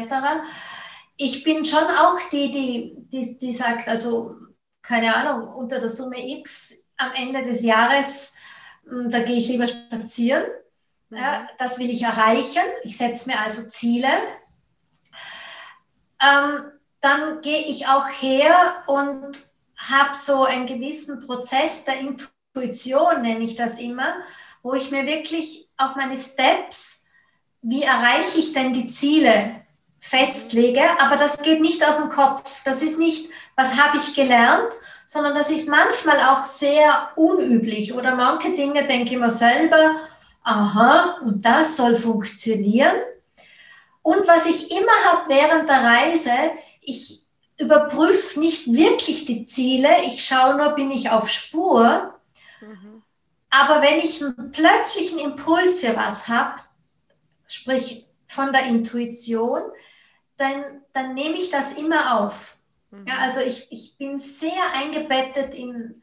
Ich 1.16 1.44
bin 1.44 1.64
schon 1.64 1.84
auch 1.84 2.18
die, 2.32 2.50
die, 2.50 3.06
die, 3.12 3.38
die 3.38 3.52
sagt, 3.52 3.88
also 3.88 4.36
keine 4.86 5.16
Ahnung, 5.16 5.48
unter 5.48 5.80
der 5.80 5.88
Summe 5.88 6.16
X 6.38 6.84
am 6.96 7.12
Ende 7.14 7.42
des 7.42 7.62
Jahres, 7.62 8.34
hm, 8.86 9.10
da 9.10 9.20
gehe 9.20 9.38
ich 9.38 9.48
lieber 9.48 9.66
spazieren. 9.66 10.44
Mhm. 11.08 11.18
Ja, 11.18 11.48
das 11.58 11.78
will 11.78 11.90
ich 11.90 12.02
erreichen. 12.02 12.62
Ich 12.82 12.96
setze 12.96 13.28
mir 13.28 13.40
also 13.40 13.66
Ziele. 13.66 14.08
Ähm, 16.22 16.70
dann 17.00 17.40
gehe 17.40 17.64
ich 17.64 17.86
auch 17.86 18.06
her 18.08 18.84
und 18.86 19.38
habe 19.76 20.14
so 20.14 20.44
einen 20.44 20.66
gewissen 20.66 21.26
Prozess 21.26 21.84
der 21.84 21.98
Intuition, 22.00 23.22
nenne 23.22 23.44
ich 23.44 23.56
das 23.56 23.78
immer, 23.78 24.14
wo 24.62 24.74
ich 24.74 24.90
mir 24.90 25.04
wirklich 25.04 25.68
auch 25.76 25.96
meine 25.96 26.16
Steps, 26.16 27.04
wie 27.62 27.82
erreiche 27.82 28.38
ich 28.38 28.52
denn 28.52 28.72
die 28.72 28.88
Ziele, 28.88 29.64
festlege. 29.98 30.82
Aber 31.00 31.16
das 31.16 31.42
geht 31.42 31.60
nicht 31.60 31.86
aus 31.86 31.96
dem 31.96 32.10
Kopf. 32.10 32.62
Das 32.64 32.82
ist 32.82 32.98
nicht, 32.98 33.30
was 33.56 33.78
habe 33.78 33.98
ich 33.98 34.14
gelernt, 34.14 34.72
sondern 35.06 35.34
das 35.34 35.50
ist 35.50 35.68
manchmal 35.68 36.20
auch 36.20 36.44
sehr 36.44 37.10
unüblich. 37.16 37.94
Oder 37.94 38.14
manche 38.14 38.54
Dinge 38.54 38.86
denke 38.86 39.14
ich 39.14 39.18
mir 39.18 39.30
selber, 39.30 39.96
aha, 40.42 41.18
und 41.24 41.44
das 41.44 41.76
soll 41.76 41.96
funktionieren. 41.96 42.94
Und 44.02 44.26
was 44.28 44.46
ich 44.46 44.70
immer 44.70 44.92
habe 45.06 45.28
während 45.28 45.68
der 45.68 45.82
Reise, 45.82 46.30
ich 46.80 47.24
überprüfe 47.58 48.40
nicht 48.40 48.72
wirklich 48.72 49.24
die 49.24 49.46
Ziele, 49.46 49.88
ich 50.06 50.24
schaue 50.24 50.56
nur, 50.56 50.70
bin 50.70 50.90
ich 50.90 51.10
auf 51.10 51.28
Spur. 51.28 52.14
Mhm. 52.60 53.02
Aber 53.50 53.82
wenn 53.82 53.98
ich 53.98 54.22
einen 54.22 54.50
plötzlichen 54.50 55.18
Impuls 55.18 55.80
für 55.80 55.96
was 55.96 56.28
habe, 56.28 56.60
sprich 57.46 58.06
von 58.26 58.52
der 58.52 58.66
Intuition, 58.66 59.62
dann, 60.36 60.82
dann 60.92 61.14
nehme 61.14 61.36
ich 61.36 61.50
das 61.50 61.74
immer 61.74 62.20
auf. 62.20 62.53
Ja, 63.06 63.14
mhm. 63.14 63.20
also 63.20 63.40
ich, 63.40 63.70
ich 63.70 63.96
bin 63.98 64.18
sehr 64.18 64.62
eingebettet 64.74 65.54
in 65.54 66.02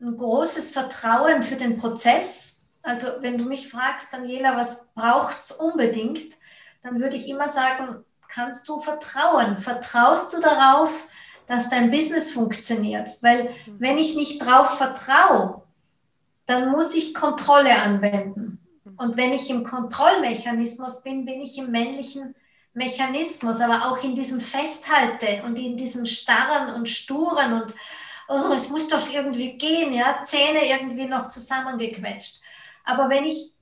ein 0.00 0.16
großes 0.16 0.70
Vertrauen 0.70 1.42
für 1.42 1.56
den 1.56 1.76
Prozess. 1.76 2.68
Also 2.82 3.08
wenn 3.20 3.38
du 3.38 3.44
mich 3.44 3.68
fragst, 3.68 4.12
Daniela, 4.12 4.56
was 4.56 4.92
braucht 4.94 5.40
es 5.40 5.52
unbedingt, 5.52 6.34
dann 6.82 7.00
würde 7.00 7.16
ich 7.16 7.28
immer 7.28 7.48
sagen, 7.48 8.04
kannst 8.28 8.68
du 8.68 8.78
vertrauen? 8.78 9.58
Vertraust 9.58 10.32
du 10.32 10.40
darauf, 10.40 11.08
dass 11.46 11.68
dein 11.68 11.90
Business 11.90 12.30
funktioniert? 12.30 13.08
Weil 13.20 13.44
mhm. 13.44 13.80
wenn 13.80 13.98
ich 13.98 14.14
nicht 14.14 14.40
darauf 14.40 14.78
vertraue, 14.78 15.62
dann 16.46 16.70
muss 16.70 16.94
ich 16.94 17.14
Kontrolle 17.14 17.76
anwenden. 17.76 18.60
Mhm. 18.84 18.94
Und 18.96 19.16
wenn 19.16 19.32
ich 19.32 19.50
im 19.50 19.64
Kontrollmechanismus 19.64 21.02
bin, 21.02 21.24
bin 21.24 21.40
ich 21.40 21.58
im 21.58 21.70
männlichen 21.70 22.34
Mechanismus, 22.78 23.60
aber 23.60 23.86
auch 23.86 24.02
in 24.02 24.14
diesem 24.14 24.40
Festhalten 24.40 25.44
und 25.44 25.58
in 25.58 25.76
diesem 25.76 26.06
Starren 26.06 26.74
und 26.74 26.88
Sturen 26.88 27.52
und 27.52 27.74
oh, 28.28 28.52
es 28.54 28.70
muss 28.70 28.88
doch 28.88 29.08
irgendwie 29.10 29.58
gehen, 29.58 29.92
ja, 29.92 30.22
Zähne 30.22 30.64
irgendwie 30.64 31.06
noch 31.06 31.28
zusammengequetscht. 31.28 32.40
Aber 32.84 33.10
wenn 33.10 33.24
ich 33.24 33.52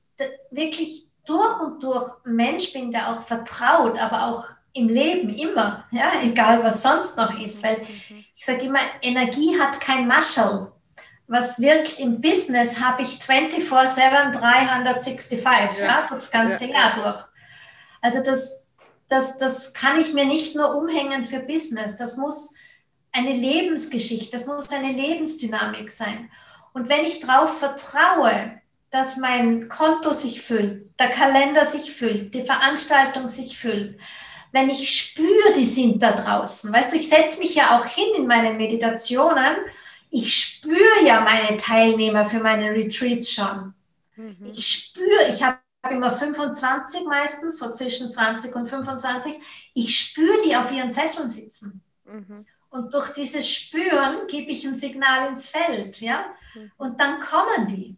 wirklich 0.50 1.06
durch 1.24 1.60
und 1.60 1.82
durch 1.82 2.12
ein 2.24 2.34
Mensch 2.34 2.72
bin, 2.72 2.90
der 2.90 3.10
auch 3.10 3.22
vertraut, 3.22 3.98
aber 3.98 4.26
auch 4.26 4.44
im 4.72 4.88
Leben 4.88 5.30
immer, 5.30 5.84
ja, 5.90 6.12
egal 6.22 6.62
was 6.62 6.82
sonst 6.82 7.16
noch 7.16 7.38
ist, 7.40 7.62
weil 7.62 7.84
ich 8.36 8.44
sage 8.44 8.60
immer, 8.60 8.78
Energie 9.02 9.58
hat 9.58 9.80
kein 9.80 10.06
Maschel. 10.06 10.70
Was 11.28 11.58
wirkt 11.58 11.98
im 11.98 12.20
Business, 12.20 12.78
habe 12.80 13.02
ich 13.02 13.18
24-7, 13.18 14.32
365, 14.32 15.44
ja, 15.44 15.84
ja 15.84 16.06
das 16.08 16.30
ganze 16.30 16.66
ja. 16.66 16.72
Jahr 16.72 16.92
durch. 16.94 17.24
Also 18.00 18.22
das, 18.22 18.65
das, 19.08 19.38
das 19.38 19.72
kann 19.74 20.00
ich 20.00 20.12
mir 20.12 20.24
nicht 20.24 20.54
nur 20.56 20.74
umhängen 20.76 21.24
für 21.24 21.40
Business. 21.40 21.96
Das 21.96 22.16
muss 22.16 22.54
eine 23.12 23.32
Lebensgeschichte, 23.32 24.32
das 24.32 24.46
muss 24.46 24.70
eine 24.70 24.92
Lebensdynamik 24.92 25.90
sein. 25.90 26.30
Und 26.72 26.88
wenn 26.88 27.02
ich 27.02 27.20
darauf 27.20 27.58
vertraue, 27.58 28.60
dass 28.90 29.16
mein 29.16 29.68
Konto 29.68 30.12
sich 30.12 30.42
füllt, 30.42 30.90
der 30.98 31.10
Kalender 31.10 31.64
sich 31.64 31.92
füllt, 31.92 32.34
die 32.34 32.42
Veranstaltung 32.42 33.28
sich 33.28 33.58
füllt, 33.58 33.98
wenn 34.52 34.70
ich 34.70 34.98
spüre, 34.98 35.52
die 35.54 35.64
sind 35.64 36.02
da 36.02 36.12
draußen, 36.12 36.72
weißt 36.72 36.92
du, 36.92 36.96
ich 36.96 37.08
setze 37.08 37.38
mich 37.38 37.54
ja 37.54 37.76
auch 37.76 37.86
hin 37.86 38.08
in 38.16 38.26
meinen 38.26 38.56
Meditationen, 38.56 39.56
ich 40.10 40.34
spüre 40.34 41.04
ja 41.04 41.20
meine 41.20 41.56
Teilnehmer 41.56 42.24
für 42.24 42.38
meine 42.38 42.70
Retreats 42.70 43.30
schon. 43.30 43.74
Mhm. 44.14 44.52
Ich 44.54 44.66
spüre, 44.66 45.28
ich 45.32 45.42
habe 45.42 45.58
immer 45.90 46.10
25 46.10 47.06
meistens, 47.06 47.58
so 47.58 47.70
zwischen 47.72 48.10
20 48.10 48.54
und 48.54 48.68
25. 48.68 49.38
Ich 49.74 49.98
spüre 49.98 50.38
die 50.44 50.56
auf 50.56 50.70
ihren 50.72 50.90
Sesseln 50.90 51.28
sitzen. 51.28 51.82
Mhm. 52.04 52.46
Und 52.70 52.92
durch 52.92 53.12
dieses 53.12 53.50
Spüren 53.50 54.26
gebe 54.26 54.50
ich 54.50 54.66
ein 54.66 54.74
Signal 54.74 55.28
ins 55.28 55.46
Feld, 55.46 56.00
ja. 56.00 56.26
Mhm. 56.54 56.72
Und 56.76 57.00
dann 57.00 57.20
kommen 57.20 57.66
die. 57.68 57.96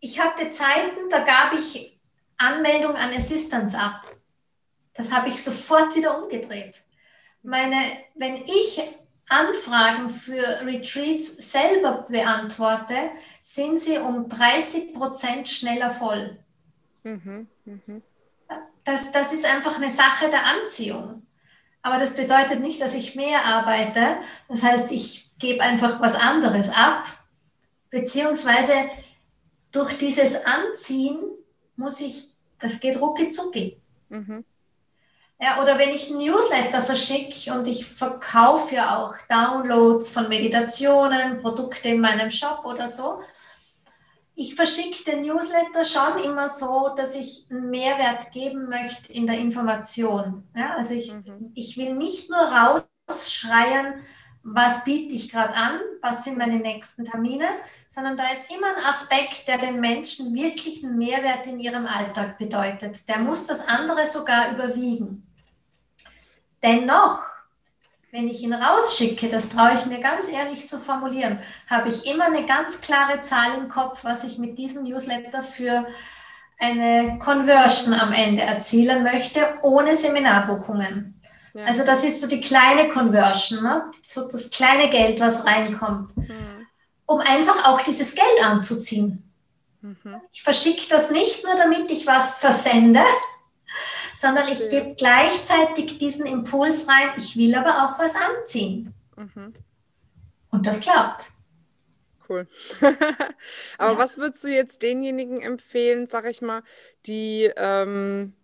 Ich 0.00 0.20
hatte 0.20 0.50
Zeiten, 0.50 1.10
da 1.10 1.20
gab 1.20 1.52
ich 1.52 1.98
Anmeldung 2.36 2.96
an 2.96 3.12
Assistance 3.12 3.78
ab. 3.78 4.06
Das 4.94 5.12
habe 5.12 5.28
ich 5.28 5.42
sofort 5.42 5.94
wieder 5.94 6.22
umgedreht. 6.22 6.82
Meine, 7.42 7.76
wenn 8.14 8.36
ich 8.36 8.82
Anfragen 9.28 10.10
für 10.10 10.42
Retreats 10.64 11.52
selber 11.52 12.06
beantworte, 12.08 13.10
sind 13.42 13.78
sie 13.78 13.98
um 13.98 14.28
30 14.28 14.94
Prozent 14.94 15.48
schneller 15.48 15.90
voll. 15.90 16.38
Mhm, 17.02 17.48
mhm. 17.64 18.02
Das, 18.84 19.12
das 19.12 19.32
ist 19.32 19.44
einfach 19.44 19.76
eine 19.76 19.90
Sache 19.90 20.28
der 20.28 20.44
Anziehung. 20.44 21.26
Aber 21.82 21.98
das 21.98 22.14
bedeutet 22.14 22.60
nicht, 22.60 22.80
dass 22.80 22.94
ich 22.94 23.16
mehr 23.16 23.44
arbeite. 23.44 24.18
Das 24.48 24.62
heißt, 24.62 24.90
ich 24.92 25.30
gebe 25.38 25.62
einfach 25.62 26.00
was 26.00 26.14
anderes 26.14 26.70
ab. 26.70 27.06
Beziehungsweise 27.90 28.72
durch 29.72 29.98
dieses 29.98 30.44
Anziehen 30.44 31.18
muss 31.76 32.00
ich, 32.00 32.28
das 32.58 32.78
geht 32.78 33.00
rucki 33.00 33.28
zucki. 33.28 33.80
Mhm. 34.08 34.44
Ja, 35.40 35.60
oder 35.60 35.76
wenn 35.76 35.90
ich 35.90 36.08
ein 36.08 36.18
Newsletter 36.18 36.82
verschicke 36.82 37.52
und 37.52 37.66
ich 37.66 37.84
verkaufe 37.84 38.76
ja 38.76 38.96
auch 38.96 39.16
Downloads 39.28 40.08
von 40.08 40.28
Meditationen, 40.28 41.40
Produkte 41.40 41.88
in 41.88 42.00
meinem 42.00 42.30
Shop 42.30 42.64
oder 42.64 42.86
so, 42.86 43.20
ich 44.34 44.54
verschicke 44.54 45.04
den 45.04 45.22
Newsletter 45.22 45.84
schon 45.84 46.24
immer 46.24 46.48
so, 46.48 46.94
dass 46.96 47.14
ich 47.14 47.46
einen 47.50 47.70
Mehrwert 47.70 48.32
geben 48.32 48.68
möchte 48.68 49.12
in 49.12 49.26
der 49.26 49.38
Information. 49.38 50.48
Ja, 50.56 50.74
also 50.76 50.94
ich, 50.94 51.12
mhm. 51.12 51.52
ich 51.54 51.76
will 51.76 51.94
nicht 51.94 52.30
nur 52.30 52.38
rausschreien, 52.38 53.94
was 54.44 54.84
biete 54.84 55.14
ich 55.14 55.30
gerade 55.30 55.54
an, 55.54 55.78
was 56.00 56.24
sind 56.24 56.36
meine 56.36 56.56
nächsten 56.56 57.04
Termine, 57.04 57.46
sondern 57.88 58.16
da 58.16 58.24
ist 58.32 58.52
immer 58.52 58.68
ein 58.68 58.84
Aspekt, 58.84 59.46
der 59.46 59.58
den 59.58 59.78
Menschen 59.78 60.34
wirklich 60.34 60.82
einen 60.82 60.98
Mehrwert 60.98 61.46
in 61.46 61.60
ihrem 61.60 61.86
Alltag 61.86 62.38
bedeutet. 62.38 63.08
Der 63.08 63.18
muss 63.18 63.46
das 63.46 63.68
andere 63.68 64.04
sogar 64.06 64.52
überwiegen. 64.52 65.26
Dennoch, 66.62 67.22
wenn 68.12 68.28
ich 68.28 68.42
ihn 68.42 68.52
rausschicke, 68.52 69.28
das 69.28 69.48
traue 69.48 69.74
ich 69.74 69.86
mir 69.86 69.98
ganz 69.98 70.28
ehrlich 70.28 70.68
zu 70.68 70.78
formulieren, 70.78 71.38
habe 71.66 71.88
ich 71.88 72.06
immer 72.06 72.26
eine 72.26 72.44
ganz 72.44 72.80
klare 72.82 73.22
Zahl 73.22 73.56
im 73.56 73.68
Kopf, 73.68 74.04
was 74.04 74.22
ich 74.22 74.36
mit 74.36 74.58
diesem 74.58 74.84
Newsletter 74.84 75.42
für 75.42 75.86
eine 76.58 77.18
Conversion 77.18 77.94
am 77.94 78.12
Ende 78.12 78.42
erzielen 78.42 79.02
möchte, 79.02 79.40
ohne 79.62 79.96
Seminarbuchungen. 79.96 81.20
Ja. 81.54 81.64
Also 81.64 81.84
das 81.84 82.04
ist 82.04 82.20
so 82.20 82.28
die 82.28 82.42
kleine 82.42 82.90
Conversion, 82.90 83.62
ne? 83.62 83.90
so 84.02 84.28
das 84.28 84.50
kleine 84.50 84.90
Geld, 84.90 85.18
was 85.18 85.46
reinkommt, 85.46 86.14
mhm. 86.16 86.66
um 87.06 87.18
einfach 87.18 87.66
auch 87.66 87.80
dieses 87.80 88.14
Geld 88.14 88.44
anzuziehen. 88.44 89.32
Mhm. 89.80 90.20
Ich 90.32 90.42
verschicke 90.42 90.86
das 90.90 91.10
nicht 91.10 91.44
nur, 91.44 91.56
damit 91.56 91.90
ich 91.90 92.06
was 92.06 92.34
versende, 92.34 93.02
sondern 94.22 94.46
ich 94.46 94.70
gebe 94.70 94.94
gleichzeitig 94.96 95.98
diesen 95.98 96.26
Impuls 96.26 96.88
rein, 96.88 97.08
ich 97.16 97.36
will 97.36 97.52
aber 97.56 97.84
auch 97.84 97.98
was 97.98 98.14
anziehen. 98.14 98.94
Mhm. 99.16 99.52
Und 100.50 100.64
das 100.64 100.78
klappt. 100.78 101.32
Cool. 102.28 102.46
aber 103.78 103.92
ja. 103.92 103.98
was 103.98 104.18
würdest 104.18 104.44
du 104.44 104.48
jetzt 104.48 104.82
denjenigen 104.82 105.40
empfehlen, 105.40 106.06
sag 106.06 106.26
ich 106.26 106.40
mal, 106.40 106.62
die 107.06 107.50
ähm, 107.56 108.34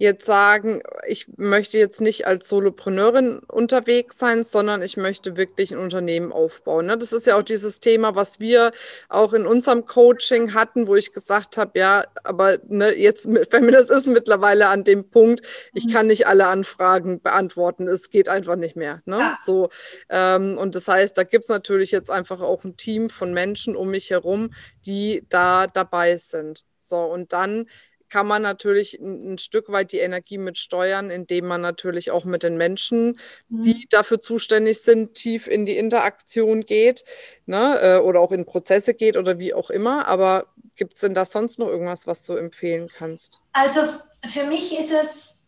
jetzt 0.00 0.24
sagen, 0.24 0.82
ich 1.06 1.26
möchte 1.36 1.76
jetzt 1.76 2.00
nicht 2.00 2.26
als 2.26 2.48
Solopreneurin 2.48 3.40
unterwegs 3.40 4.18
sein, 4.18 4.44
sondern 4.44 4.80
ich 4.80 4.96
möchte 4.96 5.36
wirklich 5.36 5.72
ein 5.72 5.78
Unternehmen 5.78 6.32
aufbauen. 6.32 6.86
Ne? 6.86 6.96
Das 6.96 7.12
ist 7.12 7.26
ja 7.26 7.36
auch 7.36 7.42
dieses 7.42 7.80
Thema, 7.80 8.14
was 8.14 8.40
wir 8.40 8.72
auch 9.10 9.34
in 9.34 9.44
unserem 9.44 9.84
Coaching 9.84 10.54
hatten, 10.54 10.88
wo 10.88 10.96
ich 10.96 11.12
gesagt 11.12 11.58
habe, 11.58 11.78
ja, 11.78 12.06
aber 12.24 12.56
ne, 12.68 12.96
jetzt 12.96 13.28
Feminist 13.50 13.90
ist 13.90 14.06
mittlerweile 14.06 14.68
an 14.68 14.84
dem 14.84 15.10
Punkt, 15.10 15.46
ich 15.74 15.84
mhm. 15.84 15.92
kann 15.92 16.06
nicht 16.06 16.26
alle 16.26 16.46
Anfragen 16.46 17.20
beantworten. 17.20 17.86
Es 17.86 18.08
geht 18.08 18.30
einfach 18.30 18.56
nicht 18.56 18.76
mehr. 18.76 19.02
Ne? 19.04 19.18
Ja. 19.18 19.38
So, 19.44 19.68
ähm, 20.08 20.56
und 20.56 20.76
das 20.76 20.88
heißt, 20.88 21.18
da 21.18 21.24
gibt 21.24 21.44
es 21.44 21.50
natürlich 21.50 21.90
jetzt 21.90 22.10
einfach 22.10 22.40
auch 22.40 22.64
ein 22.64 22.78
Team 22.78 23.10
von 23.10 23.34
Menschen 23.34 23.76
um 23.76 23.90
mich 23.90 24.08
herum, 24.08 24.54
die 24.86 25.26
da 25.28 25.66
dabei 25.66 26.16
sind. 26.16 26.64
So, 26.78 26.96
und 27.04 27.34
dann 27.34 27.66
kann 28.10 28.26
man 28.26 28.42
natürlich 28.42 28.98
ein, 29.00 29.34
ein, 29.34 29.38
Stück 29.38 29.70
weit 29.70 29.92
die 29.92 29.98
Energie 29.98 30.38
mit 30.38 30.58
steuern, 30.58 31.10
indem 31.10 31.46
man 31.46 31.60
natürlich 31.60 32.10
auch 32.10 32.24
mit 32.24 32.42
den 32.42 32.56
Menschen, 32.56 33.18
mhm. 33.48 33.62
die 33.62 33.86
dafür 33.88 34.20
zuständig 34.20 34.82
sind, 34.82 35.14
tief 35.14 35.46
in 35.46 35.64
die 35.64 35.76
Interaktion 35.76 36.66
geht 36.66 37.04
ne, 37.46 37.78
äh, 37.80 37.98
oder 37.98 38.20
auch 38.20 38.32
in 38.32 38.44
Prozesse 38.44 38.94
geht 38.94 39.16
oder 39.16 39.38
wie 39.38 39.54
auch 39.54 39.70
immer. 39.70 40.06
Aber 40.08 40.46
gibt 40.76 40.94
es 40.94 41.00
denn 41.00 41.14
da 41.14 41.24
sonst 41.24 41.58
noch 41.58 41.68
irgendwas, 41.68 42.06
was 42.06 42.22
du 42.22 42.34
empfehlen 42.34 42.88
kannst? 42.88 43.40
Also 43.52 43.80
für 44.26 44.44
mich 44.44 44.78
ist 44.78 44.92
es 44.92 45.46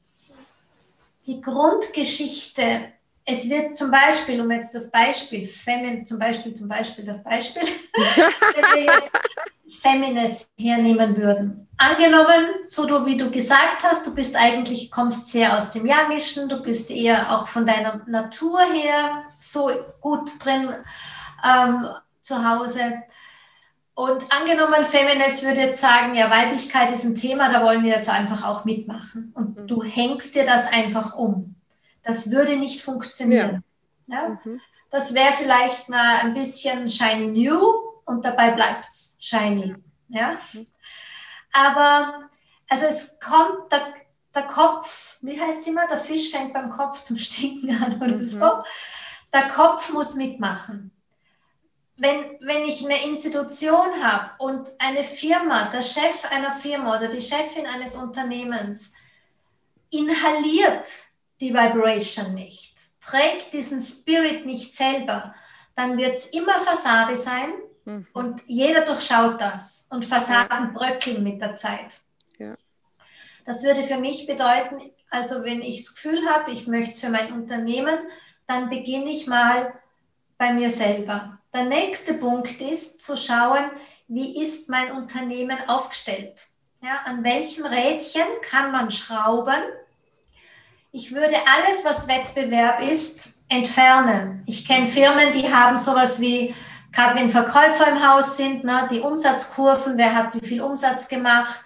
die 1.27 1.41
Grundgeschichte. 1.41 2.93
Es 3.25 3.49
wird 3.49 3.77
zum 3.77 3.91
Beispiel, 3.91 4.41
um 4.41 4.51
jetzt 4.51 4.75
das 4.75 4.91
Beispiel, 4.91 5.47
Femin, 5.47 6.05
zum 6.05 6.19
Beispiel, 6.19 6.55
zum 6.55 6.69
Beispiel 6.69 7.05
das 7.05 7.23
Beispiel, 7.23 7.63
wenn 7.95 8.85
wir 8.85 8.95
jetzt 8.95 9.13
Feminist 9.81 10.51
hernehmen 10.59 11.17
würden. 11.17 11.69
Angenommen, 11.77 12.47
so 12.65 12.87
du, 12.87 13.07
wie 13.07 13.17
du 13.17 13.31
gesagt 13.31 13.85
hast, 13.85 14.07
du 14.07 14.15
bist 14.15 14.37
eigentlich, 14.37 14.91
kommst 14.91 15.31
sehr 15.31 15.57
aus 15.57 15.71
dem 15.71 15.89
Youngischen, 15.89 16.49
du 16.49 16.63
bist 16.63 16.91
eher 16.91 17.33
auch 17.33 17.49
von 17.49 17.67
deiner 17.67 18.03
Natur 18.07 18.61
her 18.73 19.25
so 19.39 19.71
gut 20.01 20.31
drin 20.45 20.69
ähm, 21.45 21.87
zu 22.21 22.49
Hause. 22.49 23.03
Und 23.95 24.25
angenommen, 24.33 24.85
Feminist 24.85 25.43
würde 25.43 25.61
jetzt 25.61 25.81
sagen, 25.81 26.15
ja, 26.15 26.31
Weiblichkeit 26.31 26.91
ist 26.93 27.05
ein 27.05 27.15
Thema, 27.15 27.51
da 27.51 27.63
wollen 27.63 27.83
wir 27.83 27.93
jetzt 27.93 28.09
einfach 28.09 28.45
auch 28.45 28.65
mitmachen. 28.65 29.33
Und 29.35 29.59
mhm. 29.59 29.67
du 29.67 29.83
hängst 29.83 30.35
dir 30.35 30.47
das 30.47 30.73
einfach 30.73 31.15
um. 31.15 31.57
Das 32.03 32.31
würde 32.31 32.57
nicht 32.57 32.83
funktionieren. 32.83 33.65
Ja. 34.07 34.23
ja? 34.23 34.41
Mhm. 34.45 34.61
Das 34.91 35.15
wäre 35.15 35.33
vielleicht 35.33 35.89
mal 35.89 36.19
ein 36.19 36.35
bisschen 36.35 36.89
shiny 36.89 37.29
new, 37.29 37.93
und 38.05 38.25
dabei 38.25 38.51
bleibt 38.51 38.89
es 38.89 39.17
shiny. 39.21 39.75
Ja? 40.09 40.37
Aber 41.53 42.29
also 42.69 42.87
es 42.87 43.19
kommt, 43.21 43.71
der, 43.73 43.95
der 44.35 44.43
Kopf, 44.45 45.19
wie 45.21 45.41
heißt 45.41 45.61
es 45.61 45.67
immer, 45.67 45.87
der 45.87 45.99
Fisch 45.99 46.31
fängt 46.31 46.53
beim 46.53 46.71
Kopf 46.71 47.03
zum 47.03 47.17
Stinken 47.19 47.83
an 47.83 47.97
oder 47.97 48.17
mhm. 48.17 48.23
so. 48.23 48.63
Der 49.33 49.49
Kopf 49.49 49.93
muss 49.93 50.15
mitmachen. 50.15 50.91
Wenn, 51.97 52.39
wenn 52.41 52.65
ich 52.65 52.85
eine 52.85 53.05
Institution 53.05 54.03
habe 54.03 54.31
und 54.39 54.73
eine 54.79 55.05
Firma, 55.05 55.71
der 55.71 55.83
Chef 55.83 56.25
einer 56.31 56.53
Firma 56.53 56.97
oder 56.97 57.09
die 57.09 57.21
Chefin 57.21 57.67
eines 57.67 57.95
Unternehmens 57.95 58.95
inhaliert 59.91 60.89
die 61.43 61.53
Vibration 61.53 62.35
nicht, 62.35 62.75
trägt 63.01 63.53
diesen 63.53 63.81
Spirit 63.81 64.47
nicht 64.47 64.75
selber, 64.75 65.35
dann 65.75 65.99
wird 65.99 66.15
es 66.15 66.27
immer 66.27 66.59
Fassade 66.61 67.17
sein 67.17 67.53
Mhm. 67.85 68.07
Und 68.13 68.43
jeder 68.47 68.83
durchschaut 68.85 69.41
das 69.41 69.89
und 69.91 70.05
Fassaden 70.05 70.73
bröckeln 70.73 71.23
mit 71.23 71.41
der 71.41 71.57
Zeit. 71.57 72.01
Ja. 72.39 72.55
Das 73.45 73.65
würde 73.65 73.85
für 73.85 73.99
mich 73.99 74.27
bedeuten, 74.27 74.81
also 75.11 75.45
wenn 75.45 75.61
ich 75.61 75.85
das 75.85 75.95
Gefühl 75.95 76.21
habe, 76.29 76.53
ich 76.53 76.67
möchte 76.67 76.91
es 76.91 77.01
für 77.01 77.11
mein 77.11 77.33
Unternehmen, 77.33 77.99
dann 78.47 78.71
beginne 78.71 79.11
ich 79.11 79.27
mal 79.27 79.75
bei 80.39 80.53
mir 80.53 80.71
selber. 80.71 81.39
Der 81.53 81.65
nächste 81.65 82.15
Punkt 82.15 82.61
ist 82.61 83.03
zu 83.03 83.17
schauen, 83.17 83.71
wie 84.09 84.41
ist 84.41 84.69
mein 84.69 84.93
Unternehmen 84.93 85.59
aufgestellt? 85.69 86.47
Ja, 86.83 87.03
an 87.05 87.23
welchen 87.25 87.65
Rädchen 87.65 88.27
kann 88.43 88.73
man 88.73 88.91
schrauben? 88.91 89.63
Ich 90.93 91.13
würde 91.15 91.35
alles, 91.35 91.85
was 91.85 92.07
Wettbewerb 92.07 92.83
ist, 92.83 93.31
entfernen. 93.49 94.43
Ich 94.47 94.67
kenne 94.67 94.87
Firmen, 94.87 95.33
die 95.33 95.53
haben 95.53 95.77
sowas 95.77 96.21
wie 96.21 96.55
gerade 96.93 97.19
wenn 97.19 97.31
Verkäufer 97.31 97.89
im 97.89 98.07
Haus 98.07 98.37
sind, 98.37 98.65
ne, 98.65 98.87
die 98.91 99.01
Umsatzkurven, 99.01 99.97
wer 99.97 100.15
hat 100.15 100.35
wie 100.35 100.47
viel 100.47 100.61
Umsatz 100.61 101.09
gemacht, 101.09 101.63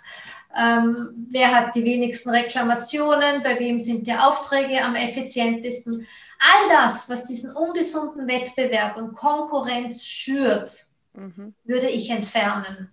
ähm, 0.57 1.27
wer 1.31 1.55
hat 1.55 1.75
die 1.75 1.85
wenigsten 1.85 2.31
Reklamationen, 2.31 3.43
bei 3.43 3.59
wem 3.59 3.79
sind 3.81 4.07
die 4.07 4.15
Aufträge 4.15 4.83
am 4.83 4.95
effizientesten. 4.95 6.07
All 6.39 6.69
das, 6.69 7.09
was 7.09 7.25
diesen 7.25 7.51
ungesunden 7.51 8.29
Wettbewerb 8.29 8.97
und 8.97 9.15
Konkurrenz 9.15 10.05
schürt, 10.05 10.87
mhm. 11.15 11.55
würde 11.65 11.89
ich 11.89 12.11
entfernen. 12.11 12.91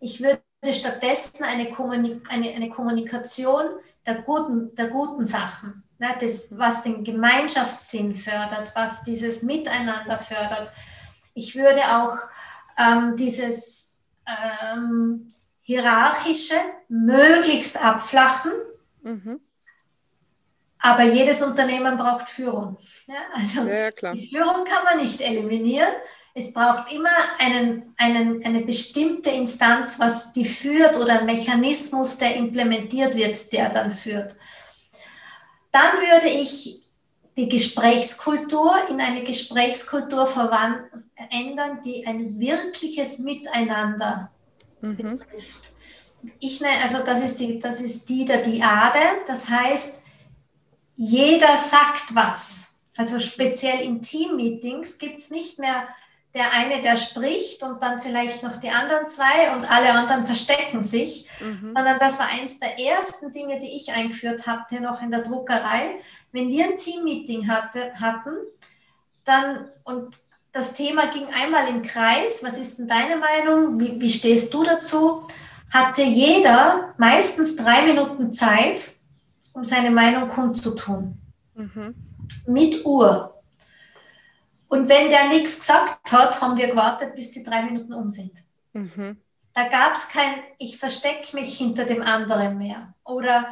Ich 0.00 0.20
würde 0.22 0.40
stattdessen 0.72 1.44
eine, 1.44 1.70
Kommunik 1.70 2.22
eine, 2.30 2.50
eine 2.54 2.70
Kommunikation 2.70 3.66
der 4.06 4.22
guten, 4.22 4.74
der 4.74 4.88
guten 4.88 5.24
Sachen, 5.24 5.82
ne, 5.98 6.14
das, 6.20 6.56
was 6.56 6.82
den 6.82 7.04
Gemeinschaftssinn 7.04 8.14
fördert, 8.14 8.72
was 8.74 9.02
dieses 9.02 9.42
Miteinander 9.42 10.18
fördert, 10.18 10.72
ich 11.34 11.54
würde 11.54 11.80
auch 11.82 12.16
ähm, 12.78 13.16
dieses 13.16 14.02
ähm, 14.26 15.28
hierarchische 15.60 16.56
möglichst 16.88 17.82
abflachen. 17.82 18.52
Mhm. 19.02 19.40
Aber 20.78 21.02
jedes 21.02 21.42
Unternehmen 21.42 21.96
braucht 21.96 22.28
Führung. 22.28 22.78
Ja, 23.06 23.14
also 23.34 23.62
ja, 23.62 23.90
die 24.12 24.28
Führung 24.28 24.64
kann 24.64 24.84
man 24.84 24.98
nicht 24.98 25.20
eliminieren. 25.20 25.92
Es 26.38 26.52
braucht 26.52 26.92
immer 26.92 27.08
einen, 27.38 27.94
einen, 27.96 28.44
eine 28.44 28.60
bestimmte 28.60 29.30
Instanz, 29.30 29.98
was 29.98 30.34
die 30.34 30.44
führt 30.44 30.94
oder 30.96 31.20
ein 31.20 31.24
Mechanismus, 31.24 32.18
der 32.18 32.36
implementiert 32.36 33.14
wird, 33.14 33.50
der 33.54 33.70
dann 33.70 33.90
führt. 33.90 34.36
Dann 35.72 35.98
würde 35.98 36.28
ich 36.28 36.82
die 37.38 37.48
Gesprächskultur 37.48 38.70
in 38.90 39.00
eine 39.00 39.24
Gesprächskultur 39.24 40.26
verändern, 40.26 41.80
die 41.82 42.06
ein 42.06 42.38
wirkliches 42.38 43.18
Miteinander 43.18 44.30
mhm. 44.82 45.16
betrifft. 45.18 45.72
Ich 46.38 46.60
nenne, 46.60 46.82
also 46.82 46.98
das 47.02 47.20
ist 47.20 47.40
die, 47.40 47.58
das 47.60 47.80
ist 47.80 48.10
die 48.10 48.26
der 48.26 48.42
Diade, 48.42 48.98
das 49.26 49.48
heißt, 49.48 50.02
jeder 50.96 51.56
sagt 51.56 52.14
was. 52.14 52.76
Also 52.98 53.20
speziell 53.20 53.80
in 53.80 54.02
Teammeetings 54.02 54.98
gibt 54.98 55.20
es 55.20 55.30
nicht 55.30 55.58
mehr 55.58 55.88
der 56.36 56.52
eine, 56.52 56.82
der 56.82 56.96
spricht 56.96 57.62
und 57.62 57.82
dann 57.82 58.00
vielleicht 58.00 58.42
noch 58.42 58.56
die 58.56 58.68
anderen 58.68 59.08
zwei 59.08 59.56
und 59.56 59.70
alle 59.70 59.92
anderen 59.92 60.26
verstecken 60.26 60.82
sich, 60.82 61.26
mhm. 61.40 61.72
sondern 61.74 61.98
das 61.98 62.18
war 62.18 62.28
eins 62.28 62.60
der 62.60 62.78
ersten 62.78 63.32
Dinge, 63.32 63.58
die 63.58 63.74
ich 63.74 63.90
eingeführt 63.92 64.46
hatte, 64.46 64.80
noch 64.80 65.00
in 65.00 65.10
der 65.10 65.22
Druckerei. 65.22 65.98
Wenn 66.32 66.48
wir 66.48 66.66
ein 66.66 66.76
Teammeeting 66.76 67.48
hatte, 67.48 67.98
hatten, 67.98 68.36
dann 69.24 69.70
und 69.84 70.14
das 70.52 70.74
Thema 70.74 71.06
ging 71.06 71.26
einmal 71.34 71.68
im 71.68 71.82
Kreis. 71.82 72.42
Was 72.42 72.56
ist 72.56 72.78
denn 72.78 72.88
deine 72.88 73.16
Meinung? 73.16 73.80
Wie, 73.80 74.00
wie 74.00 74.10
stehst 74.10 74.52
du 74.52 74.62
dazu? 74.62 75.26
Hatte 75.72 76.02
jeder 76.02 76.94
meistens 76.98 77.56
drei 77.56 77.82
Minuten 77.82 78.32
Zeit, 78.32 78.92
um 79.52 79.64
seine 79.64 79.90
Meinung 79.90 80.28
kundzutun. 80.28 81.18
Mhm. 81.54 81.94
Mit 82.46 82.84
Uhr. 82.84 83.35
Und 84.76 84.90
wenn 84.90 85.08
der 85.08 85.28
nichts 85.28 85.60
gesagt 85.60 86.12
hat, 86.12 86.42
haben 86.42 86.58
wir 86.58 86.68
gewartet, 86.68 87.14
bis 87.14 87.30
die 87.30 87.42
drei 87.42 87.62
Minuten 87.62 87.94
um 87.94 88.10
sind. 88.10 88.32
Mhm. 88.74 89.16
Da 89.54 89.68
gab 89.68 89.94
es 89.94 90.10
kein, 90.10 90.34
ich 90.58 90.76
verstecke 90.76 91.34
mich 91.34 91.56
hinter 91.56 91.86
dem 91.86 92.02
anderen 92.02 92.58
mehr. 92.58 92.92
Oder 93.02 93.46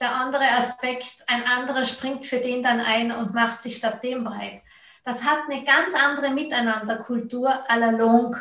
der 0.00 0.14
andere 0.14 0.44
Aspekt, 0.56 1.24
ein 1.26 1.42
anderer 1.44 1.82
springt 1.82 2.26
für 2.26 2.38
den 2.38 2.62
dann 2.62 2.78
ein 2.78 3.10
und 3.10 3.34
macht 3.34 3.60
sich 3.60 3.74
statt 3.74 4.04
dem 4.04 4.22
breit. 4.22 4.62
Das 5.04 5.24
hat 5.24 5.38
eine 5.50 5.64
ganz 5.64 5.94
andere 5.94 6.30
Miteinanderkultur 6.30 7.48
à 7.68 7.76
la 7.76 7.90
longue 7.90 8.40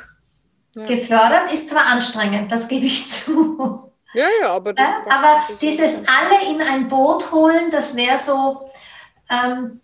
ja. 0.75 0.85
gefördert. 0.85 1.51
Ist 1.51 1.69
zwar 1.69 1.87
anstrengend, 1.87 2.51
das 2.51 2.67
gebe 2.67 2.85
ich 2.85 3.07
zu. 3.07 3.91
Ja, 4.13 4.27
ja, 4.41 4.51
aber, 4.51 4.73
das 4.73 4.87
ja, 4.87 5.11
aber 5.11 5.41
dieses 5.59 6.03
alle 6.07 6.51
in 6.51 6.61
ein 6.61 6.87
Boot 6.87 7.31
holen, 7.31 7.71
das 7.71 7.95
wäre 7.95 8.19
so 8.19 8.69
ähm, 9.27 9.81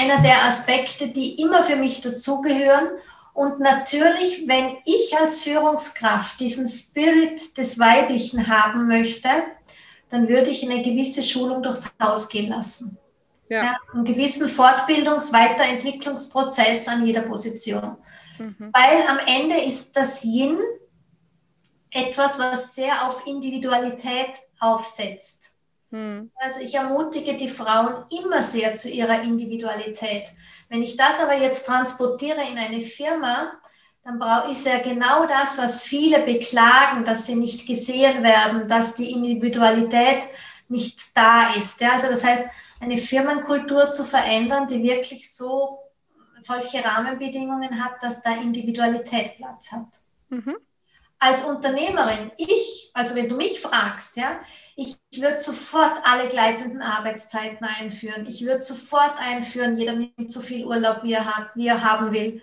einer 0.00 0.20
der 0.22 0.44
Aspekte, 0.44 1.08
die 1.08 1.40
immer 1.40 1.62
für 1.62 1.76
mich 1.76 2.00
dazugehören. 2.00 2.88
Und 3.34 3.60
natürlich, 3.60 4.48
wenn 4.48 4.76
ich 4.84 5.16
als 5.18 5.40
Führungskraft 5.40 6.40
diesen 6.40 6.66
Spirit 6.66 7.56
des 7.56 7.78
Weiblichen 7.78 8.48
haben 8.48 8.88
möchte, 8.88 9.28
dann 10.10 10.28
würde 10.28 10.50
ich 10.50 10.64
eine 10.64 10.82
gewisse 10.82 11.22
Schulung 11.22 11.62
durchs 11.62 11.90
Haus 12.02 12.28
gehen 12.28 12.48
lassen. 12.48 12.98
Ja. 13.48 13.62
ja 13.64 13.76
einen 13.94 14.04
gewissen 14.04 14.48
Fortbildungs-, 14.48 15.32
Weiterentwicklungsprozess 15.32 16.88
an 16.88 17.06
jeder 17.06 17.22
Position. 17.22 17.96
Mhm. 18.38 18.72
Weil 18.72 19.06
am 19.06 19.18
Ende 19.26 19.60
ist 19.62 19.96
das 19.96 20.24
Yin 20.24 20.58
etwas, 21.90 22.38
was 22.38 22.74
sehr 22.74 23.08
auf 23.08 23.26
Individualität 23.26 24.30
aufsetzt. 24.60 25.47
Mhm. 25.90 26.30
Also 26.36 26.60
ich 26.60 26.74
ermutige 26.74 27.36
die 27.36 27.48
Frauen 27.48 28.04
immer 28.10 28.42
sehr 28.42 28.74
zu 28.74 28.90
ihrer 28.90 29.22
Individualität. 29.22 30.24
Wenn 30.68 30.82
ich 30.82 30.96
das 30.96 31.20
aber 31.20 31.34
jetzt 31.34 31.66
transportiere 31.66 32.42
in 32.50 32.58
eine 32.58 32.80
Firma, 32.82 33.52
dann 34.04 34.18
brauche 34.18 34.50
ich 34.50 34.64
ja 34.64 34.78
genau 34.78 35.26
das, 35.26 35.58
was 35.58 35.82
viele 35.82 36.20
beklagen, 36.20 37.04
dass 37.04 37.26
sie 37.26 37.34
nicht 37.34 37.66
gesehen 37.66 38.22
werden, 38.22 38.68
dass 38.68 38.94
die 38.94 39.12
Individualität 39.12 40.24
nicht 40.68 41.16
da 41.16 41.54
ist. 41.54 41.80
Ja, 41.80 41.92
also 41.92 42.08
das 42.08 42.24
heißt, 42.24 42.44
eine 42.80 42.98
Firmenkultur 42.98 43.90
zu 43.90 44.04
verändern, 44.04 44.66
die 44.68 44.82
wirklich 44.82 45.30
so 45.34 45.80
solche 46.40 46.84
Rahmenbedingungen 46.84 47.82
hat, 47.82 48.02
dass 48.02 48.22
da 48.22 48.34
Individualität 48.34 49.36
Platz 49.36 49.72
hat. 49.72 49.88
Mhm. 50.28 50.56
Als 51.18 51.44
Unternehmerin, 51.44 52.30
ich, 52.36 52.90
also 52.94 53.14
wenn 53.16 53.28
du 53.28 53.34
mich 53.34 53.60
fragst, 53.60 54.16
ja, 54.16 54.40
ich 54.78 54.96
würde 55.20 55.40
sofort 55.40 56.00
alle 56.04 56.28
gleitenden 56.28 56.82
Arbeitszeiten 56.82 57.66
einführen. 57.66 58.26
Ich 58.28 58.42
würde 58.42 58.62
sofort 58.62 59.18
einführen, 59.18 59.76
jeder 59.76 59.94
nimmt 59.94 60.30
so 60.30 60.40
viel 60.40 60.64
Urlaub, 60.64 61.02
wie 61.02 61.14
er 61.14 61.26
hat, 61.26 61.50
wie 61.56 61.66
er 61.66 61.82
haben 61.82 62.12
will. 62.12 62.40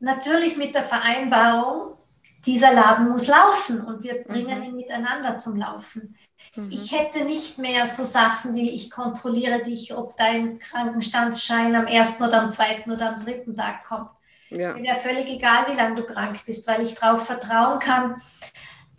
Natürlich 0.00 0.56
mit 0.56 0.74
der 0.74 0.82
Vereinbarung, 0.82 1.96
dieser 2.44 2.72
Laden 2.72 3.10
muss 3.10 3.28
laufen 3.28 3.80
und 3.80 4.02
wir 4.02 4.24
bringen 4.24 4.58
mhm. 4.58 4.64
ihn 4.64 4.74
miteinander 4.74 5.38
zum 5.38 5.56
Laufen. 5.56 6.16
Mhm. 6.56 6.70
Ich 6.72 6.90
hätte 6.90 7.24
nicht 7.24 7.58
mehr 7.58 7.86
so 7.86 8.02
Sachen 8.02 8.56
wie 8.56 8.70
ich 8.70 8.90
kontrolliere 8.90 9.62
dich, 9.62 9.94
ob 9.94 10.16
dein 10.16 10.58
Krankenstandsschein 10.58 11.76
am 11.76 11.86
ersten 11.86 12.24
oder 12.24 12.42
am 12.42 12.50
zweiten 12.50 12.90
oder 12.90 13.14
am 13.14 13.24
dritten 13.24 13.54
Tag 13.54 13.84
kommt. 13.84 14.10
Ja. 14.50 14.74
Mir 14.74 14.82
wäre 14.82 14.96
völlig 14.96 15.28
egal, 15.28 15.66
wie 15.68 15.76
lange 15.76 15.94
du 15.94 16.04
krank 16.04 16.44
bist, 16.44 16.66
weil 16.66 16.82
ich 16.82 16.94
darauf 16.94 17.24
vertrauen 17.24 17.78
kann, 17.78 18.20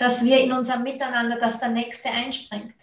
dass 0.03 0.23
wir 0.23 0.41
in 0.41 0.51
unserem 0.51 0.83
Miteinander, 0.83 1.37
dass 1.37 1.59
der 1.59 1.69
Nächste 1.69 2.09
einspringt. 2.09 2.75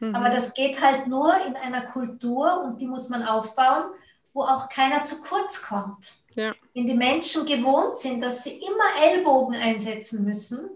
Mhm. 0.00 0.14
Aber 0.14 0.30
das 0.30 0.54
geht 0.54 0.80
halt 0.80 1.06
nur 1.06 1.34
in 1.46 1.56
einer 1.56 1.82
Kultur 1.82 2.62
und 2.64 2.80
die 2.80 2.86
muss 2.86 3.10
man 3.10 3.22
aufbauen, 3.22 3.90
wo 4.32 4.42
auch 4.42 4.68
keiner 4.70 5.04
zu 5.04 5.20
kurz 5.20 5.62
kommt. 5.62 6.06
Ja. 6.34 6.54
Wenn 6.74 6.86
die 6.86 6.94
Menschen 6.94 7.44
gewohnt 7.46 7.98
sind, 7.98 8.22
dass 8.22 8.44
sie 8.44 8.62
immer 8.62 9.06
Ellbogen 9.06 9.54
einsetzen 9.54 10.24
müssen, 10.24 10.70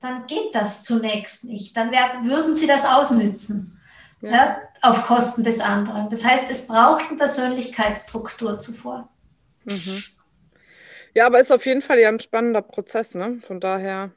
dann 0.00 0.26
geht 0.26 0.54
das 0.54 0.82
zunächst 0.82 1.44
nicht. 1.44 1.74
Dann 1.74 1.90
werden, 1.90 2.28
würden 2.28 2.54
sie 2.54 2.66
das 2.66 2.84
ausnützen 2.84 3.80
ja. 4.20 4.30
Ja, 4.30 4.62
auf 4.82 5.06
Kosten 5.06 5.42
des 5.42 5.60
anderen. 5.60 6.10
Das 6.10 6.22
heißt, 6.24 6.50
es 6.50 6.66
braucht 6.66 7.08
eine 7.08 7.16
Persönlichkeitsstruktur 7.16 8.58
zuvor. 8.58 9.08
Mhm. 9.64 10.02
Ja, 11.14 11.26
aber 11.26 11.40
ist 11.40 11.52
auf 11.52 11.64
jeden 11.64 11.82
Fall 11.82 11.98
ja 11.98 12.08
ein 12.08 12.20
spannender 12.20 12.62
Prozess, 12.62 13.14
ne? 13.14 13.38
Von 13.46 13.60
daher. 13.60 14.12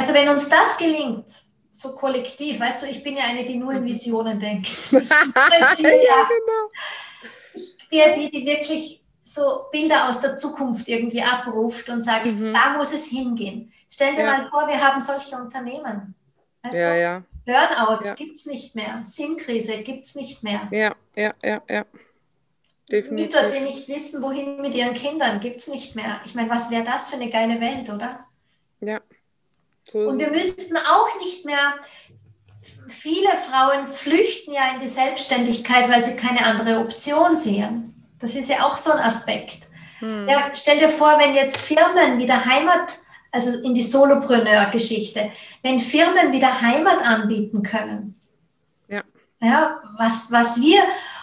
Also 0.00 0.14
wenn 0.14 0.30
uns 0.30 0.48
das 0.48 0.78
gelingt, 0.78 1.26
so 1.70 1.94
kollektiv, 1.94 2.58
weißt 2.58 2.80
du, 2.80 2.86
ich 2.86 3.02
bin 3.02 3.18
ja 3.18 3.24
eine, 3.24 3.44
die 3.44 3.56
nur 3.56 3.72
in 3.72 3.82
mhm. 3.82 3.88
Visionen 3.88 4.40
denkt. 4.40 4.66
Ich, 4.92 5.82
ja, 5.82 6.28
genau. 6.28 6.70
ich 7.54 7.76
bin 7.90 8.30
die, 8.30 8.30
die 8.30 8.46
wirklich 8.46 9.02
so 9.22 9.66
Bilder 9.70 10.08
aus 10.08 10.20
der 10.20 10.38
Zukunft 10.38 10.88
irgendwie 10.88 11.22
abruft 11.22 11.90
und 11.90 12.00
sagt, 12.00 12.26
mhm. 12.26 12.54
da 12.54 12.76
muss 12.78 12.94
es 12.94 13.06
hingehen. 13.06 13.70
Stell 13.90 14.14
dir 14.14 14.22
ja. 14.22 14.38
mal 14.38 14.42
vor, 14.48 14.66
wir 14.68 14.80
haben 14.80 15.00
solche 15.00 15.36
Unternehmen. 15.36 16.14
Weißt 16.62 16.74
ja, 16.74 16.94
du? 16.94 17.00
ja. 17.00 17.22
Burnouts 17.44 18.06
ja. 18.06 18.14
gibt 18.14 18.36
es 18.36 18.46
nicht 18.46 18.74
mehr, 18.74 19.02
Sinnkrise 19.04 19.82
gibt 19.82 20.06
es 20.06 20.14
nicht 20.14 20.42
mehr. 20.42 20.66
Ja, 20.70 20.94
ja, 21.14 21.34
ja, 21.44 21.62
ja. 21.68 21.84
Definitiv. 22.90 23.34
Mütter, 23.34 23.50
die 23.50 23.60
nicht 23.60 23.86
wissen, 23.88 24.22
wohin 24.22 24.60
mit 24.62 24.74
ihren 24.74 24.94
Kindern, 24.94 25.40
gibt 25.40 25.60
es 25.60 25.68
nicht 25.68 25.94
mehr. 25.94 26.20
Ich 26.24 26.34
meine, 26.34 26.48
was 26.48 26.70
wäre 26.70 26.84
das 26.84 27.08
für 27.08 27.16
eine 27.16 27.28
geile 27.28 27.60
Welt, 27.60 27.90
oder? 27.90 28.24
Und 29.94 30.18
wir 30.18 30.30
müssten 30.30 30.76
auch 30.76 31.18
nicht 31.20 31.44
mehr, 31.44 31.74
viele 32.88 33.30
Frauen 33.48 33.88
flüchten 33.88 34.52
ja 34.52 34.72
in 34.74 34.80
die 34.80 34.88
Selbstständigkeit, 34.88 35.90
weil 35.90 36.04
sie 36.04 36.16
keine 36.16 36.44
andere 36.44 36.80
Option 36.80 37.36
sehen. 37.36 37.94
Das 38.18 38.36
ist 38.36 38.50
ja 38.50 38.66
auch 38.66 38.76
so 38.76 38.92
ein 38.92 38.98
Aspekt. 38.98 39.68
Hm. 40.00 40.28
Ja, 40.28 40.50
stell 40.54 40.78
dir 40.78 40.90
vor, 40.90 41.18
wenn 41.18 41.34
jetzt 41.34 41.60
Firmen 41.60 42.18
wieder 42.18 42.44
Heimat, 42.44 42.98
also 43.32 43.58
in 43.60 43.74
die 43.74 43.82
Solopreneur-Geschichte, 43.82 45.30
wenn 45.62 45.78
Firmen 45.78 46.32
wieder 46.32 46.60
Heimat 46.60 47.04
anbieten 47.04 47.62
können. 47.62 48.20
Ja. 48.88 49.02
Ja, 49.40 49.80
was, 49.96 50.30
was 50.30 50.60
wir, 50.60 50.82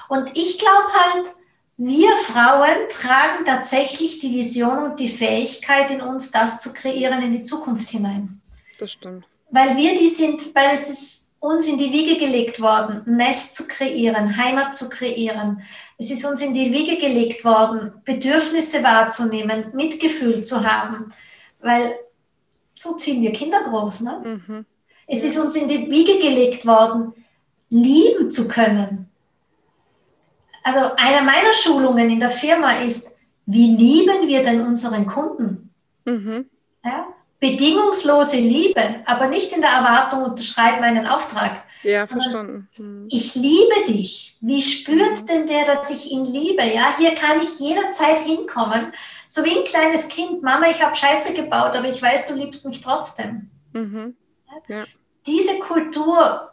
und 0.09 0.35
ich 0.35 0.57
glaube 0.57 0.87
halt, 0.93 1.31
wir 1.77 2.15
Frauen 2.15 2.89
tragen 2.89 3.45
tatsächlich 3.45 4.19
die 4.19 4.33
Vision 4.33 4.79
und 4.79 4.99
die 4.99 5.09
Fähigkeit 5.09 5.91
in 5.91 6.01
uns, 6.01 6.31
das 6.31 6.59
zu 6.59 6.73
kreieren 6.73 7.21
in 7.21 7.33
die 7.33 7.43
Zukunft 7.43 7.89
hinein. 7.89 8.36
Das 8.77 8.91
stimmt. 8.91 9.25
Weil 9.49 9.77
wir 9.77 9.97
die 9.97 10.09
sind, 10.09 10.41
weil 10.55 10.71
es 10.73 10.89
ist 10.89 11.31
uns 11.39 11.65
in 11.65 11.77
die 11.77 11.91
Wiege 11.91 12.17
gelegt 12.17 12.59
worden, 12.59 13.03
Nest 13.05 13.55
zu 13.55 13.67
kreieren, 13.67 14.37
Heimat 14.37 14.75
zu 14.75 14.89
kreieren. 14.89 15.61
Es 15.97 16.09
ist 16.11 16.25
uns 16.25 16.41
in 16.41 16.53
die 16.53 16.71
Wiege 16.71 16.97
gelegt 16.97 17.45
worden, 17.45 17.93
Bedürfnisse 18.03 18.83
wahrzunehmen, 18.83 19.71
Mitgefühl 19.73 20.43
zu 20.43 20.65
haben, 20.65 21.13
weil 21.61 21.95
so 22.73 22.95
ziehen 22.95 23.21
wir 23.21 23.31
Kinder 23.31 23.63
groß. 23.63 24.01
Ne? 24.01 24.41
Mhm. 24.47 24.65
Es 25.05 25.23
ist 25.23 25.37
uns 25.37 25.55
in 25.55 25.67
die 25.67 25.89
Wiege 25.89 26.19
gelegt 26.19 26.65
worden, 26.65 27.13
lieben 27.69 28.31
zu 28.31 28.47
können, 28.47 29.07
also 30.67 30.95
einer 30.97 31.21
meiner 31.21 31.53
Schulungen 31.53 32.09
in 32.09 32.19
der 32.19 32.29
Firma 32.29 32.71
ist, 32.73 33.15
wie 33.45 33.77
lieben 33.77 34.27
wir 34.27 34.43
denn 34.43 34.59
unseren 34.59 35.05
Kunden? 35.05 35.73
Mhm. 36.03 36.49
Ja? 36.83 37.07
Bedingungslose 37.39 38.37
Liebe, 38.37 39.01
aber 39.05 39.27
nicht 39.27 39.53
in 39.53 39.61
der 39.61 39.69
Erwartung, 39.69 40.23
unterschreib 40.23 40.79
meinen 40.79 41.07
Auftrag. 41.07 41.63
Ja, 41.83 42.05
verstanden. 42.05 42.67
Mhm. 42.77 43.07
Ich 43.11 43.35
liebe 43.35 43.85
dich. 43.87 44.37
Wie 44.41 44.61
spürt 44.61 45.21
mhm. 45.21 45.25
denn 45.27 45.47
der, 45.47 45.65
dass 45.65 45.89
ich 45.91 46.11
ihn 46.11 46.25
liebe? 46.25 46.63
Ja, 46.63 46.95
hier 46.97 47.13
kann 47.13 47.39
ich 47.39 47.59
jederzeit 47.59 48.19
hinkommen. 48.19 48.91
So 49.27 49.45
wie 49.45 49.55
ein 49.55 49.63
kleines 49.63 50.07
Kind. 50.07 50.41
Mama, 50.41 50.69
ich 50.69 50.81
habe 50.81 50.95
Scheiße 50.95 51.33
gebaut, 51.33 51.75
aber 51.75 51.87
ich 51.87 52.01
weiß, 52.01 52.25
du 52.25 52.33
liebst 52.33 52.65
mich 52.65 52.81
trotzdem. 52.81 53.51
Mhm. 53.73 54.15
Ja. 54.67 54.85
Diese 55.27 55.59
Kultur 55.59 56.49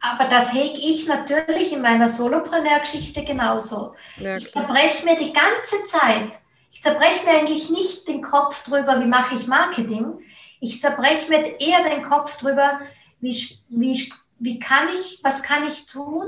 aber 0.00 0.26
das 0.26 0.52
hege 0.52 0.78
ich 0.78 1.06
natürlich 1.06 1.72
in 1.72 1.82
meiner 1.82 2.08
Solopreneur-Geschichte 2.08 3.24
genauso. 3.24 3.94
Ja, 4.18 4.36
ich 4.36 4.52
zerbreche 4.52 5.04
mir 5.04 5.16
die 5.16 5.32
ganze 5.32 5.84
Zeit, 5.84 6.38
ich 6.70 6.82
zerbreche 6.82 7.24
mir 7.24 7.38
eigentlich 7.38 7.70
nicht 7.70 8.08
den 8.08 8.22
Kopf 8.22 8.64
drüber, 8.64 9.00
wie 9.00 9.06
mache 9.06 9.34
ich 9.34 9.46
Marketing. 9.46 10.20
Ich 10.60 10.80
zerbreche 10.80 11.28
mir 11.28 11.60
eher 11.60 11.82
den 11.88 12.02
Kopf 12.02 12.36
drüber, 12.36 12.80
wie, 13.20 13.36
wie, 13.68 14.12
wie 14.38 14.58
kann 14.58 14.88
ich, 14.94 15.20
was 15.22 15.42
kann 15.42 15.66
ich 15.66 15.86
tun, 15.86 16.26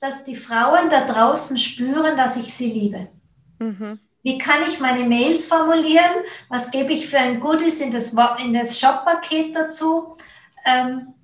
dass 0.00 0.24
die 0.24 0.36
Frauen 0.36 0.90
da 0.90 1.06
draußen 1.06 1.58
spüren, 1.58 2.16
dass 2.16 2.36
ich 2.36 2.54
sie 2.54 2.70
liebe. 2.70 3.08
Mhm. 3.58 4.00
Wie 4.22 4.38
kann 4.38 4.62
ich 4.68 4.80
meine 4.80 5.04
Mails 5.04 5.46
formulieren? 5.46 6.24
Was 6.48 6.70
gebe 6.70 6.92
ich 6.92 7.08
für 7.08 7.18
ein 7.18 7.40
Goodies 7.40 7.80
in 7.80 7.90
das, 7.90 8.14
in 8.42 8.52
das 8.52 8.78
Shop-Paket 8.78 9.56
dazu? 9.56 10.16
Ähm, 10.66 11.14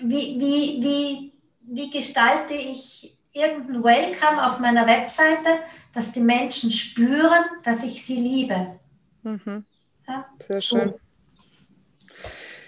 wie, 0.00 0.38
wie, 0.38 0.82
wie, 0.82 1.32
wie 1.60 1.90
gestalte 1.90 2.54
ich 2.54 3.16
irgendein 3.32 3.84
Welcome 3.84 4.44
auf 4.44 4.58
meiner 4.58 4.86
Webseite, 4.86 5.60
dass 5.92 6.12
die 6.12 6.20
Menschen 6.20 6.70
spüren, 6.70 7.44
dass 7.62 7.82
ich 7.82 8.04
sie 8.04 8.16
liebe. 8.16 8.78
Mhm. 9.22 9.64
Ja, 10.08 10.26
Sehr 10.38 10.58
so. 10.58 10.78
schön. 10.78 10.94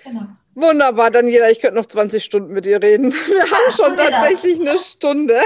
Genau. 0.04 0.26
Wunderbar, 0.56 1.10
Daniela, 1.10 1.50
ich 1.50 1.60
könnte 1.60 1.74
noch 1.74 1.86
20 1.86 2.22
Stunden 2.22 2.52
mit 2.52 2.64
dir 2.64 2.80
reden. 2.80 3.12
Wir 3.26 3.42
haben 3.42 3.70
schon 3.72 3.96
tatsächlich 3.96 4.58
das. 4.58 4.68
eine 4.68 4.78
Stunde. 4.78 5.40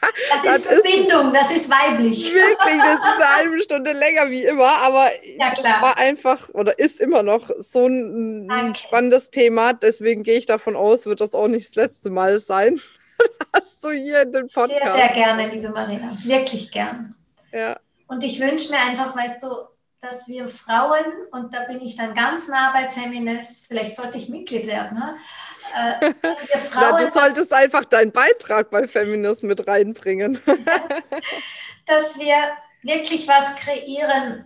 Das, 0.00 0.42
das 0.42 0.56
ist 0.56 0.66
Verbindung, 0.66 1.32
das 1.32 1.52
ist 1.52 1.70
weiblich. 1.70 2.34
Wirklich, 2.34 2.76
das 2.76 2.98
ist 2.98 3.04
eine 3.04 3.36
halbe 3.36 3.60
Stunde 3.60 3.92
länger 3.92 4.30
wie 4.30 4.42
immer, 4.42 4.78
aber 4.78 5.10
ja, 5.38 5.52
es 5.52 5.62
war 5.62 5.96
einfach 5.96 6.48
oder 6.54 6.76
ist 6.76 7.00
immer 7.00 7.22
noch 7.22 7.50
so 7.60 7.86
ein, 7.86 8.50
ein 8.50 8.74
spannendes 8.74 9.30
Thema. 9.30 9.74
Deswegen 9.74 10.24
gehe 10.24 10.36
ich 10.36 10.46
davon 10.46 10.74
aus, 10.74 11.06
wird 11.06 11.20
das 11.20 11.34
auch 11.34 11.46
nicht 11.46 11.68
das 11.68 11.76
letzte 11.76 12.10
Mal 12.10 12.40
sein. 12.40 12.80
Hast 13.54 13.82
du 13.84 13.90
hier 13.90 14.22
in 14.22 14.32
den 14.32 14.46
Podcast. 14.46 14.70
Sehr, 14.70 14.92
sehr 14.92 15.08
gerne, 15.08 15.48
liebe 15.48 15.68
Marina. 15.70 16.12
Wirklich 16.24 16.70
gern. 16.70 17.14
Ja. 17.52 17.78
Und 18.06 18.22
ich 18.24 18.40
wünsche 18.40 18.70
mir 18.70 18.78
einfach, 18.78 19.16
weißt 19.16 19.42
du, 19.42 19.48
dass 20.02 20.26
wir 20.26 20.48
Frauen, 20.48 21.04
und 21.30 21.54
da 21.54 21.60
bin 21.60 21.80
ich 21.80 21.94
dann 21.94 22.12
ganz 22.12 22.48
nah 22.48 22.72
bei 22.72 22.88
Feminist, 22.88 23.68
vielleicht 23.68 23.94
sollte 23.94 24.18
ich 24.18 24.28
Mitglied 24.28 24.66
werden, 24.66 24.98
ne? 24.98 25.16
dass 26.20 26.48
wir 26.48 26.58
Frauen. 26.58 26.88
Na, 26.90 26.98
du 26.98 27.08
solltest 27.08 27.52
einfach 27.52 27.84
deinen 27.84 28.10
Beitrag 28.10 28.68
bei 28.70 28.88
Feminist 28.88 29.44
mit 29.44 29.66
reinbringen. 29.68 30.40
dass 31.86 32.18
wir 32.18 32.34
wirklich 32.82 33.28
was 33.28 33.54
kreieren, 33.54 34.44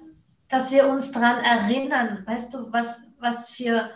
dass 0.48 0.70
wir 0.70 0.86
uns 0.88 1.10
daran 1.12 1.42
erinnern, 1.42 2.22
weißt 2.26 2.52
du, 2.52 2.70
was, 2.70 3.00
was 3.18 3.50
für, 3.50 3.90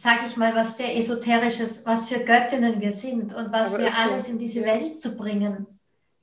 sage 0.00 0.20
ich 0.26 0.36
mal, 0.36 0.54
was 0.54 0.76
sehr 0.76 0.96
Esoterisches, 0.96 1.86
was 1.86 2.08
für 2.08 2.20
Göttinnen 2.20 2.80
wir 2.80 2.92
sind 2.92 3.34
und 3.34 3.52
was 3.52 3.74
Aber 3.74 3.84
wir 3.84 3.98
alles 3.98 4.26
so. 4.26 4.32
in 4.32 4.38
diese 4.38 4.64
Welt 4.64 5.00
zu 5.00 5.16
bringen 5.16 5.66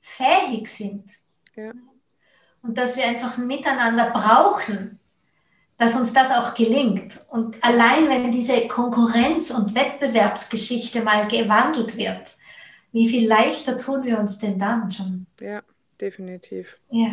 fähig 0.00 0.68
sind. 0.68 1.04
Ja 1.56 1.72
und 2.64 2.78
dass 2.78 2.96
wir 2.96 3.04
einfach 3.04 3.36
miteinander 3.36 4.10
brauchen, 4.10 4.98
dass 5.76 5.94
uns 5.94 6.12
das 6.12 6.30
auch 6.30 6.54
gelingt. 6.54 7.20
Und 7.28 7.62
allein 7.62 8.08
wenn 8.08 8.32
diese 8.32 8.66
Konkurrenz- 8.68 9.50
und 9.50 9.74
Wettbewerbsgeschichte 9.74 11.02
mal 11.02 11.28
gewandelt 11.28 11.96
wird, 11.96 12.34
wie 12.92 13.08
viel 13.08 13.28
leichter 13.28 13.76
tun 13.76 14.04
wir 14.04 14.18
uns 14.18 14.38
denn 14.38 14.58
dann 14.58 14.90
schon? 14.90 15.26
Ja, 15.40 15.62
definitiv. 16.00 16.78
Ja. 16.90 17.10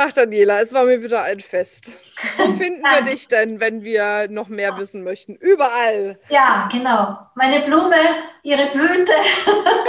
Ach, 0.00 0.12
Daniela, 0.12 0.60
es 0.60 0.72
war 0.72 0.84
mir 0.84 1.02
wieder 1.02 1.24
ein 1.24 1.40
Fest. 1.40 1.90
Wo 2.36 2.52
finden 2.52 2.82
wir 2.82 3.02
dich 3.02 3.26
denn, 3.26 3.58
wenn 3.58 3.82
wir 3.82 4.28
noch 4.30 4.46
mehr 4.46 4.78
wissen 4.78 5.02
möchten? 5.02 5.34
Überall. 5.34 6.20
Ja, 6.28 6.68
genau. 6.70 7.18
Meine 7.34 7.64
Blume, 7.66 7.96
ihre 8.44 8.70
Blüte 8.70 9.10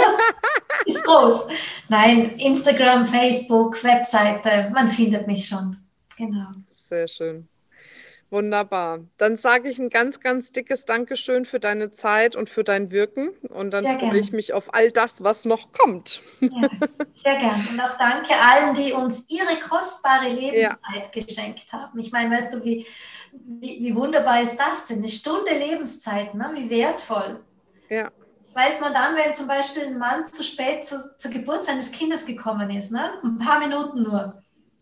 ist 0.86 1.04
groß. 1.04 1.46
Nein, 1.88 2.30
Instagram, 2.38 3.06
Facebook, 3.06 3.84
Webseite, 3.84 4.72
man 4.74 4.88
findet 4.88 5.28
mich 5.28 5.46
schon. 5.46 5.76
Genau. 6.16 6.48
Sehr 6.70 7.06
schön. 7.06 7.48
Wunderbar. 8.30 9.00
Dann 9.16 9.36
sage 9.36 9.68
ich 9.68 9.80
ein 9.80 9.90
ganz, 9.90 10.20
ganz 10.20 10.52
dickes 10.52 10.84
Dankeschön 10.84 11.44
für 11.44 11.58
deine 11.58 11.90
Zeit 11.90 12.36
und 12.36 12.48
für 12.48 12.62
dein 12.62 12.92
Wirken. 12.92 13.30
Und 13.48 13.72
dann 13.72 13.84
freue 13.98 14.18
ich 14.18 14.32
mich 14.32 14.52
auf 14.52 14.72
all 14.72 14.92
das, 14.92 15.24
was 15.24 15.44
noch 15.44 15.72
kommt. 15.72 16.22
Ja, 16.40 16.68
sehr 17.12 17.36
gern. 17.36 17.68
Und 17.72 17.80
auch 17.80 17.98
danke 17.98 18.34
allen, 18.34 18.74
die 18.74 18.92
uns 18.92 19.24
ihre 19.28 19.58
kostbare 19.58 20.28
Lebenszeit 20.28 21.10
ja. 21.12 21.22
geschenkt 21.22 21.72
haben. 21.72 21.98
Ich 21.98 22.12
meine, 22.12 22.34
weißt 22.34 22.54
du, 22.54 22.64
wie, 22.64 22.86
wie, 23.32 23.80
wie, 23.82 23.94
wunderbar 23.96 24.42
ist 24.42 24.56
das 24.56 24.86
denn? 24.86 24.98
Eine 24.98 25.08
Stunde 25.08 25.52
Lebenszeit, 25.52 26.34
ne? 26.34 26.50
wie 26.54 26.70
wertvoll. 26.70 27.40
Ja. 27.88 28.10
Das 28.38 28.54
weiß 28.54 28.80
man 28.80 28.94
dann, 28.94 29.16
wenn 29.16 29.34
zum 29.34 29.48
Beispiel 29.48 29.84
ein 29.84 29.98
Mann 29.98 30.24
zu 30.24 30.44
spät 30.44 30.84
zu, 30.84 31.16
zur 31.18 31.30
Geburt 31.32 31.64
seines 31.64 31.90
Kindes 31.90 32.26
gekommen 32.26 32.70
ist. 32.70 32.92
Ne? 32.92 33.12
Ein 33.24 33.38
paar 33.38 33.58
Minuten 33.58 34.04
nur. 34.04 34.39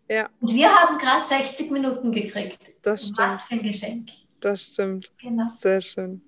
Ja. 0.09 0.29
Und 0.41 0.55
wir 0.55 0.75
haben 0.75 0.99
gerade 0.99 1.27
60 1.27 1.71
Minuten 1.71 2.13
gekriegt. 2.13 2.59
Das 2.83 3.03
stimmt. 3.03 3.19
Was 3.19 3.45
für 3.45 3.55
ein 3.55 3.63
Geschenk. 3.63 4.09
Das 4.41 4.63
stimmt. 4.63 5.13
Genau. 5.21 5.47
Sehr 5.61 5.81
schön. 5.81 6.23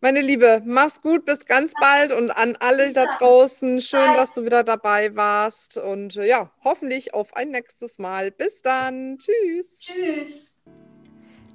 Meine 0.00 0.20
Liebe, 0.20 0.62
mach's 0.64 1.00
gut, 1.00 1.24
bis 1.24 1.46
ganz 1.46 1.72
bald 1.80 2.12
und 2.12 2.30
an 2.30 2.56
alle 2.60 2.92
da 2.92 3.06
draußen. 3.06 3.80
Schön, 3.80 4.14
dass 4.14 4.34
du 4.34 4.44
wieder 4.44 4.62
dabei 4.62 5.16
warst 5.16 5.78
und 5.78 6.14
ja, 6.14 6.52
hoffentlich 6.62 7.14
auf 7.14 7.34
ein 7.34 7.50
nächstes 7.50 7.98
Mal. 7.98 8.30
Bis 8.30 8.60
dann. 8.60 9.18
Tschüss. 9.18 9.80
Tschüss. 9.80 10.60